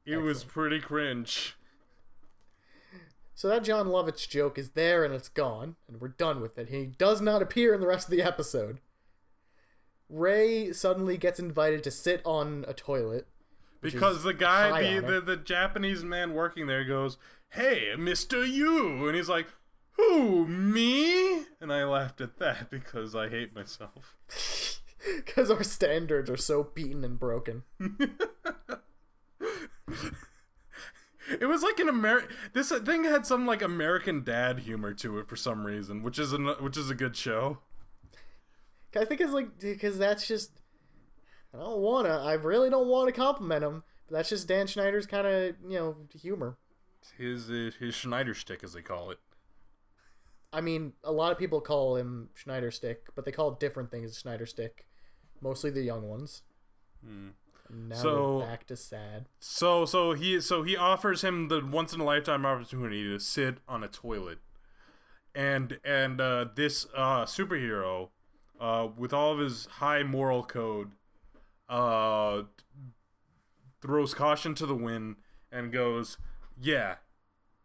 it 0.06 0.18
was 0.18 0.44
pretty 0.44 0.80
cringe 0.80 1.56
So 3.36 3.48
that 3.50 3.64
Jon 3.64 3.88
Lovitz 3.88 4.28
joke 4.28 4.58
is 4.58 4.70
there 4.72 5.04
and 5.04 5.14
it's 5.14 5.28
gone, 5.30 5.76
and 5.88 6.00
we're 6.00 6.10
done 6.10 6.40
with 6.40 6.58
it. 6.58 6.70
He 6.70 6.86
does 6.86 7.20
not 7.22 7.42
appear 7.42 7.74
in 7.74 7.82
the 7.82 7.88
rest 7.88 8.08
of 8.08 8.12
the 8.12 8.22
episode. 8.22 8.80
Ray 10.08 10.72
suddenly 10.72 11.18
gets 11.18 11.40
invited 11.40 11.84
to 11.84 11.92
sit 11.92 12.22
on 12.24 12.64
a 12.68 12.74
toilet. 12.74 13.28
Because 13.82 14.24
the 14.24 14.34
guy, 14.34 15.00
the, 15.00 15.02
the 15.02 15.22
the 15.22 15.36
Japanese 15.38 16.04
man 16.04 16.34
working 16.34 16.68
there 16.68 16.86
goes, 16.86 17.18
"Hey, 17.50 17.96
Mister 17.98 18.46
You," 18.46 19.08
and 19.08 19.16
he's 19.16 19.28
like, 19.28 19.48
"Who 19.94 20.48
me?" 20.48 21.46
And 21.62 21.72
I 21.72 21.84
laughed 21.86 22.22
at 22.22 22.40
that 22.40 22.70
because 22.70 23.16
I 23.16 23.30
hate 23.30 23.56
myself. 23.56 24.18
Because 25.18 25.52
our 25.52 25.64
standards 25.64 26.30
are 26.30 26.38
so 26.38 26.64
beaten 26.64 27.04
and 27.04 27.20
broken. 27.20 27.64
It 31.40 31.46
was 31.46 31.64
like 31.64 31.80
an 31.80 31.88
American. 31.90 32.36
This 32.54 32.70
thing 32.70 33.06
had 33.06 33.26
some 33.26 33.46
like 33.46 33.62
American 33.62 34.24
Dad 34.24 34.60
humor 34.60 34.94
to 34.96 35.20
it 35.20 35.28
for 35.28 35.36
some 35.36 35.66
reason, 35.66 36.04
which 36.04 36.20
is 36.20 36.34
an 36.34 36.48
which 36.60 36.78
is 36.78 36.90
a 36.90 36.96
good 36.96 37.16
show. 37.16 37.60
I 38.96 39.06
think 39.06 39.22
it's 39.22 39.32
like 39.32 39.60
because 39.60 39.98
that's 39.98 40.28
just 40.28 40.52
I 41.54 41.58
don't 41.58 41.80
wanna. 41.80 42.22
I 42.24 42.34
really 42.34 42.70
don't 42.70 42.88
want 42.88 43.08
to 43.08 43.14
compliment 43.14 43.64
him, 43.64 43.84
but 44.08 44.18
that's 44.18 44.30
just 44.30 44.48
Dan 44.48 44.68
Schneider's 44.68 45.06
kind 45.06 45.26
of 45.26 45.56
you 45.68 45.80
know 45.80 45.96
humor. 46.14 46.58
His 47.18 47.50
uh, 47.50 47.72
his 47.80 47.96
Schneider 47.96 48.34
stick, 48.34 48.64
as 48.64 48.74
they 48.74 48.82
call 48.82 49.12
it. 49.12 49.20
I 50.54 50.62
mean, 50.62 50.94
a 51.04 51.12
lot 51.12 51.32
of 51.32 51.38
people 51.40 51.60
call 51.60 51.96
him 51.98 52.30
Schneider 52.36 52.70
Stick, 52.72 53.08
but 53.16 53.26
they 53.26 53.32
call 53.32 53.52
different 53.52 53.90
things 53.92 54.18
Schneider 54.18 54.46
Stick. 54.46 54.86
Mostly 55.42 55.72
the 55.72 55.82
young 55.82 56.04
ones. 56.08 56.44
And 57.04 57.34
now 57.90 57.96
So- 57.96 58.38
we're 58.38 58.46
back 58.46 58.68
to 58.68 58.78
sad. 58.78 59.28
So 59.40 59.84
so 59.86 60.14
he 60.14 60.40
so 60.40 60.64
he 60.64 60.78
offers 60.78 61.24
him 61.24 61.48
the 61.50 61.66
once 61.66 61.92
in 61.94 62.00
a 62.00 62.04
lifetime 62.06 62.46
opportunity 62.46 63.04
to 63.04 63.20
sit 63.20 63.58
on 63.68 63.84
a 63.84 63.88
toilet. 63.88 64.40
and 65.36 65.80
and 65.84 66.22
uh, 66.22 66.46
this 66.56 66.86
uh, 66.96 67.26
superhero, 67.26 68.10
uh, 68.60 68.88
with 68.96 69.12
all 69.12 69.34
of 69.34 69.40
his 69.40 69.66
high 69.66 70.04
moral 70.04 70.44
code, 70.44 70.92
uh, 71.68 72.44
throws 73.82 74.14
caution 74.14 74.54
to 74.56 74.66
the 74.68 74.76
wind 74.76 75.16
and 75.52 75.72
goes, 75.72 76.18
"Yeah, 76.56 76.98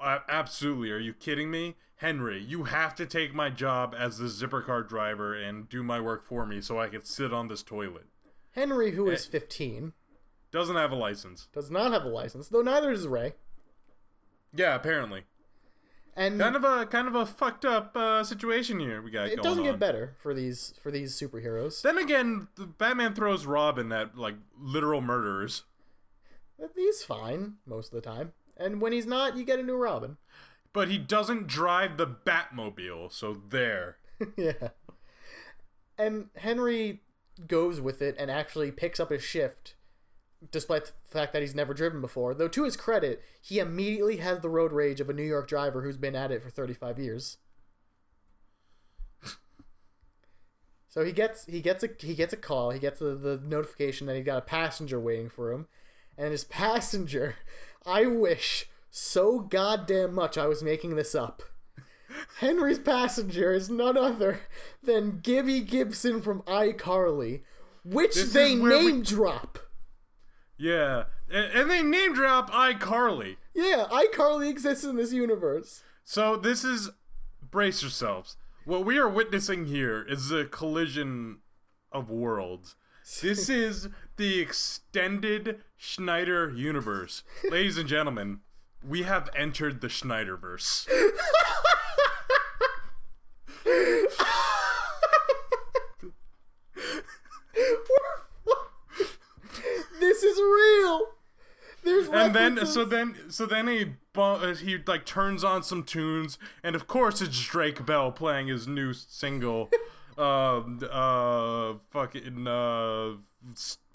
a- 0.01 0.23
absolutely. 0.29 0.91
Are 0.91 0.99
you 0.99 1.13
kidding 1.15 1.51
me, 1.51 1.77
Henry? 1.97 2.41
You 2.43 2.65
have 2.65 2.95
to 2.97 3.07
take 3.07 3.35
my 3.35 3.51
job 3.51 3.95
as 3.99 4.19
the 4.19 4.29
zipper 4.29 4.63
car 4.63 4.83
driver 4.83 5.35
and 5.35 5.69
do 5.69 5.83
my 5.83 6.01
work 6.01 6.23
for 6.25 6.47
me, 6.47 6.61
so 6.61 6.79
I 6.79 6.89
can 6.89 7.05
sit 7.05 7.33
on 7.33 7.49
this 7.49 7.63
toilet." 7.63 8.07
Henry, 8.53 8.93
who 8.93 9.11
Eh. 9.11 9.15
is 9.15 9.27
15, 9.27 9.93
Doesn't 10.51 10.77
have 10.77 10.91
a 10.93 10.97
license. 10.97 11.49
does 11.53 11.71
not 11.71 11.93
have 11.93 12.05
a 12.05 12.09
license, 12.09 12.49
though 12.49 12.63
neither 12.63 12.91
does 12.93 13.07
Ray. 13.07 13.35
Yeah, 14.53 14.75
apparently. 14.75 15.25
And 16.17 16.41
Kind 16.41 16.57
of 16.57 16.65
a 16.65 16.85
kind 16.87 17.07
of 17.07 17.15
a 17.15 17.25
fucked 17.27 17.65
up 17.65 17.97
uh, 17.97 18.25
situation 18.25 18.81
here 18.81 19.01
we 19.01 19.13
got 19.13 19.29
it 19.29 19.37
going 19.37 19.45
doesn't 19.45 19.61
on. 19.61 19.65
get 19.73 19.79
better 19.79 20.17
for 20.21 20.35
these 20.35 20.75
for 20.83 20.91
these 20.91 21.15
superheroes. 21.15 21.81
Then 21.83 21.97
again, 21.97 22.49
the 22.57 22.67
Batman 22.67 23.15
throws 23.15 23.47
Robin 23.47 23.93
at 23.93 24.17
like 24.19 24.35
literal 24.59 25.01
murderers. 25.01 25.63
He's 26.75 27.05
fine 27.05 27.59
most 27.67 27.93
of 27.93 28.03
the 28.03 28.09
time, 28.11 28.33
and 28.59 28.81
when 28.81 28.93
he's 28.93 29.07
not, 29.07 29.37
you 29.37 29.45
get 29.45 29.59
a 29.59 29.63
new 29.63 29.77
Robin. 29.77 30.17
But 30.73 30.89
he 30.89 30.99
doesn't 30.99 31.47
drive 31.47 31.97
the 31.97 32.07
Batmobile, 32.07 33.13
so 33.13 33.41
there. 33.49 33.97
yeah. 34.37 34.71
And 35.97 36.27
Henry 36.37 37.01
goes 37.47 37.81
with 37.81 38.03
it 38.03 38.17
and 38.19 38.31
actually 38.31 38.71
picks 38.71 39.01
up 39.01 39.11
his 39.11 39.23
shift, 39.23 39.75
despite 40.51 40.87
the 40.87 40.93
fact 41.05 41.33
that 41.33 41.43
he's 41.43 41.55
never 41.55 41.75
driven 41.75 42.01
before. 42.01 42.35
Though, 42.35 42.49
to 42.49 42.65
his 42.65 42.77
credit, 42.77 43.23
he 43.41 43.59
immediately 43.59 44.19
has 44.19 44.41
the 44.41 44.49
road 44.49 44.73
rage 44.73 45.01
of 45.01 45.09
a 45.09 45.13
New 45.15 45.23
York 45.23 45.49
driver 45.49 45.83
who's 45.83 45.97
been 45.97 46.17
at 46.17 46.31
it 46.31 46.43
for 46.43 46.51
35 46.51 46.99
years. 46.99 47.39
So 50.91 51.05
he 51.05 51.13
gets 51.13 51.45
he 51.45 51.61
gets 51.61 51.85
a 51.85 51.91
he 52.01 52.15
gets 52.15 52.33
a 52.33 52.37
call. 52.37 52.71
He 52.71 52.81
gets 52.81 52.99
the, 52.99 53.15
the 53.15 53.39
notification 53.45 54.07
that 54.07 54.17
he 54.17 54.23
got 54.23 54.39
a 54.39 54.41
passenger 54.41 54.99
waiting 54.99 55.29
for 55.29 55.53
him, 55.53 55.69
and 56.17 56.33
his 56.33 56.45
passenger, 56.63 57.37
I 57.89 58.07
wish 58.07 58.69
so 58.91 59.41
goddamn 59.41 60.15
much 60.15 60.37
I 60.37 60.47
was 60.47 60.63
making 60.63 60.97
this 60.97 61.15
up. 61.15 61.43
Henry's 62.41 62.79
passenger 62.79 63.53
is 63.53 63.71
none 63.71 63.97
other 63.97 64.41
than 64.83 65.21
Gibby 65.21 65.61
Gibson 65.61 66.21
from 66.21 66.43
iCarly, 66.43 67.43
which 67.85 68.15
This 68.15 68.33
they 68.33 68.57
where 68.59 68.79
we- 68.79 68.93
name 68.93 69.03
drop. 69.03 69.59
Yeah, 70.57 71.05
and, 71.31 71.53
and 71.53 71.71
they 71.71 71.83
name 71.83 72.15
drop 72.15 72.51
iCarly. 72.51 73.37
Yeah, 73.55 73.87
iCarly 73.91 74.49
exists 74.51 74.85
in 74.85 74.97
this 74.97 75.13
universe. 75.13 75.83
So 76.05 76.37
this 76.37 76.65
is 76.65 76.91
brace 77.41 77.81
yourselves. 77.83 78.37
What 78.65 78.85
we 78.85 78.99
are 78.99 79.09
witnessing 79.09 79.67
here 79.67 80.03
is 80.07 80.31
a 80.33 80.45
collision 80.45 81.39
of 81.93 82.11
worlds. 82.11 82.75
This 83.21 83.49
is 83.49 83.89
the 84.17 84.39
extended 84.39 85.61
Schneider 85.77 86.51
universe. 86.51 87.25
Ladies 87.51 87.77
and 87.77 87.89
gentlemen, 87.89 88.41
we 88.87 89.03
have 89.03 89.29
entered 89.35 89.81
the 89.81 89.89
Schneiderverse. 89.89 90.87
this 100.01 100.23
is 100.23 100.39
real. 100.39 101.01
There's 101.83 102.09
and 102.09 102.35
then 102.35 102.67
so 102.67 102.85
then 102.85 103.17
so 103.31 103.47
then 103.47 103.67
he 103.67 103.95
bu- 104.13 104.21
uh, 104.21 104.55
he 104.55 104.79
like 104.87 105.07
turns 105.07 105.43
on 105.43 105.63
some 105.63 105.83
tunes 105.83 106.39
and 106.63 106.77
of 106.77 106.87
course 106.87 107.23
it's 107.23 107.41
Drake 107.41 107.87
Bell 107.87 108.13
playing 108.13 108.49
his 108.49 108.69
new 108.69 108.93
single 108.93 109.71
uh 110.19 110.61
uh 110.91 111.75
fucking 111.91 112.47
uh 112.47 113.13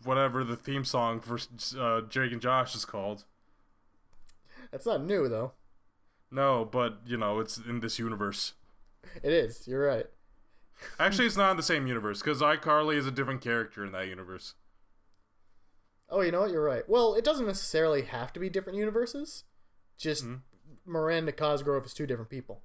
whatever 0.04 0.44
the 0.44 0.56
theme 0.56 0.86
song 0.86 1.20
for 1.20 1.38
uh 1.78 2.02
Drake 2.02 2.32
and 2.32 2.42
Josh 2.42 2.76
is 2.76 2.86
called 2.86 3.26
That's 4.72 4.86
not 4.86 5.04
new 5.04 5.28
though. 5.28 5.52
no 6.32 6.66
but 6.66 7.00
you 7.06 7.18
know 7.18 7.40
it's 7.40 7.58
in 7.58 7.80
this 7.82 8.00
universe 8.00 8.54
It 9.22 9.32
is. 9.34 9.68
You're 9.68 9.86
right. 9.86 10.06
actually 11.00 11.28
it's 11.28 11.38
not 11.38 11.52
in 11.52 11.58
the 11.58 11.64
same 11.64 11.88
universe 11.88 12.20
because 12.22 12.42
iCarly 12.42 12.96
is 12.96 13.06
a 13.06 13.12
different 13.12 13.42
character 13.42 13.86
in 13.86 13.92
that 13.92 14.08
universe 14.08 14.56
Oh, 16.10 16.22
you 16.22 16.32
know 16.32 16.42
what? 16.42 16.52
You're 16.52 16.64
right. 16.64 16.88
Well, 16.88 17.16
it 17.16 17.24
doesn't 17.24 17.48
necessarily 17.48 18.04
have 18.04 18.32
to 18.34 18.40
be 18.40 18.48
different 18.48 18.78
universes. 18.78 19.46
Just 19.98 20.24
Mm-hmm. 20.24 20.36
Miranda 20.86 21.32
Cosgrove 21.32 21.86
is 21.86 21.94
two 21.94 22.06
different 22.06 22.30
people, 22.30 22.62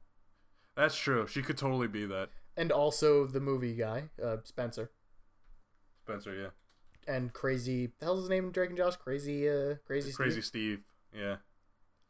that's 0.77 0.97
true 0.97 1.27
she 1.27 1.41
could 1.41 1.57
totally 1.57 1.89
be 1.89 2.05
that 2.05 2.29
and 2.59 2.71
also 2.73 3.27
the 3.27 3.41
movie 3.41 3.75
guy, 3.75 4.11
uh, 4.23 4.37
Spencer, 4.45 4.91
Spencer 6.05 6.35
yeah 6.35 6.49
and 7.07 7.33
Crazy. 7.33 7.93
The 7.99 8.05
hell's 8.05 8.21
his 8.21 8.29
name? 8.29 8.51
Drake 8.53 8.69
and 8.69 8.77
Josh. 8.77 8.97
Crazy. 8.97 9.49
Uh, 9.49 9.77
Crazy. 9.87 10.13
crazy 10.13 10.43
Steve? 10.43 10.83
Steve 11.13 11.23
yeah 11.25 11.37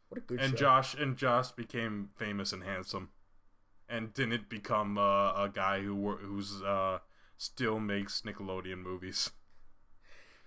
What 0.09 0.19
a 0.19 0.21
good 0.23 0.41
and 0.41 0.51
show. 0.53 0.57
Josh 0.57 0.95
and 0.95 1.17
Josh 1.17 1.53
became 1.53 2.11
famous 2.17 2.53
and 2.53 2.65
handsome, 2.65 3.11
and 3.89 4.13
didn't 4.13 4.49
become 4.49 4.99
uh, 4.99 5.45
a 5.45 5.51
guy 5.53 5.83
who 5.83 5.95
wor- 5.95 6.17
who's 6.19 6.63
uh, 6.63 6.99
still 7.37 7.79
makes 7.79 8.23
Nickelodeon 8.23 8.83
movies. 8.83 9.31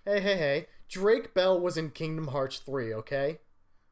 Hey, 0.03 0.19
hey, 0.19 0.35
hey! 0.35 0.67
Drake 0.89 1.33
Bell 1.33 1.59
was 1.59 1.77
in 1.77 1.91
Kingdom 1.91 2.27
Hearts 2.29 2.57
3. 2.57 2.93
Okay, 2.95 3.37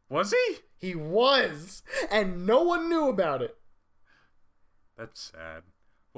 Was 0.09 0.31
he? 0.33 0.55
he 0.87 0.95
was, 0.95 1.83
and 2.11 2.45
no 2.45 2.63
one 2.63 2.89
knew 2.89 3.07
about 3.07 3.41
it. 3.43 3.55
That's 4.97 5.31
sad. 5.31 5.63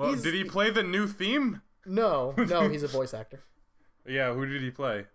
Well, 0.01 0.09
He's- 0.11 0.21
did 0.23 0.33
he 0.33 0.43
play 0.43 0.69
the 0.71 0.83
new 0.83 1.07
theme? 1.07 1.61
No, 1.85 2.33
no, 2.37 2.67
he's 2.69 2.83
a 2.83 2.87
voice 2.87 3.13
actor. 3.13 3.43
Yeah, 4.05 4.33
who 4.33 4.45
did 4.45 4.61
he 4.61 4.71
play? 4.71 5.05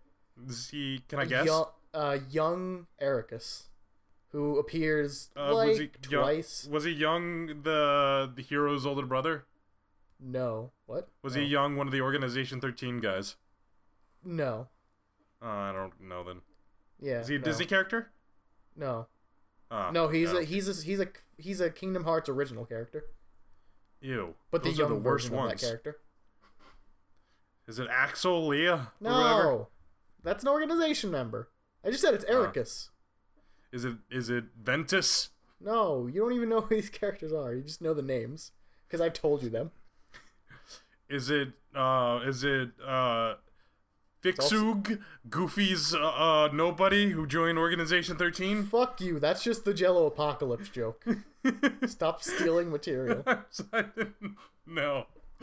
Is 0.48 0.68
he? 0.70 1.02
Can 1.08 1.18
I 1.18 1.24
guess? 1.24 1.46
Young, 1.46 1.66
uh, 1.94 2.18
young 2.30 2.86
Eraqus, 3.02 3.64
who 4.30 4.58
appears 4.58 5.30
Uh, 5.36 5.54
like 5.54 5.68
was 5.70 5.78
he 5.78 5.90
young- 6.08 6.22
twice. 6.22 6.68
was 6.70 6.84
he 6.84 6.92
young? 6.92 7.62
The 7.62 8.30
the 8.34 8.42
hero's 8.42 8.86
older 8.86 9.06
brother? 9.06 9.46
No, 10.20 10.72
what? 10.86 11.08
Was 11.22 11.36
Oh. 11.36 11.40
he 11.40 11.46
young? 11.46 11.76
One 11.76 11.86
of 11.88 11.92
the 11.92 12.00
Organization 12.00 12.60
Thirteen 12.60 13.00
guys? 13.00 13.36
No. 14.24 14.68
Oh, 15.42 15.48
I 15.48 15.72
don't 15.72 16.00
know 16.00 16.22
then. 16.24 16.40
Yeah. 17.00 17.20
Is 17.20 17.28
he 17.28 17.36
a 17.36 17.38
no. 17.38 17.44
Disney 17.44 17.66
character? 17.66 18.12
No. 18.76 19.06
Oh, 19.70 19.90
No, 19.90 20.08
he's 20.08 20.32
no. 20.32 20.38
a 20.38 20.44
he's 20.44 20.68
a 20.68 20.82
he's 20.84 21.00
a 21.00 21.08
he's 21.38 21.60
a 21.60 21.70
Kingdom 21.70 22.04
Hearts 22.04 22.28
original 22.28 22.64
character, 22.64 23.04
Ew. 24.00 24.34
but 24.50 24.62
Those 24.62 24.76
the 24.76 24.82
are 24.82 24.88
young 24.88 24.94
the 25.02 25.08
worst 25.08 25.24
version 25.26 25.36
ones. 25.36 25.52
of 25.54 25.60
that 25.60 25.66
character. 25.66 25.96
Is 27.66 27.78
it 27.78 27.88
Axel 27.90 28.46
Lea? 28.46 28.76
No, 29.00 29.68
that's 30.22 30.44
an 30.44 30.48
organization 30.48 31.10
member. 31.10 31.50
I 31.84 31.90
just 31.90 32.02
said 32.02 32.14
it's 32.14 32.24
Eraqus. 32.24 32.90
Is 33.72 33.84
it 33.84 33.96
is 34.10 34.30
it 34.30 34.44
Ventus? 34.60 35.30
No, 35.60 36.06
you 36.06 36.20
don't 36.20 36.32
even 36.32 36.48
know 36.48 36.60
who 36.62 36.74
these 36.74 36.90
characters 36.90 37.32
are. 37.32 37.54
You 37.54 37.62
just 37.62 37.80
know 37.82 37.94
the 37.94 38.02
names 38.02 38.52
because 38.86 39.00
I've 39.00 39.14
told 39.14 39.42
you 39.42 39.50
them. 39.50 39.72
Is 41.08 41.30
it 41.30 41.50
uh 41.74 42.20
is 42.24 42.44
it 42.44 42.70
uh 42.84 43.34
Fixug, 44.34 44.98
Goofy's 45.30 45.94
uh, 45.94 45.98
uh 45.98 46.48
nobody 46.52 47.10
who 47.10 47.26
joined 47.26 47.58
Organization 47.58 48.16
13? 48.16 48.64
Fuck 48.64 49.00
you. 49.00 49.18
That's 49.18 49.42
just 49.42 49.64
the 49.64 49.72
Jelloapocalypse 49.72 50.70
joke. 50.72 51.04
Stop 51.86 52.22
stealing 52.22 52.70
material. 52.70 53.22
I 53.72 53.82
didn't 53.96 54.36
know. 54.66 55.06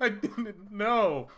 I 0.00 0.08
didn't 0.10 0.70
know. 0.70 1.28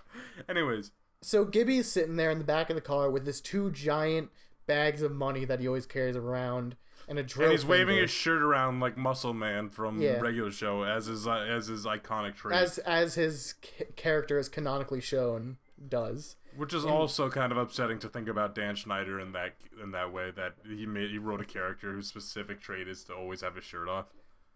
Anyways, 0.49 0.91
So 1.23 1.45
Gibby 1.45 1.79
is 1.79 1.91
sitting 1.91 2.17
there 2.17 2.31
in 2.31 2.39
the 2.39 2.45
back 2.45 2.69
of 2.71 2.75
the 2.77 2.83
car 2.83 3.11
with 3.11 3.27
his 3.27 3.41
two 3.41 3.71
giant 3.71 4.31
bags 4.67 5.03
of 5.03 5.13
money 5.13 5.45
that 5.45 5.61
he 5.61 5.67
always 5.69 5.87
carries 5.87 6.17
around 6.17 6.77
and 7.09 7.19
a 7.19 7.23
drill. 7.23 7.49
and 7.51 7.53
he's 7.53 7.67
waving 7.67 7.99
his 7.99 8.11
shirt 8.11 8.43
around 8.43 8.81
like 8.81 8.97
Muscle 8.97 9.35
Man 9.35 9.69
from 9.71 10.01
Yeah. 10.01 10.21
regular 10.21 10.51
show 10.53 10.85
as 10.85 11.07
his 11.07 11.27
uh, 11.27 11.33
as 11.33 11.67
his 11.67 11.85
iconic 11.85 12.37
trait, 12.37 12.55
as 12.57 12.79
as 12.79 13.15
his 13.17 13.55
ca- 13.63 13.87
character 13.97 14.39
is 14.39 14.49
canonically 14.49 15.01
shown 15.01 15.57
does. 15.89 16.37
Which 16.57 16.75
is 16.75 16.85
also 16.85 17.31
kind 17.31 17.53
of 17.53 17.59
upsetting 17.59 17.99
to 18.01 18.09
think 18.09 18.29
about 18.29 18.55
Dan 18.55 18.75
Schneider 18.77 19.19
in 19.19 19.33
that 19.33 19.55
in 19.83 19.91
that 19.93 20.13
way 20.13 20.31
that 20.31 20.55
he 20.67 20.87
made 20.87 21.11
he 21.11 21.19
wrote 21.19 21.41
a 21.41 21.45
character 21.45 21.93
whose 21.93 22.09
specific 22.09 22.61
trait 22.61 22.89
is 22.89 23.05
to 23.05 23.15
always 23.15 23.41
have 23.41 23.55
his 23.57 23.65
shirt 23.65 23.89
off. 23.89 24.07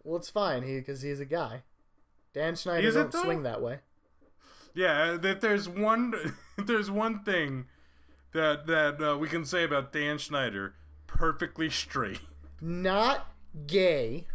Well, 0.03 0.17
it's 0.17 0.29
fine 0.29 0.63
he 0.63 0.77
because 0.77 1.01
he's 1.01 1.19
a 1.19 1.25
guy. 1.25 1.63
Dan 2.33 2.55
Schneider 2.55 2.87
Is 2.87 2.95
it, 2.95 2.99
don't 2.99 3.11
though? 3.13 3.23
swing 3.23 3.43
that 3.43 3.61
way. 3.61 3.79
Yeah, 4.73 5.17
that 5.17 5.41
there's 5.41 5.67
one 5.67 6.13
there's 6.57 6.91
one 6.91 7.23
thing 7.23 7.65
that 8.33 8.67
that 8.67 9.01
uh, 9.01 9.17
we 9.17 9.27
can 9.27 9.43
say 9.45 9.63
about 9.63 9.91
Dan 9.91 10.17
Schneider, 10.17 10.75
perfectly 11.07 11.69
straight. 11.69 12.19
Not 12.61 13.27
gay. 13.65 14.27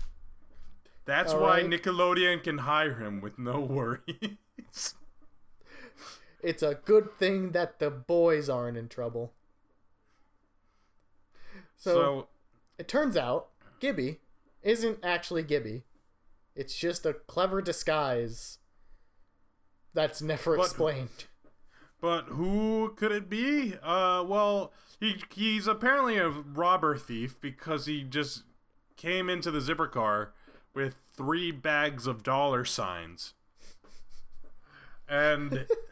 That's 1.05 1.33
All 1.33 1.41
why 1.41 1.61
right. 1.63 1.67
Nickelodeon 1.67 2.43
can 2.43 2.59
hire 2.59 2.95
him 2.95 3.21
with 3.21 3.39
no 3.39 3.61
worries. 3.61 4.95
It's 6.43 6.63
a 6.63 6.75
good 6.75 7.13
thing 7.19 7.53
that 7.53 7.79
the 7.79 7.91
boys 7.91 8.49
aren't 8.49 8.77
in 8.77 8.89
trouble. 8.89 9.33
So, 11.77 11.93
so 11.95 12.29
it 12.79 12.89
turns 12.89 13.17
out 13.17 13.49
Gibby 13.81 14.21
isn't 14.63 14.99
actually 15.03 15.43
Gibby. 15.43 15.85
It's 16.55 16.75
just 16.77 17.07
a 17.07 17.15
clever 17.15 17.63
disguise 17.63 18.59
that's 19.95 20.21
never 20.23 20.57
But- 20.57 20.65
explained. 20.65 21.25
But 22.01 22.25
who 22.31 22.95
could 22.97 23.13
it 23.13 23.31
be? 23.31 23.75
Uh, 23.81 24.25
well, 24.27 24.73
he 24.99 25.23
he's 25.33 25.69
apparently 25.69 26.17
a 26.17 26.29
robber 26.29 26.97
thief 26.99 27.41
because 27.41 27.87
he 27.87 28.03
just 28.03 28.43
came 28.97 29.31
into 29.31 29.53
the 29.53 29.61
zipper 29.61 29.87
car 29.87 30.33
with 30.75 30.97
three 31.17 31.53
bags 31.53 32.09
of 32.09 32.25
dollar 32.25 32.65
signs, 32.65 33.35
and 35.09 35.65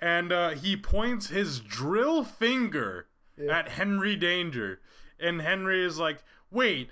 and 0.00 0.32
uh, 0.32 0.50
he 0.50 0.76
points 0.76 1.28
his 1.28 1.60
drill 1.60 2.24
finger 2.24 3.06
at 3.50 3.70
Henry 3.70 4.16
Danger, 4.16 4.80
and 5.18 5.42
Henry 5.42 5.84
is 5.84 5.98
like, 5.98 6.22
"Wait, 6.50 6.90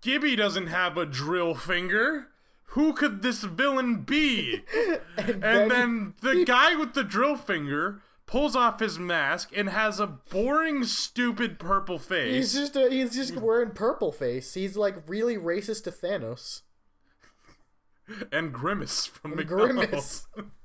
Gibby 0.00 0.36
doesn't 0.36 0.68
have 0.68 0.96
a 0.96 1.06
drill 1.06 1.54
finger." 1.54 2.28
Who 2.68 2.92
could 2.92 3.22
this 3.22 3.44
villain 3.44 4.02
be? 4.02 4.62
And, 5.16 5.44
And 5.44 5.70
then 5.70 6.14
the 6.22 6.44
guy 6.44 6.74
with 6.74 6.94
the 6.94 7.04
drill 7.04 7.36
finger 7.36 8.00
pulls 8.26 8.56
off 8.56 8.80
his 8.80 8.98
mask 8.98 9.52
and 9.56 9.68
has 9.68 10.00
a 10.00 10.08
boring, 10.08 10.82
stupid 10.82 11.60
purple 11.60 12.00
face. 12.00 12.34
he's 12.34 12.52
just 12.52 12.74
a, 12.74 12.90
he's 12.90 13.14
just 13.14 13.36
wearing 13.36 13.70
purple 13.70 14.10
face. 14.10 14.54
He's 14.54 14.76
like 14.76 14.96
really 15.08 15.36
racist 15.36 15.84
to 15.84 15.92
Thanos. 15.92 16.62
and 18.32 18.52
Grimace 18.52 19.06
from 19.06 19.38
And 19.38 19.48
McDonald's. 19.48 20.26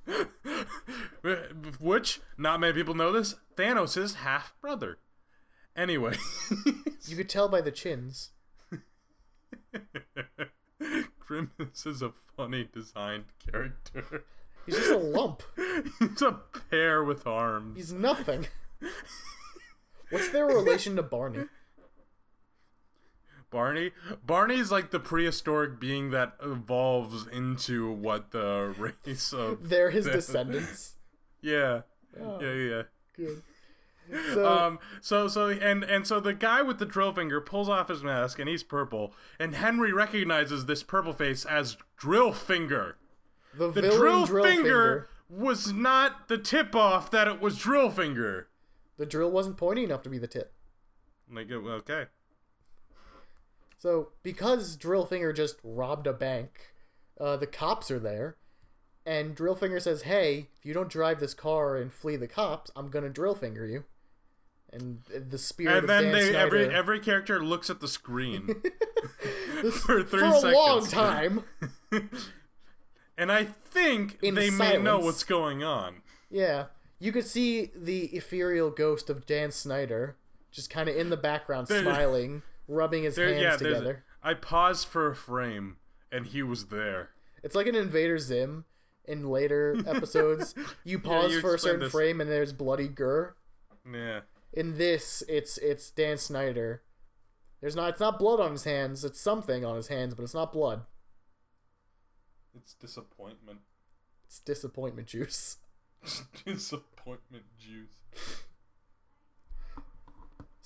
Which, 1.79 2.19
not 2.37 2.59
many 2.59 2.73
people 2.73 2.95
know 2.95 3.11
this, 3.11 3.35
Thanos' 3.55 4.15
half 4.15 4.53
brother. 4.61 4.99
Anyway. 5.75 6.15
You 7.07 7.15
could 7.15 7.29
tell 7.29 7.47
by 7.49 7.61
the 7.61 7.71
chins. 7.71 8.31
Grimace 11.19 11.85
is 11.85 12.01
a 12.01 12.11
funny 12.35 12.67
designed 12.71 13.25
character. 13.45 14.23
He's 14.65 14.75
just 14.75 14.91
a 14.91 14.97
lump. 14.97 15.43
He's 15.99 16.21
a 16.21 16.39
pear 16.69 17.03
with 17.03 17.25
arms. 17.25 17.77
He's 17.77 17.93
nothing. 17.93 18.47
What's 20.09 20.29
their 20.29 20.45
relation 20.45 20.95
to 20.95 21.03
Barney? 21.03 21.45
Barney. 23.51 23.91
Barney's 24.25 24.71
like 24.71 24.91
the 24.91 24.99
prehistoric 24.99 25.79
being 25.79 26.11
that 26.11 26.33
evolves 26.43 27.25
into 27.27 27.91
what 27.91 28.31
the 28.31 28.73
race 29.05 29.33
of. 29.33 29.69
They're 29.69 29.89
his 29.91 30.05
the- 30.05 30.11
descendants. 30.13 30.95
Yeah. 31.41 31.81
Oh, 32.21 32.39
Yeah, 32.41 32.53
yeah. 32.53 32.81
good. 33.15 33.41
So 34.33 34.47
Um. 34.47 34.79
So 35.01 35.27
so 35.27 35.49
and 35.49 35.83
and 35.83 36.07
so 36.07 36.19
the 36.19 36.33
guy 36.33 36.63
with 36.63 36.79
the 36.79 36.85
drill 36.85 37.13
finger 37.13 37.39
pulls 37.39 37.69
off 37.69 37.89
his 37.89 38.01
mask 38.03 38.39
and 38.39 38.49
he's 38.49 38.63
purple 38.63 39.13
and 39.39 39.53
Henry 39.53 39.93
recognizes 39.93 40.65
this 40.65 40.81
purple 40.81 41.13
face 41.13 41.45
as 41.45 41.77
Drill 41.95 42.33
Finger. 42.33 42.97
the, 43.55 43.69
The 43.71 43.81
drill, 43.81 44.25
drill, 44.25 44.43
finger, 44.43 44.63
finger. 44.63 45.09
was 45.29 45.71
not 45.71 46.27
the 46.27 46.39
tip 46.39 46.75
off 46.75 47.11
that 47.11 47.27
it 47.27 47.39
was 47.39 47.59
Drill 47.59 47.91
Finger. 47.91 48.47
The 48.97 49.05
drill 49.05 49.29
wasn't 49.29 49.57
pointy 49.57 49.83
enough 49.83 50.01
to 50.01 50.09
be 50.09 50.17
the 50.17 50.25
tip. 50.27 50.53
Like 51.31 51.51
okay. 51.51 52.07
So 53.79 54.09
because 54.23 54.77
Drillfinger 54.77 55.35
just 55.35 55.55
robbed 55.63 56.05
a 56.05 56.13
bank, 56.13 56.73
uh, 57.19 57.37
the 57.37 57.47
cops 57.47 57.89
are 57.89 57.97
there, 57.99 58.35
and 59.05 59.35
Drillfinger 59.35 59.81
says, 59.81 60.01
"Hey, 60.03 60.49
if 60.59 60.65
you 60.65 60.73
don't 60.73 60.89
drive 60.89 61.19
this 61.21 61.33
car 61.33 61.77
and 61.77 61.91
flee 61.91 62.17
the 62.17 62.27
cops, 62.27 62.69
I'm 62.75 62.89
gonna 62.89 63.09
Drillfinger 63.09 63.67
you." 63.71 63.85
And 64.71 65.01
the 65.09 65.37
spirit 65.39 65.77
And 65.79 65.89
then 65.89 66.11
they 66.11 66.35
every 66.35 66.65
Snyder- 66.65 66.75
every 66.77 66.99
character 66.99 67.43
looks 67.43 67.69
at 67.71 67.79
the 67.79 67.87
screen 67.87 68.47
for 69.71 70.03
three 70.03 70.19
for 70.19 70.25
a 70.25 70.33
seconds. 70.39 70.53
long 70.53 70.85
time. 70.87 71.43
And 73.17 73.31
I 73.31 73.45
think 73.45 74.19
In 74.21 74.35
they 74.35 74.49
may 74.49 74.77
know 74.77 74.99
what's 74.99 75.23
going 75.23 75.63
on. 75.63 76.01
Yeah, 76.29 76.65
you 76.99 77.11
could 77.11 77.25
see 77.25 77.71
the 77.75 78.05
ethereal 78.15 78.69
ghost 78.69 79.09
of 79.09 79.25
Dan 79.25 79.51
Snyder 79.51 80.15
just 80.51 80.69
kind 80.69 80.87
of 80.87 80.95
in 80.95 81.09
the 81.09 81.17
background, 81.17 81.67
smiling, 81.67 82.43
rubbing 82.69 83.03
his 83.03 83.15
There, 83.15 83.29
hands 83.29 83.41
yeah, 83.41 83.57
together. 83.57 84.03
I 84.23 84.33
paused 84.35 84.87
for 84.87 85.07
a 85.09 85.15
frame, 85.15 85.77
and 86.11 86.27
he 86.27 86.41
was 86.43 86.67
there. 86.67 87.09
It's 87.43 87.55
like 87.55 87.67
an 87.67 87.75
Invader 87.75 88.17
Zim 88.17 88.65
in 89.05 89.29
later 89.29 89.75
episodes. 89.87 90.55
You 90.83 90.99
pause 90.99 91.33
you 91.33 91.41
for 91.41 91.55
a 91.55 91.59
certain 91.59 91.81
this. 91.81 91.91
frame 91.91 92.21
and 92.21 92.29
there's 92.29 92.53
bloody 92.53 92.87
GIR. 92.87 93.35
Yeah. 93.91 94.21
In 94.53 94.77
this, 94.77 95.23
it's 95.27 95.57
it's 95.57 95.89
Dan 95.91 96.17
Snyder. 96.17 96.83
There's 97.61 97.75
not 97.75 97.89
it's 97.89 97.99
not 97.99 98.19
blood 98.19 98.39
on 98.39 98.51
his 98.51 98.63
hands. 98.63 99.03
It's 99.03 99.19
something 99.19 99.65
on 99.65 99.75
his 99.75 99.87
hands, 99.87 100.15
but 100.15 100.23
it's 100.23 100.33
not 100.33 100.53
blood. 100.53 100.81
It's 102.55 102.73
disappointment. 102.73 103.59
It's 104.25 104.39
disappointment 104.39 105.07
juice. 105.07 105.57
disappointment 106.45 107.45
juice. 107.57 108.43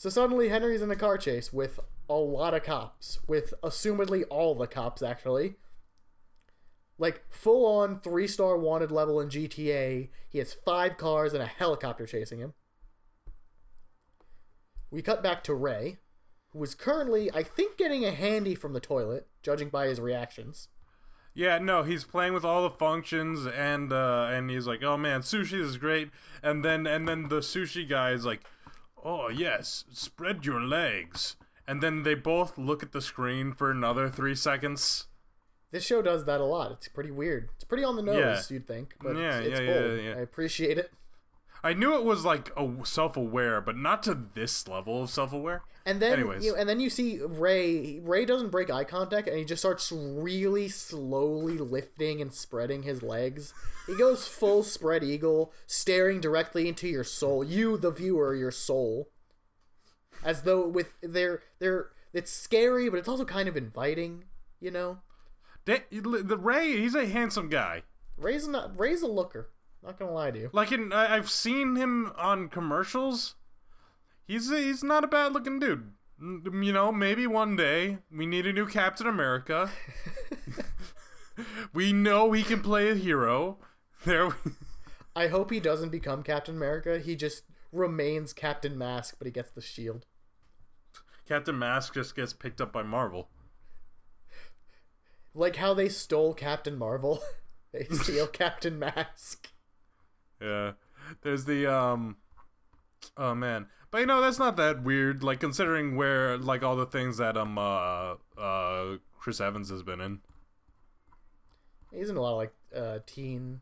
So 0.03 0.09
suddenly 0.09 0.49
Henry's 0.49 0.81
in 0.81 0.91
a 0.91 0.97
car 0.97 1.17
chase 1.17 1.53
with 1.53 1.79
a 2.09 2.15
lot 2.15 2.53
of 2.53 2.63
cops, 2.63 3.19
with 3.25 3.53
assumedly 3.63 4.25
all 4.29 4.53
the 4.53 4.67
cops 4.67 5.01
actually. 5.01 5.55
Like 6.97 7.23
full 7.29 7.65
on 7.65 8.01
three 8.01 8.27
star 8.27 8.57
wanted 8.57 8.91
level 8.91 9.21
in 9.21 9.29
GTA. 9.29 10.09
He 10.27 10.39
has 10.39 10.53
five 10.53 10.97
cars 10.97 11.33
and 11.33 11.41
a 11.41 11.45
helicopter 11.45 12.05
chasing 12.05 12.39
him. 12.39 12.53
We 14.91 15.01
cut 15.01 15.23
back 15.23 15.41
to 15.45 15.53
Ray, 15.53 15.99
who 16.49 16.61
is 16.61 16.75
currently, 16.75 17.31
I 17.33 17.41
think, 17.41 17.77
getting 17.77 18.03
a 18.03 18.11
handy 18.11 18.55
from 18.55 18.73
the 18.73 18.81
toilet, 18.81 19.29
judging 19.41 19.69
by 19.69 19.87
his 19.87 20.01
reactions. 20.01 20.67
Yeah, 21.33 21.59
no, 21.59 21.83
he's 21.83 22.03
playing 22.03 22.33
with 22.33 22.43
all 22.43 22.63
the 22.63 22.75
functions 22.75 23.45
and 23.45 23.93
uh 23.93 24.27
and 24.29 24.49
he's 24.49 24.67
like, 24.67 24.83
"Oh 24.83 24.97
man, 24.97 25.21
sushi 25.21 25.61
is 25.61 25.77
great." 25.77 26.09
And 26.43 26.65
then 26.65 26.85
and 26.85 27.07
then 27.07 27.29
the 27.29 27.39
sushi 27.39 27.87
guy 27.87 28.11
is 28.11 28.25
like, 28.25 28.43
"Oh, 29.03 29.29
yes, 29.29 29.85
spread 29.91 30.45
your 30.45 30.61
legs." 30.61 31.35
And 31.67 31.81
then 31.81 32.03
they 32.03 32.13
both 32.15 32.57
look 32.57 32.83
at 32.83 32.91
the 32.91 33.01
screen 33.01 33.53
for 33.53 33.71
another 33.71 34.09
3 34.09 34.35
seconds. 34.35 35.07
This 35.71 35.83
show 35.85 36.01
does 36.01 36.25
that 36.25 36.41
a 36.41 36.45
lot. 36.45 36.71
It's 36.71 36.87
pretty 36.87 37.09
weird. 37.11 37.49
It's 37.55 37.63
pretty 37.63 37.83
on 37.83 37.95
the 37.95 38.01
nose, 38.03 38.17
Yeah. 38.49 38.55
you'd 38.55 38.67
think, 38.67 38.95
but 39.01 39.15
Yeah, 39.15 39.39
it's, 39.39 39.47
it's 39.47 39.59
yeah, 39.61 39.65
yeah, 39.65 39.81
bold. 39.87 39.99
yeah. 40.01 40.11
I 40.11 40.19
appreciate 40.19 40.77
it. 40.77 40.91
I 41.63 41.73
knew 41.73 41.95
it 41.95 42.03
was 42.03 42.25
like 42.25 42.51
a 42.57 42.69
self-aware, 42.83 43.61
but 43.61 43.77
not 43.77 44.03
to 44.03 44.13
this 44.33 44.67
level 44.67 45.03
of 45.03 45.09
self-aware. 45.09 45.63
And 45.85 46.01
then, 46.01 46.13
Anyways. 46.13 46.45
you 46.45 46.55
and 46.55 46.67
then 46.67 46.79
you 46.79 46.89
see 46.89 47.19
Ray. 47.21 47.99
Ray 48.01 48.25
doesn't 48.25 48.51
break 48.51 48.69
eye 48.69 48.83
contact, 48.85 49.27
and 49.27 49.37
he 49.37 49.43
just 49.43 49.61
starts 49.61 49.91
really 49.91 50.69
slowly 50.69 51.57
lifting 51.57 52.21
and 52.21 52.33
spreading 52.33 52.83
his 52.83 53.01
legs. 53.03 53.53
He 53.87 53.95
goes 53.95 54.27
full 54.27 54.63
spread 54.63 55.03
eagle, 55.03 55.51
staring 55.65 56.21
directly 56.21 56.67
into 56.69 56.87
your 56.87 57.03
soul. 57.03 57.43
You, 57.43 57.77
the 57.77 57.91
viewer, 57.91 58.33
your 58.33 58.51
soul, 58.51 59.09
as 60.23 60.43
though 60.43 60.67
with 60.67 60.93
their 61.01 61.41
their. 61.59 61.89
It's 62.13 62.31
scary, 62.31 62.89
but 62.89 62.97
it's 62.97 63.09
also 63.09 63.25
kind 63.25 63.49
of 63.49 63.57
inviting. 63.57 64.25
You 64.61 64.71
know, 64.71 64.99
Da- 65.65 65.83
the 65.91 66.37
Ray, 66.37 66.77
he's 66.79 66.95
a 66.95 67.05
handsome 67.07 67.49
guy. 67.49 67.83
Ray's 68.17 68.47
not 68.47 68.79
Ray's 68.79 69.01
a 69.01 69.07
looker. 69.07 69.49
Not 69.83 69.99
gonna 69.99 70.11
lie 70.11 70.31
to 70.31 70.39
you. 70.39 70.49
Like 70.53 70.71
in, 70.71 70.93
I- 70.93 71.15
I've 71.15 71.29
seen 71.29 71.75
him 71.75 72.11
on 72.17 72.47
commercials. 72.49 73.35
He's 74.25 74.49
a, 74.49 74.57
he's 74.57 74.83
not 74.83 75.03
a 75.03 75.07
bad 75.07 75.33
looking 75.33 75.59
dude. 75.59 75.91
You 76.19 76.71
know, 76.71 76.91
maybe 76.91 77.27
one 77.27 77.55
day 77.57 77.97
we 78.09 78.25
need 78.25 78.45
a 78.45 78.53
new 78.53 78.65
Captain 78.65 79.07
America. 79.07 79.69
we 81.73 81.91
know 81.91 82.31
he 82.31 82.43
can 82.43 82.61
play 82.61 82.89
a 82.89 82.95
hero. 82.95 83.57
There, 84.05 84.27
we, 84.27 84.33
I 85.15 85.27
hope 85.27 85.51
he 85.51 85.59
doesn't 85.59 85.89
become 85.89 86.23
Captain 86.23 86.55
America. 86.55 86.99
He 86.99 87.15
just 87.15 87.43
remains 87.73 88.31
Captain 88.31 88.77
Mask, 88.77 89.15
but 89.17 89.25
he 89.25 89.31
gets 89.31 89.51
the 89.51 89.61
shield. 89.61 90.05
Captain 91.27 91.57
Mask 91.57 91.93
just 91.93 92.15
gets 92.15 92.31
picked 92.33 92.61
up 92.61 92.71
by 92.71 92.83
Marvel. 92.83 93.29
Like 95.33 95.55
how 95.57 95.73
they 95.73 95.89
stole 95.89 96.33
Captain 96.33 96.77
Marvel. 96.77 97.21
they 97.73 97.85
steal 97.85 98.27
Captain 98.33 98.77
Mask. 98.79 99.49
Yeah, 100.43 100.71
there's 101.21 101.45
the 101.45 101.71
um, 101.73 102.17
oh 103.17 103.33
man, 103.33 103.67
but 103.91 103.99
you 103.99 104.05
know 104.05 104.21
that's 104.21 104.39
not 104.39 104.57
that 104.57 104.83
weird. 104.83 105.23
Like 105.23 105.39
considering 105.39 105.95
where 105.95 106.37
like 106.37 106.63
all 106.63 106.75
the 106.75 106.85
things 106.85 107.17
that 107.17 107.37
um 107.37 107.57
uh 107.57 108.15
uh 108.37 108.97
Chris 109.17 109.39
Evans 109.39 109.69
has 109.69 109.83
been 109.83 110.01
in. 110.01 110.19
He's 111.93 112.09
in 112.09 112.17
a 112.17 112.21
lot 112.21 112.31
of 112.31 112.37
like 112.37 112.53
uh 112.75 112.99
teen. 113.05 113.61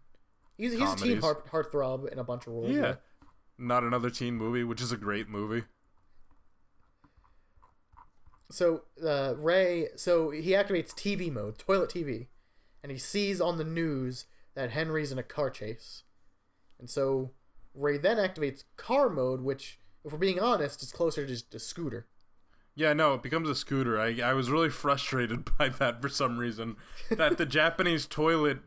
He's 0.57 0.73
he's 0.73 0.93
a 0.93 0.95
teen 0.95 1.21
heart 1.21 1.47
heartthrob 1.51 2.11
in 2.11 2.17
a 2.17 2.23
bunch 2.23 2.47
of 2.47 2.53
roles. 2.53 2.69
Yeah. 2.71 2.81
though. 2.81 2.97
Not 3.57 3.83
another 3.83 4.09
teen 4.09 4.35
movie, 4.35 4.63
which 4.63 4.81
is 4.81 4.91
a 4.91 4.97
great 4.97 5.29
movie. 5.29 5.65
So 8.49 8.83
uh, 9.05 9.35
Ray, 9.37 9.89
so 9.95 10.29
he 10.31 10.51
activates 10.51 10.93
TV 10.93 11.31
mode, 11.31 11.57
toilet 11.57 11.89
TV, 11.89 12.27
and 12.83 12.91
he 12.91 12.97
sees 12.97 13.39
on 13.39 13.57
the 13.57 13.63
news 13.63 14.25
that 14.55 14.71
Henry's 14.71 15.11
in 15.11 15.17
a 15.17 15.23
car 15.23 15.49
chase, 15.49 16.03
and 16.81 16.89
so 16.89 17.31
Ray 17.73 17.97
then 17.97 18.17
activates 18.17 18.65
car 18.75 19.07
mode, 19.07 19.39
which, 19.41 19.79
if 20.03 20.11
we're 20.11 20.17
being 20.17 20.39
honest, 20.41 20.83
is 20.83 20.91
closer 20.91 21.21
to 21.25 21.27
just 21.31 21.55
a 21.55 21.59
scooter. 21.59 22.07
Yeah, 22.75 22.91
no, 22.93 23.13
it 23.13 23.23
becomes 23.23 23.47
a 23.49 23.55
scooter. 23.55 23.97
I 23.99 24.19
I 24.21 24.33
was 24.33 24.49
really 24.49 24.69
frustrated 24.83 25.49
by 25.57 25.69
that 25.69 26.01
for 26.01 26.09
some 26.09 26.37
reason. 26.37 26.75
That 27.09 27.37
the 27.37 27.45
Japanese 27.61 28.05
toilet 28.05 28.59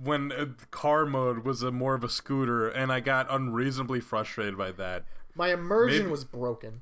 when 0.00 0.30
uh, 0.32 0.46
car 0.70 1.04
mode 1.06 1.44
was 1.44 1.62
a 1.62 1.70
more 1.70 1.94
of 1.94 2.04
a 2.04 2.08
scooter, 2.08 2.68
and 2.68 2.90
I 2.92 3.00
got 3.00 3.26
unreasonably 3.30 4.00
frustrated 4.00 4.56
by 4.56 4.72
that. 4.72 5.04
My 5.34 5.52
immersion 5.52 6.00
Maybe- 6.04 6.10
was 6.10 6.24
broken. 6.24 6.80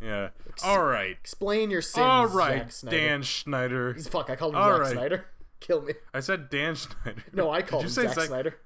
Yeah. 0.00 0.30
All 0.64 0.82
right. 0.84 1.12
Explain 1.20 1.70
your 1.70 1.80
sins, 1.82 2.04
All 2.04 2.26
Zack 2.28 2.72
Snyder. 2.72 2.96
Dan 2.96 3.22
Schneider. 3.22 3.94
Fuck, 4.10 4.30
I 4.30 4.36
called 4.36 4.54
him 4.54 4.60
All 4.60 4.70
Zack 4.72 4.80
right. 4.80 4.92
Snyder. 4.92 5.26
Kill 5.60 5.80
me. 5.82 5.92
I 6.12 6.18
said 6.18 6.50
Dan 6.50 6.74
Schneider. 6.74 7.22
No, 7.32 7.50
I 7.50 7.60
Did 7.60 7.68
called 7.68 7.82
you 7.84 7.86
him 7.86 7.92
say 7.92 8.02
Zack 8.06 8.14
Zack- 8.14 8.24
Snyder. 8.26 8.56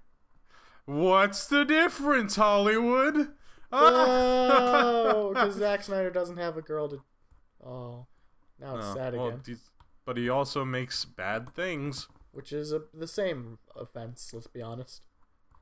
What's 0.86 1.46
the 1.46 1.64
difference, 1.64 2.36
Hollywood? 2.36 3.32
Oh, 3.72 5.30
because 5.34 5.56
Zack 5.56 5.82
Snyder 5.82 6.10
doesn't 6.10 6.36
have 6.38 6.56
a 6.56 6.62
girl 6.62 6.88
to. 6.88 7.02
Oh, 7.64 8.06
now 8.60 8.76
it's 8.76 8.86
Oh, 8.86 8.94
sad 8.94 9.14
well, 9.14 9.28
again. 9.28 9.58
but 10.04 10.16
he 10.16 10.28
also 10.28 10.64
makes 10.64 11.04
bad 11.04 11.50
things. 11.50 12.08
Which 12.32 12.52
is 12.52 12.72
a, 12.72 12.82
the 12.94 13.08
same 13.08 13.58
offense. 13.74 14.30
Let's 14.32 14.46
be 14.46 14.62
honest. 14.62 15.02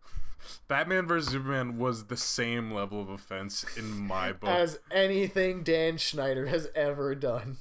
Batman 0.68 1.06
vs 1.06 1.32
Superman 1.32 1.78
was 1.78 2.06
the 2.06 2.16
same 2.16 2.70
level 2.72 3.00
of 3.00 3.08
offense 3.08 3.64
in 3.78 3.90
my 4.06 4.32
book. 4.34 4.50
As 4.50 4.78
anything 4.90 5.62
Dan 5.62 5.96
Schneider 5.96 6.46
has 6.46 6.68
ever 6.74 7.14
done. 7.14 7.56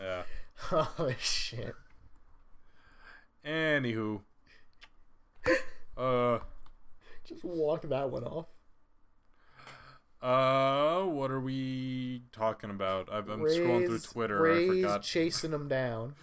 yeah. 0.00 0.22
Holy 0.56 1.16
shit. 1.18 1.74
Anywho. 3.44 4.22
Uh. 5.96 6.38
Just 7.26 7.44
walk 7.44 7.82
that 7.82 8.10
one 8.10 8.24
off. 8.24 8.46
Uh. 10.22 11.04
What 11.04 11.30
are 11.30 11.40
we 11.40 12.22
talking 12.32 12.70
about? 12.70 13.12
I've, 13.12 13.28
I'm 13.28 13.40
scrolling 13.40 13.86
through 13.86 13.98
Twitter. 14.00 14.40
Ray's 14.40 14.70
I 14.70 14.74
forgot. 14.74 15.02
chasing 15.02 15.52
him 15.52 15.68
down. 15.68 16.14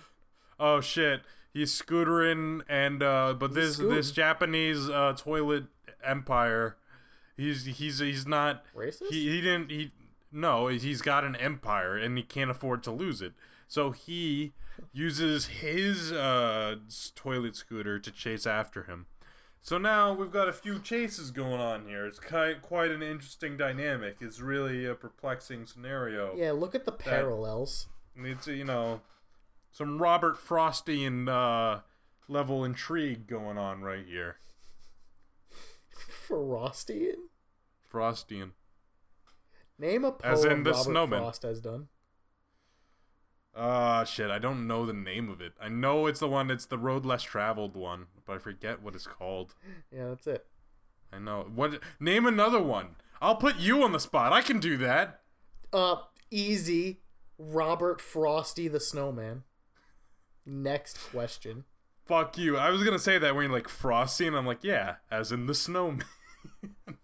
Oh 0.60 0.82
shit. 0.82 1.22
He's 1.54 1.72
scootering 1.80 2.62
and 2.70 3.04
uh 3.04 3.34
but 3.34 3.54
this 3.54 3.76
scooting. 3.76 3.95
this 3.95 4.12
Japanese 4.12 4.89
uh 4.89 5.14
toilet 5.18 5.66
empire 6.04 6.78
he's 7.36 7.66
he's 7.66 7.99
he's 7.99 8.26
not 8.26 8.64
Racist? 8.76 9.10
he 9.10 9.30
he 9.30 9.41
didn't 9.41 9.70
he 9.70 9.91
no, 10.32 10.68
he's 10.68 11.02
got 11.02 11.24
an 11.26 11.36
empire 11.36 11.97
and 11.97 12.18
he 12.18 12.24
can't 12.24 12.49
afford 12.49 12.84
to 12.84 12.91
lose 12.91 13.22
it. 13.22 13.34
So 13.68 13.91
he 13.91 14.54
uses 14.93 15.47
his 15.47 16.12
uh 16.12 16.76
toilet 17.16 17.56
scooter 17.56 17.99
to 17.99 18.12
chase 18.12 18.45
after 18.47 18.84
him. 18.84 19.08
So 19.62 19.78
now 19.78 20.12
we've 20.12 20.32
got 20.32 20.49
a 20.49 20.53
few 20.53 20.80
chases 20.80 21.30
going 21.30 21.62
on 21.62 21.86
here. 21.86 22.05
It's 22.07 22.20
quite 22.20 22.62
quite 22.64 22.89
an 22.91 23.03
interesting 23.03 23.57
dynamic. 23.57 24.18
It's 24.20 24.39
really 24.39 24.86
a 24.86 24.95
perplexing 24.95 25.68
scenario. 25.68 26.36
Yeah, 26.36 26.51
look 26.51 26.74
at 26.74 26.86
the 26.86 26.91
parallels. 26.91 27.88
It's 28.16 28.47
you 28.47 28.66
know 28.66 29.01
some 29.72 30.01
Robert 30.01 30.38
Frostian 30.38 31.30
uh, 31.30 31.82
level 32.28 32.66
intrigue 32.66 33.28
going 33.28 33.59
on 33.59 33.82
right 33.82 34.05
here. 34.05 34.38
Frostian? 36.28 37.28
Frostian. 37.91 38.51
Name 39.78 40.05
a 40.05 40.12
poem 40.12 40.34
As 40.34 40.43
in 40.43 40.64
the 40.64 40.72
Robert 40.72 40.84
snowman. 40.84 41.20
Frost 41.20 41.43
has 41.43 41.62
done. 41.62 41.88
Ah, 43.56 44.04
shit. 44.04 44.32
I 44.32 44.39
don't 44.39 44.68
know 44.68 44.86
the 44.86 44.93
name 44.93 45.30
of 45.30 45.41
it. 45.41 45.54
I 45.62 45.70
know 45.70 46.08
it's 46.08 46.20
the 46.20 46.28
one. 46.28 46.49
It's 46.49 46.66
the 46.66 46.78
road 46.78 47.06
less 47.06 47.24
traveled 47.24 47.76
one, 47.76 48.08
but 48.26 48.36
I 48.36 48.39
forget 48.39 48.82
what 48.82 48.95
it's 48.95 49.08
called. 49.08 49.56
Yeah, 49.91 50.08
that's 50.10 50.28
it. 50.28 50.45
I 51.12 51.20
know 51.20 51.49
what. 51.54 51.82
Name 51.99 52.26
another 52.26 52.62
one. 52.62 52.95
I'll 53.22 53.36
put 53.36 53.58
you 53.58 53.84
on 53.84 53.91
the 53.91 53.99
spot. 53.99 54.34
I 54.34 54.41
can 54.41 54.60
do 54.60 54.78
that. 54.78 55.22
Uh, 55.74 55.97
easy. 56.30 57.02
Robert 57.38 57.99
Frosty 58.02 58.68
the 58.68 58.80
Snowman. 58.80 59.43
Next 60.45 60.97
question. 61.12 61.66
Fuck 62.06 62.38
you. 62.38 62.58
I 62.58 62.70
was 62.70 62.84
gonna 62.84 62.99
say 62.99 63.18
that 63.18 63.36
when 63.36 63.45
you're 63.45 63.54
like 63.54 63.68
Frosty, 63.68 64.28
and 64.28 64.36
I'm 64.36 64.45
like, 64.45 64.64
yeah, 64.64 64.95
as 65.10 65.32
in 65.32 65.45
the 65.45 65.56
snowman. 65.56 66.06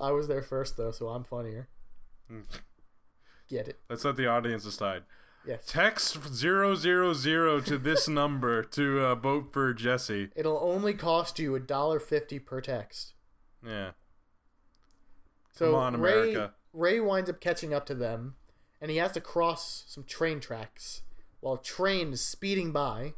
I 0.00 0.12
was 0.12 0.28
there 0.28 0.42
first 0.42 0.76
though, 0.76 0.90
so 0.90 1.08
I'm 1.08 1.24
funnier. 1.24 1.68
Get 3.48 3.68
it? 3.68 3.78
Let's 3.88 4.04
let 4.04 4.16
the 4.16 4.26
audience 4.26 4.64
decide. 4.64 5.02
Yes. 5.46 5.64
Text 5.66 6.34
zero 6.34 6.74
zero 6.74 7.14
zero 7.14 7.60
to 7.60 7.78
this 7.78 8.08
number 8.08 8.62
to 8.62 9.00
uh, 9.00 9.14
vote 9.14 9.52
for 9.52 9.72
Jesse. 9.72 10.28
It'll 10.36 10.60
only 10.60 10.94
cost 10.94 11.38
you 11.38 11.54
a 11.54 11.60
dollar 11.60 12.00
fifty 12.00 12.38
per 12.38 12.60
text. 12.60 13.14
Yeah. 13.66 13.92
So 15.52 15.72
Come 15.72 15.74
on, 15.74 16.00
Ray, 16.00 16.12
America. 16.12 16.54
Ray 16.72 17.00
winds 17.00 17.30
up 17.30 17.40
catching 17.40 17.72
up 17.72 17.86
to 17.86 17.94
them, 17.94 18.34
and 18.80 18.90
he 18.90 18.98
has 18.98 19.12
to 19.12 19.20
cross 19.20 19.84
some 19.88 20.04
train 20.04 20.40
tracks 20.40 21.02
while 21.40 21.54
a 21.54 21.62
train 21.62 22.12
is 22.12 22.20
speeding 22.20 22.72
by. 22.72 23.14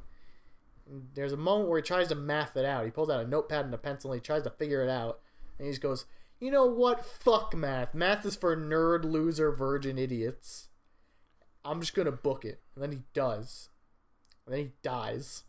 And 0.88 1.08
there's 1.14 1.32
a 1.32 1.36
moment 1.36 1.68
where 1.68 1.78
he 1.78 1.82
tries 1.82 2.08
to 2.08 2.14
math 2.14 2.56
it 2.56 2.64
out. 2.64 2.84
He 2.84 2.90
pulls 2.90 3.10
out 3.10 3.24
a 3.24 3.28
notepad 3.28 3.64
and 3.64 3.74
a 3.74 3.78
pencil 3.78 4.12
and 4.12 4.20
he 4.20 4.24
tries 4.24 4.42
to 4.42 4.50
figure 4.50 4.82
it 4.82 4.90
out. 4.90 5.20
And 5.58 5.66
he 5.66 5.72
just 5.72 5.82
goes, 5.82 6.06
You 6.40 6.50
know 6.50 6.64
what? 6.64 7.04
Fuck 7.04 7.54
math. 7.54 7.94
Math 7.94 8.24
is 8.24 8.34
for 8.34 8.56
nerd, 8.56 9.04
loser, 9.04 9.52
virgin 9.52 9.98
idiots. 9.98 10.68
I'm 11.64 11.80
just 11.80 11.94
gonna 11.94 12.12
book 12.12 12.44
it. 12.44 12.60
And 12.74 12.82
then 12.82 12.92
he 12.92 13.02
does. 13.12 13.68
And 14.46 14.54
then 14.54 14.60
he 14.64 14.70
dies. 14.82 15.44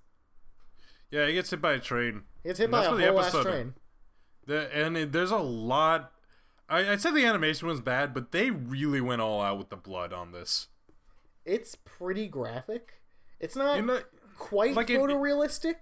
Yeah, 1.10 1.28
he 1.28 1.34
gets 1.34 1.50
hit 1.50 1.62
by 1.62 1.74
a 1.74 1.80
train. 1.80 2.24
He 2.44 2.50
gets 2.50 2.60
hit 2.60 2.66
And 2.66 2.72
by 2.74 2.86
a 2.86 2.90
what 2.92 2.98
the 2.98 3.08
whole 3.08 3.20
ass 3.22 3.32
train. 3.42 3.74
The, 4.46 4.76
and 4.76 4.98
it, 4.98 5.12
there's 5.12 5.32
a 5.32 5.38
lot. 5.38 6.12
I, 6.68 6.92
I'd 6.92 7.02
say 7.02 7.12
the 7.12 7.26
animation 7.26 7.68
was 7.68 7.80
bad, 7.82 8.14
but 8.14 8.32
they 8.32 8.50
really 8.52 9.02
went 9.02 9.22
all 9.22 9.42
out 9.42 9.58
with 9.58 9.70
the 9.70 9.76
blood 9.78 10.12
on 10.14 10.32
this. 10.32 10.68
It's 11.46 11.76
pretty 11.76 12.28
graphic. 12.28 13.02
It's 13.40 13.56
not 13.56 13.78
You 13.78 13.84
know, 13.84 14.02
quite 14.38 14.74
like 14.76 14.90
it- 14.90 15.00
photorealistic. 15.00 15.76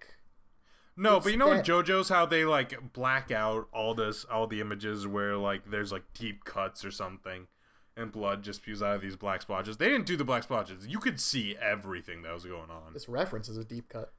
No, 0.96 1.18
It's 1.18 1.26
but 1.26 1.32
you 1.32 1.38
know 1.38 1.52
in 1.52 1.62
JoJo's 1.62 2.10
how 2.10 2.26
they 2.26 2.46
like 2.46 2.94
black 2.94 3.32
out 3.32 3.68
all 3.74 3.94
this, 3.94 4.26
all 4.26 4.48
the 4.48 4.62
images 4.62 5.08
where 5.08 5.38
like 5.38 5.70
there's 5.70 5.92
like 5.92 6.04
deep 6.14 6.44
cuts 6.46 6.84
or 6.84 6.92
something, 6.92 7.48
and 7.96 8.12
blood 8.12 8.44
just 8.44 8.62
spews 8.62 8.82
out 8.84 8.96
of 8.96 9.02
these 9.02 9.16
black 9.16 9.42
splotches. 9.42 9.78
They 9.78 9.88
didn't 9.90 10.06
do 10.06 10.18
the 10.18 10.26
black 10.26 10.44
splotches. 10.44 10.88
You 10.88 11.00
could 11.00 11.20
see 11.20 11.56
everything 11.62 12.22
that 12.24 12.34
was 12.34 12.46
going 12.46 12.70
on. 12.70 12.94
This 12.94 13.10
reference 13.10 13.50
is 13.50 13.58
a 13.58 13.64
deep 13.64 13.90
cut. 13.90 14.14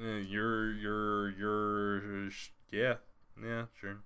Eh, 0.00 0.18
You're, 0.28 0.72
you're, 0.72 1.30
you're, 1.30 2.30
yeah, 2.72 2.94
yeah, 3.42 3.66
sure. 3.80 3.98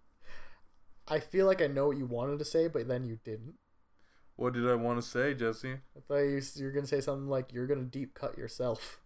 I 1.07 1.21
feel 1.21 1.47
like 1.47 1.63
I 1.63 1.67
know 1.67 1.87
what 1.87 1.97
you 1.97 2.05
wanted 2.05 2.39
to 2.41 2.45
say, 2.45 2.69
but 2.69 2.87
then 2.87 3.05
you 3.05 3.19
didn't. 3.25 3.55
What 4.37 4.53
did 4.53 4.69
I 4.69 4.75
want 4.75 5.01
to 5.03 5.09
say, 5.09 5.35
Jesse? 5.35 5.73
I 5.97 6.01
thought 6.07 6.19
you, 6.19 6.41
you 6.57 6.65
were 6.67 6.71
gonna 6.73 6.87
say 6.87 7.01
something 7.01 7.29
like 7.29 7.53
you're 7.53 7.67
gonna 7.67 7.83
deep 7.85 8.15
cut 8.15 8.37
yourself, 8.37 9.01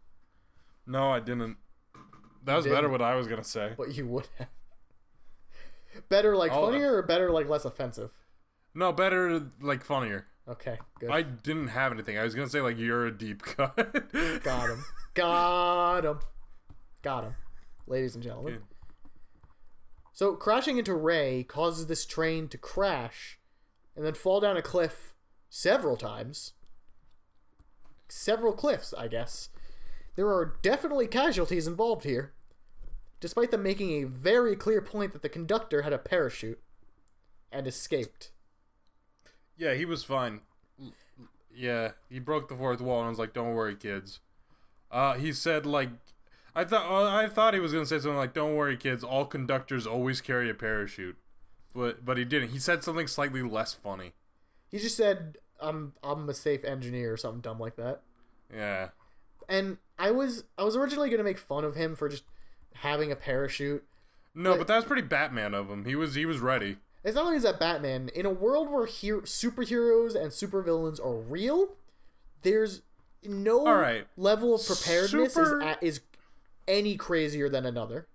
No, 0.87 1.11
I 1.13 1.21
didn't. 1.21 1.57
That 2.45 2.57
was 2.57 2.67
better 2.67 2.89
what 2.89 3.03
I 3.03 3.15
was 3.15 3.27
gonna 3.29 3.45
say. 3.45 3.73
but 3.77 3.95
you 3.95 4.07
would 4.07 4.29
have. 4.39 4.49
Better 6.09 6.35
like 6.37 6.53
I'll- 6.53 6.67
funnier 6.67 6.97
or 6.97 7.03
better 7.03 7.31
like 7.31 7.49
less 7.49 7.65
offensive? 7.65 8.11
No, 8.75 8.93
better 8.93 9.49
like 9.61 9.85
funnier. 9.85 10.27
Okay, 10.49 10.79
good. 10.99 11.11
I 11.11 11.23
didn't 11.23 11.69
have 11.69 11.93
anything. 11.93 12.19
I 12.19 12.25
was 12.25 12.35
gonna 12.35 12.49
say 12.49 12.61
like 12.61 12.79
you're 12.79 13.07
a 13.07 13.17
deep 13.17 13.43
cut. 13.43 13.77
Got 14.43 14.71
him. 14.71 14.85
Got 15.15 16.05
him. 16.05 16.19
Got 17.03 17.25
him. 17.25 17.35
Ladies 17.87 18.15
and 18.15 18.25
gentlemen. 18.25 18.63
So 20.13 20.35
crashing 20.35 20.79
into 20.79 20.95
Ray 20.95 21.43
causes 21.45 21.87
this 21.87 22.05
train 22.05 22.49
to 22.49 22.59
crash 22.59 23.39
and 23.97 24.05
then 24.05 24.15
fall 24.15 24.41
down 24.41 24.57
a 24.57 24.63
cliff 24.63 25.15
several 25.49 25.97
times. 25.97 26.53
Several 28.09 28.53
cliffs, 28.53 28.93
I 28.97 29.09
guess. 29.09 29.49
There 30.17 30.29
are 30.29 30.57
definitely 30.63 31.07
casualties 31.07 31.67
involved 31.67 32.05
here, 32.05 32.33
despite 33.21 33.51
them 33.51 33.63
making 33.63 33.93
a 34.03 34.07
very 34.07 34.57
clear 34.57 34.83
point 34.83 35.13
that 35.13 35.23
the 35.23 35.29
conductor 35.29 35.83
had 35.83 35.93
a 35.93 35.99
parachute 35.99 36.61
and 37.51 37.67
escaped. 37.67 38.31
Yeah, 39.57 39.75
he 39.75 39.85
was 39.85 40.05
fine. 40.05 40.41
Yeah, 41.55 41.93
he 42.09 42.19
broke 42.19 42.49
the 42.49 42.57
fourth 42.57 42.81
wall 42.81 43.01
and 43.01 43.11
was 43.11 43.19
like, 43.19 43.35
"Don't 43.35 43.55
worry, 43.55 43.77
kids." 43.77 44.21
Uh, 44.91 45.15
he 45.15 45.33
said 45.33 45.67
like, 45.67 45.91
I 46.55 46.65
thought 46.65 46.91
uh, 46.91 47.15
I 47.15 47.29
thought 47.29 47.55
he 47.55 47.61
was 47.61 47.73
gonna 47.73 47.87
say 47.87 47.99
something 47.99 48.17
like, 48.17 48.35
"Don't 48.35 48.57
worry, 48.57 48.77
kids. 48.77 49.05
All 49.05 49.27
conductors 49.27 49.87
always 49.87 50.21
carry 50.21 50.51
a 50.51 50.55
parachute," 50.55 51.17
but 51.75 52.05
but 52.05 52.17
he 52.19 52.25
didn't. 52.25 52.51
He 52.51 52.59
said 52.59 52.85
something 52.85 53.07
slightly 53.07 53.43
less 53.43 53.75
funny. 53.75 54.13
He 54.71 54.79
just 54.79 54.97
said, 54.97 55.39
"I'm 55.61 55.95
I'm 56.03 56.29
a 56.29 56.35
safe 56.35 56.65
engineer" 56.65 57.13
or 57.13 57.17
something 57.17 57.41
dumb 57.41 57.59
like 57.61 57.77
that. 57.77 58.03
Yeah, 58.55 58.91
And 59.49 59.79
I 60.03 60.11
was 60.11 60.45
I 60.59 60.65
was 60.65 60.77
originally 60.77 61.09
gonna 61.11 61.23
make 61.23 61.39
fun 61.39 61.65
of 61.65 61.75
him 61.77 61.95
for 61.97 62.09
just 62.09 62.25
having 62.75 63.11
a 63.13 63.17
parachute. 63.17 63.85
no, 64.35 64.53
But- 64.53 64.59
but 64.59 64.67
that 64.67 64.77
was 64.77 64.85
pretty 64.85 65.03
Batman 65.03 65.55
of 65.55 65.71
him. 65.71 65.85
He 65.85 65.95
was 65.97 66.15
he 66.15 66.27
was 66.27 66.39
ready. 66.41 66.79
It's 67.05 67.15
not 67.17 67.25
only 67.25 67.37
is 67.37 67.43
that 67.45 67.59
Batman 67.59 68.11
in 68.15 68.27
a 68.27 68.31
world 68.31 68.69
where 68.71 68.87
her- 68.87 69.23
superheroes 69.23 70.15
and 70.15 70.31
supervillains 70.31 71.05
are 71.05 71.15
real. 71.17 71.77
There's 72.43 72.83
no 73.25 73.67
All 73.67 73.77
right. 73.77 74.07
level 74.17 74.55
of 74.55 74.67
preparedness 74.67 75.35
Super- 75.35 75.59
is, 75.61 75.65
a 75.65 75.85
is 75.85 76.01
any 76.69 76.97
crazier 76.97 77.49
than 77.49 77.65
another. 77.67 78.07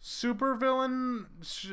super 0.00 0.54
villain. 0.54 1.26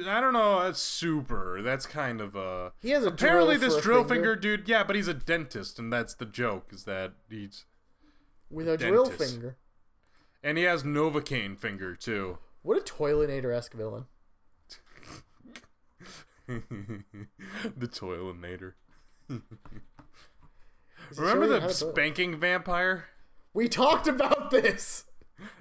I 0.08 0.22
don't 0.22 0.32
know. 0.34 0.64
That's 0.64 0.80
super. 0.80 1.62
That's 1.62 1.86
kind 1.86 2.22
of 2.22 2.36
a. 2.36 2.72
He 2.82 2.92
has 2.92 3.04
a 3.04 3.10
Apparently, 3.10 3.58
drill 3.58 3.70
this 3.70 3.78
a 3.80 3.82
drill 3.82 3.98
finger. 4.06 4.14
finger 4.14 4.36
dude. 4.38 4.68
Yeah, 4.70 4.84
but 4.86 4.96
he's 4.96 5.10
a 5.10 5.14
dentist, 5.14 5.78
and 5.80 5.92
that's 5.92 6.14
the 6.14 6.26
joke. 6.26 6.68
Is 6.72 6.86
that 6.86 7.12
he's 7.30 7.66
with 8.50 8.68
a 8.70 8.78
drill 8.78 9.06
dentist. 9.08 9.34
finger. 9.34 9.58
And 10.44 10.58
he 10.58 10.64
has 10.64 10.84
novocaine 10.84 11.58
finger 11.58 11.96
too. 11.96 12.38
What 12.64 12.78
a 12.78 12.82
toilinator 12.82 13.54
esque 13.56 13.74
villain. 13.74 14.06
the 16.48 17.88
toilinator. 17.88 18.74
Remember 21.18 21.48
the 21.48 21.60
how 21.62 21.68
to 21.68 21.74
toilet? 21.74 21.94
spanking 21.94 22.40
vampire? 22.40 23.06
We 23.54 23.68
talked 23.68 24.08
about 24.08 24.52
this. 24.52 25.06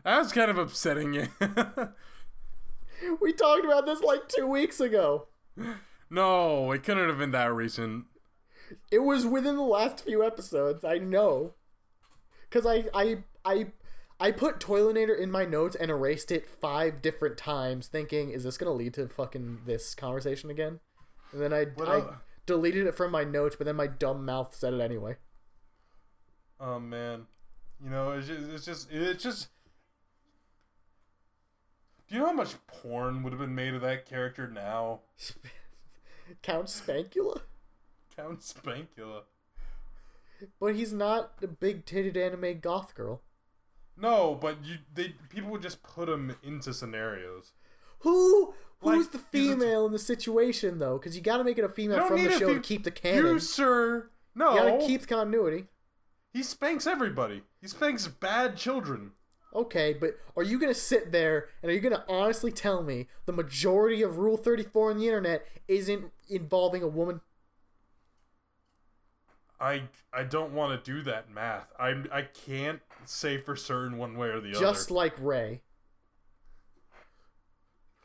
That 0.05 0.19
was 0.19 0.33
kind 0.33 0.51
of 0.51 0.59
upsetting. 0.59 1.15
you. 1.15 1.29
We 3.21 3.33
talked 3.33 3.65
about 3.65 3.87
this 3.87 4.03
like 4.03 4.29
two 4.29 4.47
weeks 4.47 4.79
ago. 4.79 5.29
no, 6.11 6.71
it 6.73 6.83
couldn't 6.83 7.09
have 7.09 7.17
been 7.17 7.31
that 7.31 7.51
recent. 7.55 8.05
It 8.91 8.99
was 8.99 9.25
within 9.25 9.57
the 9.57 9.63
last 9.63 10.05
few 10.05 10.23
episodes. 10.23 10.85
I 10.85 10.99
know, 10.99 11.55
because 12.43 12.67
I 12.67 12.85
I 12.93 13.19
I 13.43 13.69
I 14.21 14.31
put 14.33 14.61
Toilinator 14.61 15.19
in 15.19 15.31
my 15.31 15.47
notes 15.47 15.75
and 15.75 15.91
erased 15.91 16.31
it 16.31 16.47
five 16.47 17.01
different 17.01 17.39
times, 17.39 17.89
thinking, 17.89 18.31
"Is 18.31 18.45
this 18.45 18.59
gonna 18.59 18.73
lead 18.73 18.93
to 18.95 19.09
fucking 19.09 19.63
this 19.65 19.95
conversation 19.95 20.51
again?" 20.51 20.81
And 21.33 21.41
then 21.41 21.53
I 21.55 21.65
What 21.65 21.89
I 21.89 21.95
el- 22.01 22.21
deleted 22.45 22.87
it 22.87 22.95
from 22.95 23.11
my 23.13 23.25
notes, 23.25 23.57
but 23.57 23.65
then 23.65 23.77
my 23.77 23.87
dumb 23.87 24.25
mouth 24.27 24.55
said 24.55 24.75
it 24.75 24.81
anyway. 24.81 25.17
Oh 26.59 26.79
man, 26.79 27.27
you 27.83 27.89
know 27.89 28.13
it's 28.13 28.27
just 28.27 28.49
it's 28.51 28.65
just 28.67 28.93
it's 28.93 29.23
just. 29.23 29.49
Do 32.09 32.17
you 32.17 32.21
know 32.21 32.27
how 32.27 32.33
much 32.33 32.55
porn 32.67 33.23
would 33.23 33.33
have 33.33 33.41
been 33.41 33.55
made 33.55 33.73
of 33.73 33.81
that 33.83 34.05
character 34.05 34.49
now? 34.49 35.01
Count 36.43 36.67
Spankula, 36.67 37.43
Count 38.15 38.41
Spankula. 38.41 39.23
but 40.59 40.75
he's 40.75 40.93
not 40.93 41.33
a 41.43 41.47
big 41.47 41.87
titted 41.87 42.17
anime 42.17 42.61
goth 42.61 42.95
girl. 42.95 43.23
No, 44.01 44.35
but 44.41 44.57
you 44.65 44.79
they 44.95 45.15
people 45.29 45.51
would 45.51 45.63
just 45.63 45.83
put 45.83 46.09
him 46.09 46.35
into 46.43 46.73
scenarios. 46.73 47.53
Who 48.01 48.55
who's 48.81 49.05
Like, 49.05 49.13
the 49.13 49.19
female 49.19 49.87
in 49.87 49.93
the 49.93 49.99
situation 49.99 50.79
though? 50.79 50.99
Because 50.99 51.17
you 51.17 51.23
got 51.23 51.37
to 51.37 51.45
make 51.45 51.59
it 51.59 51.65
a 51.65 51.69
female 51.69 52.07
from 52.07 52.25
the 52.25 52.31
show 52.31 52.55
to 52.55 52.61
keep 52.61 52.85
the 52.85 52.91
canon. 52.91 53.25
You 53.27 53.39
sir, 53.39 54.11
no. 54.35 54.55
You 54.55 54.59
gotta 54.59 54.87
keep 54.87 55.03
the 55.03 55.07
continuity. 55.07 55.67
He 56.33 56.43
spanks 56.43 56.87
everybody. 56.87 57.43
He 57.61 57.69
spanks 57.69 58.07
bad 58.07 58.57
children. 58.57 59.13
Okay, 59.53 59.93
but 59.93 60.17
are 60.37 60.45
you 60.45 60.61
gonna 60.61 60.75
sit 60.75 61.11
there 61.11 61.49
and 61.63 61.71
are 61.71 61.75
you 61.75 61.81
gonna 61.81 62.05
honestly 62.09 62.53
tell 62.53 62.83
me 62.83 63.09
the 63.27 63.33
majority 63.33 64.01
of 64.03 64.19
Rule 64.19 64.37
34 64.37 64.93
on 64.93 64.99
the 64.99 65.07
internet 65.07 65.45
isn't 65.67 66.13
involving 66.29 66.83
a 66.83 66.89
woman? 66.89 67.21
I 69.61 69.83
I 70.13 70.23
don't 70.25 70.53
want 70.53 70.83
to 70.85 70.91
do 70.93 71.03
that 71.03 71.31
math. 71.31 71.71
I 71.79 72.03
I 72.11 72.23
can't 72.23 72.81
say 73.05 73.39
for 73.39 73.55
certain 73.57 73.99
one 73.99 74.17
way 74.17 74.29
or 74.29 74.41
the 74.41 74.51
other. 74.51 74.61
Just 74.61 74.91
like 74.91 75.15
Ray. 75.19 75.61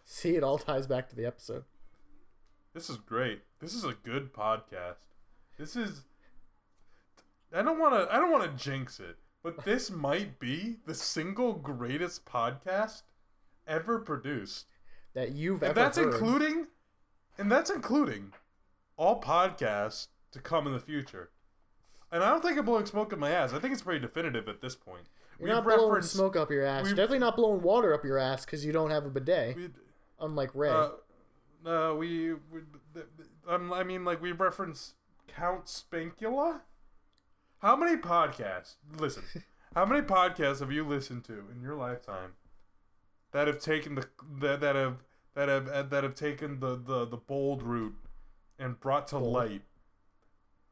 See, 0.03 0.35
it 0.35 0.43
all 0.43 0.57
ties 0.57 0.85
back 0.87 1.09
to 1.09 1.15
the 1.15 1.25
episode. 1.25 1.63
This 2.73 2.89
is 2.89 2.97
great. 2.97 3.41
This 3.59 3.73
is 3.73 3.85
a 3.85 3.93
good 4.03 4.33
podcast. 4.33 4.97
This 5.57 5.75
is. 5.75 6.03
I 7.53 7.61
don't 7.61 7.79
want 7.79 7.93
to. 7.93 8.13
I 8.13 8.19
don't 8.19 8.31
want 8.31 8.43
to 8.43 8.63
jinx 8.63 8.99
it, 8.99 9.17
but 9.41 9.63
this 9.63 9.89
might 10.05 10.39
be 10.39 10.77
the 10.85 10.93
single 10.93 11.53
greatest 11.53 12.25
podcast 12.25 13.03
ever 13.65 13.97
produced, 13.99 14.67
That 15.13 15.31
you've 15.31 15.63
and 15.63 15.71
ever 15.71 15.79
that's 15.79 15.97
heard. 15.97 16.13
including, 16.13 16.67
and 17.37 17.51
that's 17.51 17.69
including, 17.71 18.33
all 18.97 19.19
podcasts 19.21 20.07
to 20.33 20.39
come 20.39 20.67
in 20.67 20.73
the 20.73 20.79
future. 20.79 21.31
And 22.11 22.23
I 22.23 22.29
don't 22.29 22.41
think 22.41 22.57
I'm 22.57 22.65
blowing 22.65 22.85
smoke 22.85 23.11
up 23.13 23.19
my 23.19 23.31
ass. 23.31 23.53
I 23.53 23.59
think 23.59 23.73
it's 23.73 23.81
pretty 23.81 23.99
definitive 23.99 24.47
at 24.47 24.61
this 24.61 24.75
point. 24.75 25.07
You're 25.39 25.49
not 25.49 25.63
blowing 25.65 26.01
smoke 26.01 26.35
up 26.35 26.49
your 26.49 26.63
ass. 26.65 26.83
we've- 26.83 26.89
You're 26.91 26.95
definitely 26.95 27.19
not 27.19 27.35
blowing 27.35 27.61
water 27.61 27.93
up 27.93 28.05
your 28.05 28.17
ass 28.17 28.45
because 28.45 28.65
you 28.65 28.71
don't 28.71 28.91
have 28.91 29.05
a 29.05 29.09
bidet, 29.09 29.55
we- 29.55 29.69
unlike 30.19 30.51
Ray. 30.55 30.69
Uh, 30.69 30.89
uh, 31.65 31.93
we, 31.95 32.33
we 32.33 32.61
um, 33.47 33.73
I 33.73 33.83
mean, 33.83 34.05
like 34.05 34.21
we 34.21 34.31
reference 34.31 34.93
Count 35.27 35.65
Spankula. 35.65 36.61
How 37.59 37.75
many 37.75 37.97
podcasts? 37.97 38.75
Listen, 38.97 39.23
how 39.75 39.85
many 39.85 40.01
podcasts 40.01 40.59
have 40.59 40.71
you 40.71 40.85
listened 40.87 41.23
to 41.25 41.43
in 41.51 41.61
your 41.61 41.75
lifetime 41.75 42.33
that 43.31 43.47
have 43.47 43.59
taken 43.59 43.95
the 43.95 44.07
that, 44.39 44.61
that 44.61 44.75
have 44.75 44.97
that 45.33 45.49
have 45.49 45.89
that 45.89 46.03
have 46.03 46.15
taken 46.15 46.59
the, 46.59 46.75
the 46.75 47.05
the 47.05 47.17
bold 47.17 47.63
route 47.63 47.95
and 48.59 48.79
brought 48.79 49.07
to 49.07 49.15
Bold. 49.19 49.33
light 49.33 49.61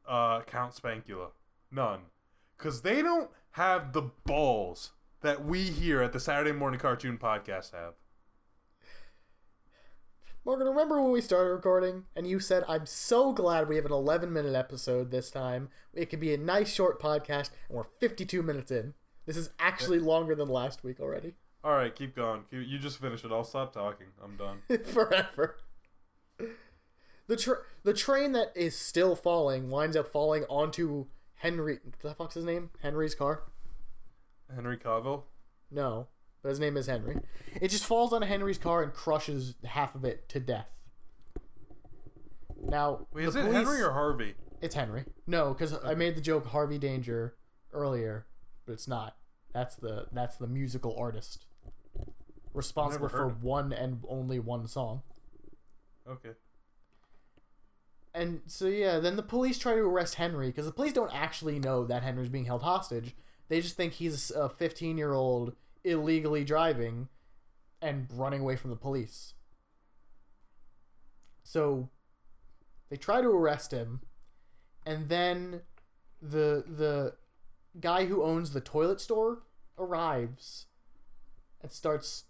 uh, 0.08 0.42
Count 0.42 0.74
Spankula? 0.74 1.30
None, 1.72 2.02
because 2.58 2.82
they 2.82 3.02
don't 3.02 3.30
have 3.52 3.94
the 3.94 4.04
balls 4.26 4.94
that 5.22 5.46
we 5.46 5.64
here 5.64 6.02
at 6.02 6.14
the 6.14 6.20
Saturday 6.20 6.52
Morning 6.52 6.80
Cartoon 6.80 7.18
Podcast 7.18 7.72
have. 7.72 7.94
Morgan, 10.46 10.68
remember 10.68 11.02
when 11.02 11.12
we 11.12 11.22
started 11.22 11.52
recording 11.52 12.04
and 12.18 12.28
you 12.28 12.38
said, 12.40 12.66
I'm 12.68 12.86
so 12.86 13.32
glad 13.32 13.70
we 13.70 13.78
have 13.78 13.86
an 13.86 13.94
11 13.94 14.34
minute 14.34 14.56
episode 14.56 15.10
this 15.10 15.32
time. 15.32 15.70
It 15.94 16.10
could 16.10 16.20
be 16.20 16.34
a 16.34 16.38
nice 16.38 16.74
short 16.74 17.02
podcast, 17.02 17.52
and 17.70 17.78
we're 17.78 17.86
52 18.02 18.44
minutes 18.44 18.70
in. 18.70 18.94
This 19.26 19.38
is 19.38 19.52
actually 19.58 20.00
longer 20.00 20.36
than 20.36 20.50
last 20.50 20.84
week 20.84 21.00
already. 21.00 21.36
All 21.64 21.72
right, 21.72 21.96
keep 21.96 22.14
going. 22.14 22.44
You 22.52 22.78
just 22.78 23.00
finish 23.00 23.24
it. 23.24 23.32
I'll 23.32 23.46
stop 23.46 23.72
talking. 23.72 24.08
I'm 24.22 24.36
done. 24.36 24.64
Forever. 24.84 25.56
The, 27.28 27.38
tra- 27.38 27.60
the 27.84 27.94
train 27.94 28.34
that 28.34 28.52
is 28.56 28.76
still 28.76 29.16
falling 29.16 29.70
winds 29.70 29.96
up 29.96 30.08
falling 30.08 30.44
onto 30.50 31.06
Henry. 31.36 31.80
The 32.02 32.14
fuck's 32.14 32.36
his 32.36 32.46
name? 32.46 32.70
Henry's 32.82 33.16
car? 33.16 33.44
Henry 34.54 34.78
Cavill. 34.78 35.24
No, 35.72 36.08
but 36.42 36.50
his 36.50 36.60
name 36.60 36.78
is 36.78 36.88
Henry. 36.88 37.18
It 37.62 37.70
just 37.70 37.86
falls 37.86 38.14
on 38.14 38.22
Henry's 38.24 38.58
car 38.58 38.84
and 38.84 38.94
crushes 38.94 39.56
half 39.64 39.96
of 39.96 40.04
it 40.06 40.28
to 40.30 40.40
death. 40.40 40.70
Now, 42.62 43.08
Wait, 43.14 43.26
is 43.26 43.36
it 43.36 43.42
police- 43.42 43.56
Henry 43.56 43.82
or 43.82 43.92
Harvey? 43.92 44.36
It's 44.62 44.76
Henry. 44.76 45.06
No, 45.28 45.54
because 45.54 45.76
I 45.84 45.94
made 45.96 46.16
the 46.16 46.22
joke 46.22 46.48
Harvey 46.48 46.78
Danger 46.78 47.36
earlier, 47.74 48.26
but 48.66 48.74
it's 48.74 48.88
not. 48.88 49.18
That's 49.54 49.76
the 49.76 50.08
that's 50.12 50.38
the 50.38 50.48
musical 50.48 50.96
artist 50.98 51.46
responsible 52.54 53.10
for 53.10 53.28
one 53.28 53.74
and 53.74 54.04
only 54.08 54.40
one 54.40 54.68
song. 54.68 55.02
Okay. 56.08 56.32
And 58.14 58.42
so 58.46 58.68
yeah, 58.68 59.00
then 59.00 59.16
the 59.16 59.24
police 59.24 59.58
try 59.58 59.74
to 59.74 59.82
arrest 59.82 60.16
Henry 60.16 60.48
because 60.48 60.66
the 60.66 60.72
police 60.72 60.94
don't 60.94 61.14
actually 61.14 61.60
know 61.60 61.84
that 61.86 62.04
Henry's 62.04 62.30
being 62.30 62.46
held 62.46 62.62
hostage. 62.62 63.16
They 63.50 63.60
just 63.60 63.76
think 63.76 63.94
he's 63.94 64.32
a 64.32 64.50
15 64.50 64.98
year 64.98 65.14
old 65.14 65.56
illegally 65.84 66.44
driving 66.44 67.10
and 67.82 68.08
running 68.12 68.42
away 68.42 68.56
from 68.56 68.70
the 68.70 68.76
police. 68.76 69.34
So 71.44 71.90
they 72.90 72.96
try 72.96 73.22
to 73.22 73.28
arrest 73.30 73.72
him, 73.72 74.02
and 74.86 75.10
then 75.10 75.62
the 76.22 76.64
the 76.68 77.16
guy 77.80 78.06
who 78.06 78.24
owns 78.24 78.52
the 78.52 78.62
toilet 78.62 79.02
store 79.02 79.42
arrives 79.78 80.68
and 81.62 81.72
starts 81.72 82.26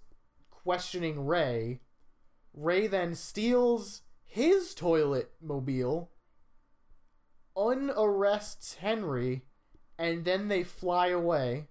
questioning 0.50 1.26
Ray. 1.26 1.82
Ray 2.54 2.88
then 2.88 3.16
steals 3.16 4.03
his 4.34 4.74
toilet 4.74 5.32
mobile, 5.40 6.10
unarrests 7.56 8.78
Henry, 8.78 9.44
and 10.00 10.26
then 10.26 10.48
they 10.48 10.64
fly 10.64 11.08
away 11.10 11.68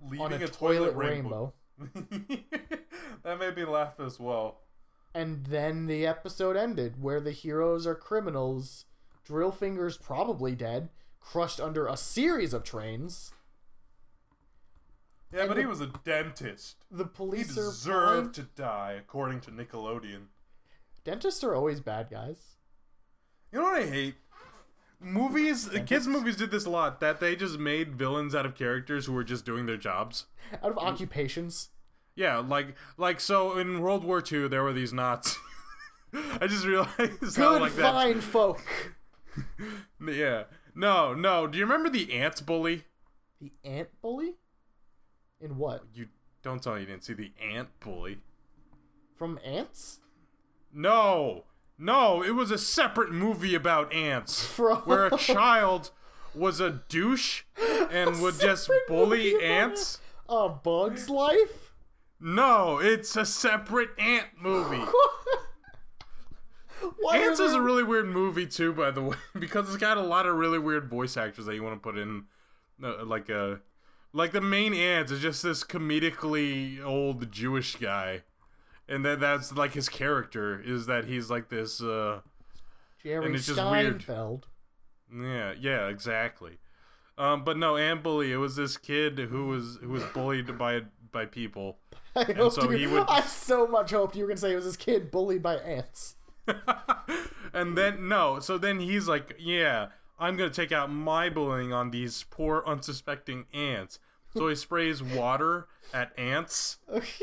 Leaving 0.00 0.20
on 0.26 0.32
a, 0.34 0.44
a, 0.44 0.48
toilet, 0.48 0.94
rainbow. 0.94 1.54
rainbow. 1.78 2.04
that 3.22 3.38
made 3.38 3.56
me 3.56 3.64
laugh 3.64 3.98
as 3.98 4.20
well. 4.20 4.60
And 5.14 5.46
then 5.46 5.86
the 5.86 6.06
episode 6.06 6.54
ended 6.54 7.00
where 7.02 7.20
the 7.20 7.32
heroes 7.32 7.86
are 7.86 7.94
criminals. 7.94 8.84
Drillfinger's 9.26 9.96
probably 9.96 10.54
dead, 10.54 10.90
crushed 11.18 11.60
under 11.60 11.86
a 11.86 11.96
series 11.96 12.52
of 12.52 12.62
trains. 12.62 13.32
Yeah, 15.32 15.40
And 15.40 15.48
but 15.48 15.54
the- 15.54 15.62
he 15.62 15.66
was 15.66 15.80
a 15.80 15.86
dentist. 16.04 16.76
The 16.90 17.04
He 17.04 17.10
police 17.14 17.52
are 17.52 17.62
deserved 17.70 18.36
fine. 18.36 18.44
to 18.44 18.50
die, 18.54 18.92
according 18.98 19.40
to 19.40 19.50
Nickelodeon. 19.50 20.26
Dentists 21.06 21.44
are 21.44 21.54
always 21.54 21.80
bad 21.80 22.08
guys. 22.10 22.56
You 23.52 23.60
know 23.60 23.64
what 23.66 23.82
I 23.82 23.86
hate? 23.86 24.14
Movies, 25.00 25.68
kids' 25.86 26.08
movies 26.08 26.36
did 26.36 26.50
this 26.50 26.64
a 26.66 26.70
lot. 26.70 27.00
That 27.00 27.20
they 27.20 27.36
just 27.36 27.58
made 27.60 27.94
villains 27.94 28.34
out 28.34 28.44
of 28.44 28.56
characters 28.56 29.06
who 29.06 29.12
were 29.12 29.22
just 29.24 29.44
doing 29.44 29.66
their 29.66 29.76
jobs. 29.76 30.26
Out 30.62 30.70
of 30.72 30.78
occupations, 30.78 31.68
Yeah, 32.16 32.38
like 32.38 32.74
like 32.96 33.20
so 33.20 33.56
in 33.56 33.80
World 33.80 34.02
War 34.04 34.20
II 34.30 34.48
there 34.48 34.64
were 34.64 34.72
these 34.72 34.92
Nazis. 34.92 35.38
I 36.40 36.46
just 36.48 36.66
realized 36.66 36.96
good 37.36 37.60
like 37.62 37.76
that. 37.76 37.92
fine 37.92 38.20
folk. 38.20 38.60
Yeah. 40.00 40.44
No, 40.74 41.12
no. 41.14 41.46
Do 41.46 41.58
you 41.58 41.64
remember 41.64 41.88
the 41.90 42.12
ants 42.12 42.40
bully? 42.40 42.84
The 43.40 43.52
ant 43.64 43.88
bully? 44.00 44.34
In 45.40 45.56
what? 45.58 45.84
You 45.94 46.08
don't 46.42 46.62
tell 46.62 46.74
me 46.74 46.80
you 46.80 46.86
didn't 46.86 47.04
see 47.04 47.12
the 47.12 47.32
ant 47.40 47.68
bully. 47.80 48.18
From 49.18 49.38
Antz? 49.44 50.00
No, 50.78 51.44
no, 51.78 52.22
it 52.22 52.32
was 52.32 52.50
a 52.50 52.58
separate 52.58 53.10
movie 53.10 53.54
about 53.54 53.92
ants 53.94 54.44
From- 54.54 54.82
where 54.82 55.06
a 55.06 55.16
child 55.16 55.90
was 56.34 56.60
a 56.60 56.82
douche 56.88 57.44
and 57.90 58.20
would 58.20 58.38
just 58.38 58.70
bully 58.86 59.42
ants. 59.42 60.00
A 60.28 60.50
Bug's 60.50 61.08
Life? 61.08 61.72
No, 62.20 62.78
it's 62.78 63.16
a 63.16 63.24
separate 63.24 63.90
ant 63.98 64.26
movie. 64.38 64.84
Antz 67.14 67.40
is 67.40 67.54
a 67.54 67.60
really 67.60 67.82
weird 67.82 68.06
movie 68.06 68.46
too, 68.46 68.72
by 68.72 68.90
the 68.90 69.00
way, 69.08 69.16
because 69.38 69.68
it's 69.68 69.78
got 69.78 69.96
a 69.96 70.02
lot 70.02 70.26
of 70.26 70.36
really 70.36 70.58
weird 70.58 70.90
voice 70.90 71.16
actors 71.16 71.46
that 71.46 71.54
you 71.54 71.62
want 71.62 71.74
to 71.74 71.80
put 71.80 71.96
in, 71.96 72.24
uh, 72.82 73.02
like 73.04 73.30
a, 73.30 73.60
like 74.12 74.32
the 74.32 74.40
main 74.42 74.74
ants 74.74 75.10
is 75.10 75.20
just 75.20 75.42
this 75.42 75.64
comedically 75.64 76.84
old 76.84 77.32
Jewish 77.32 77.76
guy, 77.76 78.22
and 78.88 79.04
then 79.04 79.20
that's 79.20 79.52
like 79.52 79.72
his 79.74 79.88
character 79.88 80.60
is 80.64 80.86
that 80.86 81.04
he's 81.04 81.30
like 81.30 81.48
this, 81.48 81.80
uh, 81.82 82.20
Jerry 83.02 83.26
and 83.26 83.34
it's 83.34 83.46
just 83.46 83.58
weird. 83.60 84.00
Seinfeld. 84.00 84.44
yeah, 85.14 85.52
yeah, 85.58 85.88
exactly. 85.88 86.58
Um, 87.18 87.44
but 87.44 87.56
no, 87.56 87.76
Ant 87.76 88.02
Bully, 88.02 88.32
it 88.32 88.36
was 88.36 88.56
this 88.56 88.76
kid 88.76 89.18
who 89.18 89.46
was 89.48 89.78
who 89.82 89.88
was 89.90 90.04
bullied 90.04 90.58
by 90.58 90.82
by 91.12 91.24
people, 91.24 91.78
I 92.16 92.24
hoped 92.24 92.56
so 92.56 92.70
you, 92.70 92.76
he 92.76 92.86
would- 92.86 93.04
I 93.08 93.22
so 93.22 93.66
much 93.66 93.90
hoped 93.90 94.16
you 94.16 94.22
were 94.22 94.28
gonna 94.28 94.38
say 94.38 94.52
it 94.52 94.56
was 94.56 94.64
this 94.66 94.76
kid 94.76 95.10
bullied 95.10 95.42
by 95.42 95.56
ants. 95.56 96.16
and 97.52 97.76
then 97.76 98.08
no, 98.08 98.38
so 98.40 98.58
then 98.58 98.80
he's 98.80 99.08
like, 99.08 99.34
yeah, 99.38 99.88
I'm 100.18 100.36
gonna 100.36 100.50
take 100.50 100.72
out 100.72 100.90
my 100.90 101.28
bullying 101.28 101.72
on 101.72 101.90
these 101.90 102.24
poor 102.30 102.62
unsuspecting 102.66 103.46
ants. 103.52 103.98
So 104.36 104.48
he 104.48 104.54
sprays 104.54 105.02
water 105.02 105.66
at 105.94 106.12
ants, 106.18 106.78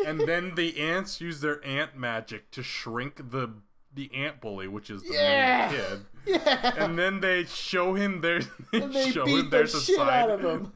and 0.05 0.21
then 0.21 0.55
the 0.55 0.79
ants 0.79 1.21
use 1.21 1.41
their 1.41 1.63
ant 1.65 1.95
magic 1.97 2.49
to 2.51 2.63
shrink 2.63 3.29
the 3.31 3.49
the 3.95 4.13
ant 4.15 4.41
bully, 4.41 4.67
which 4.67 4.89
is 4.89 5.03
the 5.03 5.13
Yeah. 5.13 5.69
main 5.71 5.79
kid. 5.79 6.05
Yeah. 6.25 6.73
And 6.83 6.97
then 6.97 7.19
they 7.19 7.43
show 7.45 7.93
him 7.93 8.21
their 8.21 8.39
they, 8.71 8.81
And 8.81 8.93
they 8.93 9.11
show 9.11 9.25
beat 9.25 9.39
him 9.41 9.49
their 9.51 9.67
the 9.67 9.79
shit 9.79 9.99
out 9.99 10.31
of 10.31 10.41
him. 10.41 10.73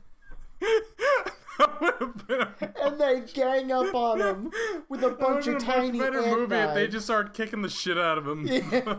that 1.58 1.82
would 1.82 1.94
have 2.00 2.28
been 2.28 2.42
a, 2.42 2.86
And 2.86 3.00
they 3.02 3.22
gang 3.34 3.72
up 3.72 3.94
on 3.96 4.20
him 4.22 4.52
with 4.90 5.04
a 5.04 5.10
bunch 5.10 5.48
of 5.48 5.58
tiny 5.64 5.98
better 6.00 6.20
ant 6.22 6.38
movie 6.40 6.56
if 6.56 6.74
they 6.76 6.88
just 6.88 7.06
start 7.06 7.34
kicking 7.34 7.62
the 7.64 7.70
shit 7.70 7.98
out 7.98 8.18
of 8.20 8.28
him. 8.28 8.46
Yeah. 8.46 8.98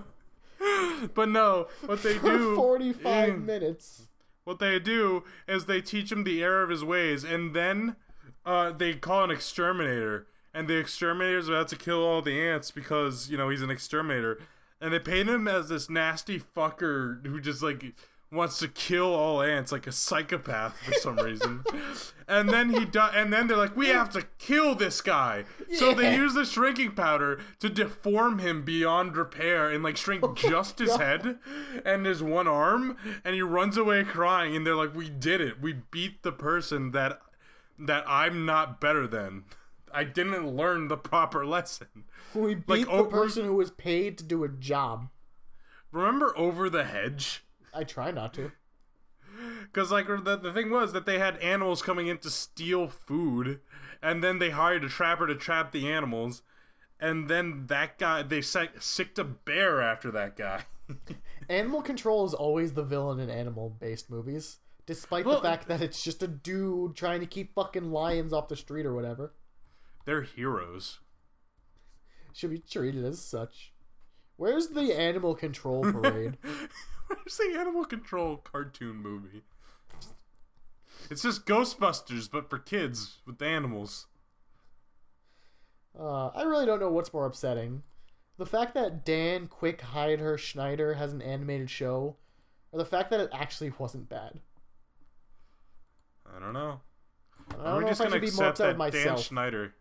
but 1.14 1.28
no, 1.28 1.68
what 1.86 2.02
they 2.02 2.14
For 2.14 2.36
do 2.36 2.56
45 2.56 3.28
Mm. 3.30 3.44
minutes. 3.44 4.07
What 4.48 4.60
they 4.60 4.78
do 4.78 5.24
is 5.46 5.66
they 5.66 5.82
teach 5.82 6.10
him 6.10 6.24
the 6.24 6.42
error 6.42 6.62
of 6.62 6.70
his 6.70 6.82
ways, 6.82 7.22
and 7.22 7.54
then 7.54 7.96
uh, 8.46 8.72
they 8.72 8.94
call 8.94 9.24
an 9.24 9.30
exterminator, 9.30 10.26
and 10.54 10.66
the 10.66 10.78
exterminator 10.78 11.36
is 11.36 11.50
about 11.50 11.68
to 11.68 11.76
kill 11.76 12.02
all 12.02 12.22
the 12.22 12.40
ants 12.40 12.70
because 12.70 13.30
you 13.30 13.36
know 13.36 13.50
he's 13.50 13.60
an 13.60 13.70
exterminator, 13.70 14.40
and 14.80 14.90
they 14.90 14.98
paint 14.98 15.28
him 15.28 15.46
as 15.46 15.68
this 15.68 15.90
nasty 15.90 16.40
fucker 16.40 17.24
who 17.26 17.42
just 17.42 17.62
like 17.62 17.84
wants 18.30 18.58
to 18.58 18.68
kill 18.68 19.14
all 19.14 19.40
ants 19.42 19.72
like 19.72 19.86
a 19.86 19.92
psychopath 19.92 20.78
for 20.78 20.92
some 20.94 21.16
reason. 21.16 21.64
and 22.28 22.50
then 22.50 22.70
he 22.70 22.84
di- 22.84 23.12
and 23.14 23.32
then 23.32 23.46
they're 23.46 23.56
like 23.56 23.76
we 23.76 23.88
have 23.88 24.10
to 24.10 24.26
kill 24.38 24.74
this 24.74 25.00
guy. 25.00 25.44
Yeah. 25.68 25.78
So 25.78 25.94
they 25.94 26.14
use 26.14 26.34
the 26.34 26.44
shrinking 26.44 26.92
powder 26.92 27.40
to 27.60 27.68
deform 27.68 28.38
him 28.38 28.64
beyond 28.64 29.16
repair 29.16 29.70
and 29.70 29.82
like 29.82 29.96
shrink 29.96 30.22
oh 30.22 30.34
just 30.34 30.78
his 30.78 30.90
God. 30.90 31.00
head 31.00 31.38
and 31.84 32.04
his 32.04 32.22
one 32.22 32.46
arm 32.46 32.96
and 33.24 33.34
he 33.34 33.42
runs 33.42 33.76
away 33.76 34.04
crying 34.04 34.54
and 34.54 34.66
they're 34.66 34.74
like 34.74 34.94
we 34.94 35.08
did 35.08 35.40
it. 35.40 35.60
We 35.60 35.76
beat 35.90 36.22
the 36.22 36.32
person 36.32 36.90
that 36.92 37.20
that 37.78 38.04
I'm 38.06 38.44
not 38.44 38.80
better 38.80 39.06
than. 39.06 39.44
I 39.92 40.04
didn't 40.04 40.54
learn 40.54 40.88
the 40.88 40.98
proper 40.98 41.46
lesson. 41.46 42.04
We 42.34 42.56
beat 42.56 42.68
Like, 42.68 42.84
the 42.84 42.90
oh, 42.92 43.04
person 43.04 43.46
who 43.46 43.54
was 43.54 43.70
paid 43.70 44.18
to 44.18 44.24
do 44.24 44.44
a 44.44 44.48
job. 44.48 45.08
Remember 45.92 46.36
over 46.36 46.68
the 46.68 46.84
hedge? 46.84 47.42
I 47.78 47.84
try 47.84 48.10
not 48.10 48.34
to. 48.34 48.50
Because 49.62 49.92
like 49.92 50.08
the, 50.08 50.36
the 50.36 50.52
thing 50.52 50.70
was 50.70 50.92
that 50.92 51.06
they 51.06 51.18
had 51.20 51.36
animals 51.38 51.80
coming 51.80 52.08
in 52.08 52.18
to 52.18 52.30
steal 52.30 52.88
food, 52.88 53.60
and 54.02 54.22
then 54.22 54.40
they 54.40 54.50
hired 54.50 54.82
a 54.82 54.88
trapper 54.88 55.28
to 55.28 55.36
trap 55.36 55.70
the 55.70 55.88
animals, 55.88 56.42
and 56.98 57.28
then 57.28 57.66
that 57.68 57.98
guy 57.98 58.22
they 58.22 58.40
sick, 58.42 58.70
sicked 58.80 59.18
a 59.18 59.24
bear 59.24 59.80
after 59.80 60.10
that 60.10 60.36
guy. 60.36 60.64
Animal 61.48 61.82
Control 61.82 62.26
is 62.26 62.34
always 62.34 62.72
the 62.72 62.82
villain 62.82 63.20
in 63.20 63.30
animal-based 63.30 64.10
movies, 64.10 64.58
despite 64.86 65.24
Well- 65.24 65.36
the 65.36 65.48
fact 65.48 65.68
that 65.68 65.80
it's 65.80 66.02
just 66.02 66.22
a 66.22 66.28
dude 66.28 66.96
trying 66.96 67.20
to 67.20 67.26
keep 67.26 67.54
fucking 67.54 67.92
lions 67.92 68.32
off 68.32 68.48
the 68.48 68.56
street 68.56 68.86
or 68.86 68.94
whatever. 68.94 69.34
They're 70.04 70.22
heroes. 70.22 70.98
Should 72.32 72.50
be 72.50 72.58
treated 72.58 73.04
as 73.04 73.20
such. 73.20 73.72
Where's 74.36 74.68
the 74.68 74.92
Animal 74.98 75.34
Control 75.34 75.82
parade? 75.82 76.38
Where's 77.16 77.36
the 77.36 77.58
animal 77.58 77.84
control 77.84 78.36
cartoon 78.38 78.96
movie? 78.96 79.42
It's 81.10 81.22
just 81.22 81.46
Ghostbusters, 81.46 82.30
but 82.30 82.50
for 82.50 82.58
kids 82.58 83.18
with 83.26 83.40
animals. 83.40 84.06
Uh, 85.98 86.28
I 86.28 86.42
really 86.42 86.66
don't 86.66 86.80
know 86.80 86.90
what's 86.90 87.12
more 87.12 87.26
upsetting. 87.26 87.82
The 88.36 88.46
fact 88.46 88.74
that 88.74 89.04
Dan 89.04 89.48
Quick 89.48 89.80
Heider 89.80 90.38
Schneider 90.38 90.94
has 90.94 91.12
an 91.12 91.22
animated 91.22 91.70
show, 91.70 92.16
or 92.70 92.78
the 92.78 92.84
fact 92.84 93.10
that 93.10 93.20
it 93.20 93.30
actually 93.32 93.72
wasn't 93.78 94.08
bad. 94.08 94.40
I 96.26 96.38
don't 96.38 96.52
know. 96.52 96.80
I 97.58 97.64
don't 97.64 97.66
Are 97.66 97.78
we 97.78 97.84
know 97.84 97.88
just 97.88 98.00
if 98.00 98.06
gonna 98.10 98.16
should 98.16 98.20
be 98.20 98.30
more 98.36 98.50
accept 98.50 98.60
upset 98.60 98.76
with 98.78 98.78
that 98.78 98.92
Dan 98.92 99.16
myself. 99.16 99.24
Schneider? 99.24 99.74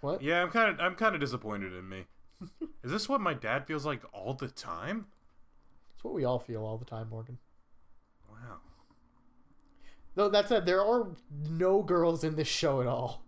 what? 0.00 0.22
Yeah, 0.22 0.42
I'm 0.42 0.50
kind 0.50 0.70
of 0.70 0.80
I'm 0.80 0.94
kind 0.94 1.14
of 1.14 1.20
disappointed 1.20 1.72
in 1.72 1.88
me. 1.88 2.06
Is 2.82 2.90
this 2.90 3.08
what 3.08 3.20
my 3.20 3.34
dad 3.34 3.66
feels 3.66 3.84
like 3.86 4.02
all 4.12 4.34
the 4.34 4.48
time? 4.48 5.06
What 6.06 6.14
we 6.14 6.24
all 6.24 6.38
feel 6.38 6.64
all 6.64 6.78
the 6.78 6.84
time, 6.84 7.08
Morgan. 7.10 7.38
Wow. 8.30 8.58
Though 10.14 10.28
that 10.28 10.48
said, 10.48 10.64
there 10.64 10.80
are 10.80 11.08
no 11.50 11.82
girls 11.82 12.22
in 12.22 12.36
this 12.36 12.46
show 12.46 12.80
at 12.80 12.86
all. 12.86 13.24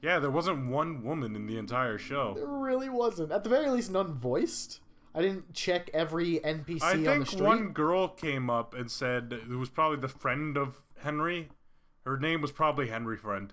Yeah, 0.00 0.20
there 0.20 0.30
wasn't 0.30 0.70
one 0.70 1.04
woman 1.04 1.36
in 1.36 1.46
the 1.46 1.58
entire 1.58 1.98
show. 1.98 2.32
There 2.34 2.46
really 2.46 2.88
wasn't. 2.88 3.30
At 3.30 3.44
the 3.44 3.50
very 3.50 3.68
least, 3.68 3.90
none 3.90 4.14
voiced. 4.14 4.80
I 5.14 5.20
didn't 5.20 5.52
check 5.52 5.90
every 5.92 6.40
NPC 6.40 6.82
I 6.82 6.92
on 6.92 7.02
the 7.02 7.10
think 7.10 7.26
street. 7.26 7.42
one 7.42 7.68
girl 7.72 8.08
came 8.08 8.48
up 8.48 8.72
and 8.72 8.90
said 8.90 9.30
it 9.30 9.50
was 9.50 9.68
probably 9.68 9.98
the 9.98 10.08
friend 10.08 10.56
of 10.56 10.80
Henry. 11.02 11.50
Her 12.06 12.18
name 12.18 12.40
was 12.40 12.52
probably 12.52 12.88
Henry 12.88 13.18
Friend. 13.18 13.52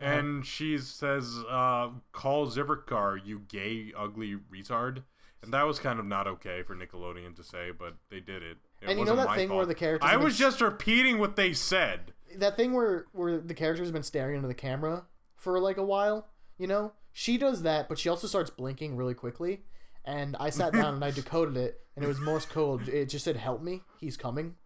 Uh-huh. 0.00 0.10
And 0.10 0.44
she 0.44 0.78
says, 0.78 1.44
uh, 1.48 1.90
call 2.10 2.48
Zivkarkar, 2.48 3.24
you 3.24 3.42
gay, 3.46 3.92
ugly 3.96 4.34
retard. 4.52 5.04
And 5.46 5.54
that 5.54 5.66
was 5.66 5.78
kind 5.78 5.98
of 5.98 6.04
not 6.04 6.26
okay 6.26 6.62
for 6.62 6.74
Nickelodeon 6.74 7.34
to 7.36 7.42
say, 7.44 7.70
but 7.70 7.94
they 8.10 8.20
did 8.20 8.42
it. 8.42 8.58
It 8.82 8.90
And 8.90 8.98
you 8.98 9.04
know 9.04 9.16
that 9.16 9.34
thing 9.34 9.48
where 9.48 9.64
the 9.64 9.74
characters 9.74 10.08
I 10.10 10.16
was 10.16 10.36
just 10.36 10.60
repeating 10.60 11.18
what 11.18 11.36
they 11.36 11.52
said. 11.52 12.12
That 12.36 12.56
thing 12.56 12.72
where 12.72 13.06
where 13.12 13.38
the 13.38 13.54
character's 13.54 13.92
been 13.92 14.02
staring 14.02 14.36
into 14.36 14.48
the 14.48 14.54
camera 14.54 15.04
for 15.36 15.58
like 15.60 15.76
a 15.76 15.84
while. 15.84 16.28
You 16.58 16.66
know, 16.66 16.92
she 17.12 17.38
does 17.38 17.62
that, 17.62 17.88
but 17.88 17.98
she 17.98 18.08
also 18.08 18.26
starts 18.26 18.50
blinking 18.50 18.96
really 18.96 19.14
quickly. 19.14 19.62
And 20.04 20.36
I 20.38 20.50
sat 20.50 20.72
down 20.72 20.94
and 20.94 21.04
I 21.04 21.10
decoded 21.12 21.56
it, 21.56 21.80
and 21.94 22.04
it 22.04 22.08
was 22.08 22.20
Morse 22.20 22.46
code. 22.46 22.88
It 22.88 23.06
just 23.08 23.24
said, 23.24 23.36
"Help 23.36 23.62
me, 23.62 23.82
he's 23.98 24.16
coming." 24.16 24.56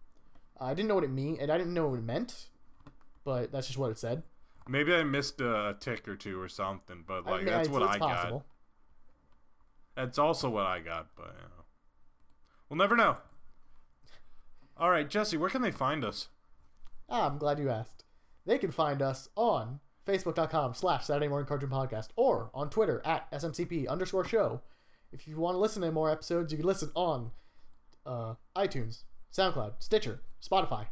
I 0.59 0.73
didn't 0.73 0.89
know 0.89 0.95
what 0.95 1.03
it 1.03 1.11
mean, 1.11 1.37
and 1.39 1.51
I 1.51 1.57
didn't 1.57 1.73
know 1.73 1.87
what 1.87 1.99
it 1.99 2.03
meant, 2.03 2.47
but 3.23 3.51
that's 3.51 3.67
just 3.67 3.79
what 3.79 3.91
it 3.91 3.97
said. 3.97 4.23
Maybe 4.67 4.93
I 4.93 5.03
missed 5.03 5.41
a 5.41 5.75
tick 5.79 6.07
or 6.07 6.15
two 6.15 6.39
or 6.39 6.47
something, 6.47 7.03
but 7.07 7.27
I 7.27 7.31
like 7.31 7.43
mean, 7.43 7.45
that's 7.47 7.69
what 7.69 7.83
I 7.83 7.97
got. 7.97 8.43
That's 9.95 10.17
also 10.17 10.49
what 10.49 10.65
I 10.65 10.79
got, 10.79 11.07
but 11.15 11.35
you 11.37 11.43
know. 11.43 11.63
we'll 12.69 12.77
never 12.77 12.95
know. 12.95 13.17
All 14.77 14.89
right, 14.89 15.09
Jesse, 15.09 15.37
where 15.37 15.49
can 15.49 15.61
they 15.61 15.71
find 15.71 16.03
us? 16.03 16.29
Ah, 17.09 17.27
I'm 17.27 17.37
glad 17.37 17.59
you 17.59 17.69
asked. 17.69 18.03
They 18.45 18.57
can 18.57 18.71
find 18.71 19.01
us 19.01 19.29
on 19.35 19.79
Facebook.com 20.07 20.73
slash 20.73 21.05
Saturday 21.05 21.27
Morning 21.27 21.45
Cartoon 21.47 21.69
Podcast 21.69 22.07
or 22.15 22.49
on 22.53 22.69
Twitter 22.69 23.01
at 23.05 23.29
SMCP 23.31 23.87
underscore 23.87 24.25
show. 24.25 24.61
If 25.11 25.27
you 25.27 25.37
want 25.37 25.55
to 25.55 25.59
listen 25.59 25.81
to 25.81 25.91
more 25.91 26.09
episodes, 26.09 26.51
you 26.51 26.57
can 26.57 26.65
listen 26.65 26.89
on 26.95 27.31
uh, 28.05 28.35
iTunes, 28.55 29.03
SoundCloud, 29.31 29.73
Stitcher, 29.79 30.21
Spotify, 30.41 30.87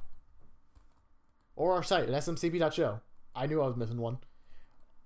or 1.55 1.73
our 1.73 1.83
site 1.83 2.09
at 2.09 2.23
smcp.show. 2.23 2.99
I 3.33 3.47
knew 3.47 3.61
I 3.61 3.67
was 3.67 3.77
missing 3.77 3.97
one. 3.97 4.17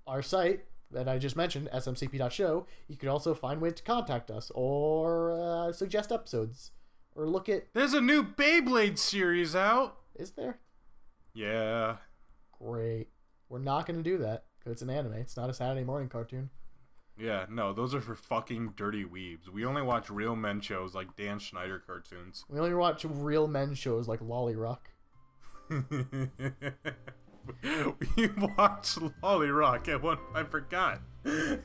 Our 0.07 0.21
site 0.21 0.65
that 0.93 1.07
I 1.07 1.17
just 1.17 1.35
mentioned, 1.35 1.69
smcp.show, 1.73 2.65
you 2.87 2.97
can 2.97 3.09
also 3.09 3.33
find 3.33 3.61
ways 3.61 3.73
to 3.73 3.83
contact 3.83 4.31
us 4.31 4.51
or 4.55 5.33
uh, 5.33 5.71
suggest 5.71 6.11
episodes 6.11 6.71
or 7.15 7.27
look 7.27 7.49
at. 7.49 7.67
There's 7.73 7.93
a 7.93 8.01
new 8.01 8.23
Beyblade 8.23 8.97
series 8.97 9.55
out. 9.55 9.97
Is 10.15 10.31
there? 10.31 10.59
Yeah. 11.33 11.97
Great. 12.57 13.09
We're 13.49 13.59
not 13.59 13.85
going 13.85 13.97
to 13.97 14.03
do 14.03 14.17
that 14.19 14.45
because 14.59 14.73
it's 14.73 14.81
an 14.81 14.89
anime. 14.89 15.13
It's 15.13 15.37
not 15.37 15.49
a 15.49 15.53
Saturday 15.53 15.83
morning 15.83 16.09
cartoon. 16.09 16.49
Yeah, 17.17 17.45
no, 17.49 17.73
those 17.73 17.93
are 17.93 18.01
for 18.01 18.15
fucking 18.15 18.73
dirty 18.75 19.05
weebs. 19.05 19.47
We 19.47 19.65
only 19.65 19.83
watch 19.83 20.09
real 20.09 20.35
men 20.35 20.61
shows 20.61 20.95
like 20.95 21.15
Dan 21.15 21.37
Schneider 21.37 21.77
cartoons. 21.77 22.43
We 22.49 22.57
only 22.57 22.73
watch 22.73 23.05
real 23.05 23.47
men 23.47 23.75
shows 23.75 24.07
like 24.07 24.19
Lolly 24.21 24.55
Rock. 24.55 24.89
we 28.15 28.27
watched 28.57 28.99
LoliRock 29.21 29.87
at 29.87 30.01
one. 30.01 30.17
I 30.33 30.43
forgot. 30.43 31.01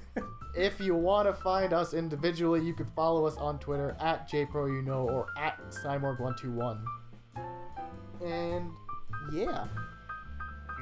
If 0.57 0.81
you 0.81 0.97
want 0.97 1.29
to 1.29 1.35
find 1.35 1.72
us 1.72 1.95
individually, 1.95 2.64
you 2.64 2.72
can 2.74 2.87
follow 2.97 3.26
us 3.26 3.37
on 3.37 3.59
Twitter 3.61 3.95
at 4.01 4.29
JProYouKnow 4.29 5.05
or 5.05 5.26
at 5.39 5.61
Cyborg121. 5.70 6.83
And 8.24 8.70
yeah, 9.33 9.66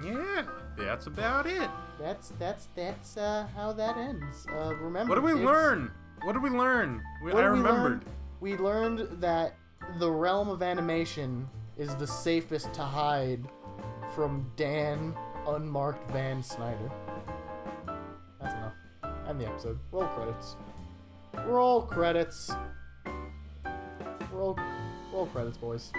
Yeah, 0.02 0.44
that's 0.78 1.06
about 1.08 1.46
it. 1.46 1.68
that's 2.00 2.32
that's 2.38 2.68
that's 2.74 3.16
uh, 3.18 3.46
how 3.54 3.72
that 3.72 3.98
ends. 3.98 4.46
Uh, 4.50 4.74
remember, 4.76 5.14
What 5.14 5.26
did 5.26 5.34
we 5.34 5.44
learn? 5.44 5.90
What 6.22 6.32
did 6.32 6.42
we 6.42 6.50
learn? 6.50 7.02
We, 7.22 7.32
I 7.32 7.34
did 7.34 7.42
we 7.42 7.48
remembered. 7.58 8.04
We 8.40 8.56
learned 8.56 9.20
that 9.20 9.56
the 9.98 10.10
realm 10.10 10.48
of 10.48 10.62
animation 10.62 11.48
is 11.76 11.94
the 11.96 12.06
safest 12.06 12.72
to 12.74 12.82
hide 12.82 13.44
from 14.16 14.50
Dan 14.56 15.14
Unmarked 15.46 16.10
Van 16.10 16.42
Snyder. 16.42 16.90
That's 18.40 18.54
enough. 18.54 18.72
End 19.28 19.38
the 19.38 19.46
episode. 19.46 19.78
Roll 19.92 20.06
credits. 20.06 20.56
Roll 21.44 21.82
credits. 21.82 22.50
Roll, 24.32 24.58
roll 25.12 25.26
credits, 25.26 25.58
boys. 25.58 25.92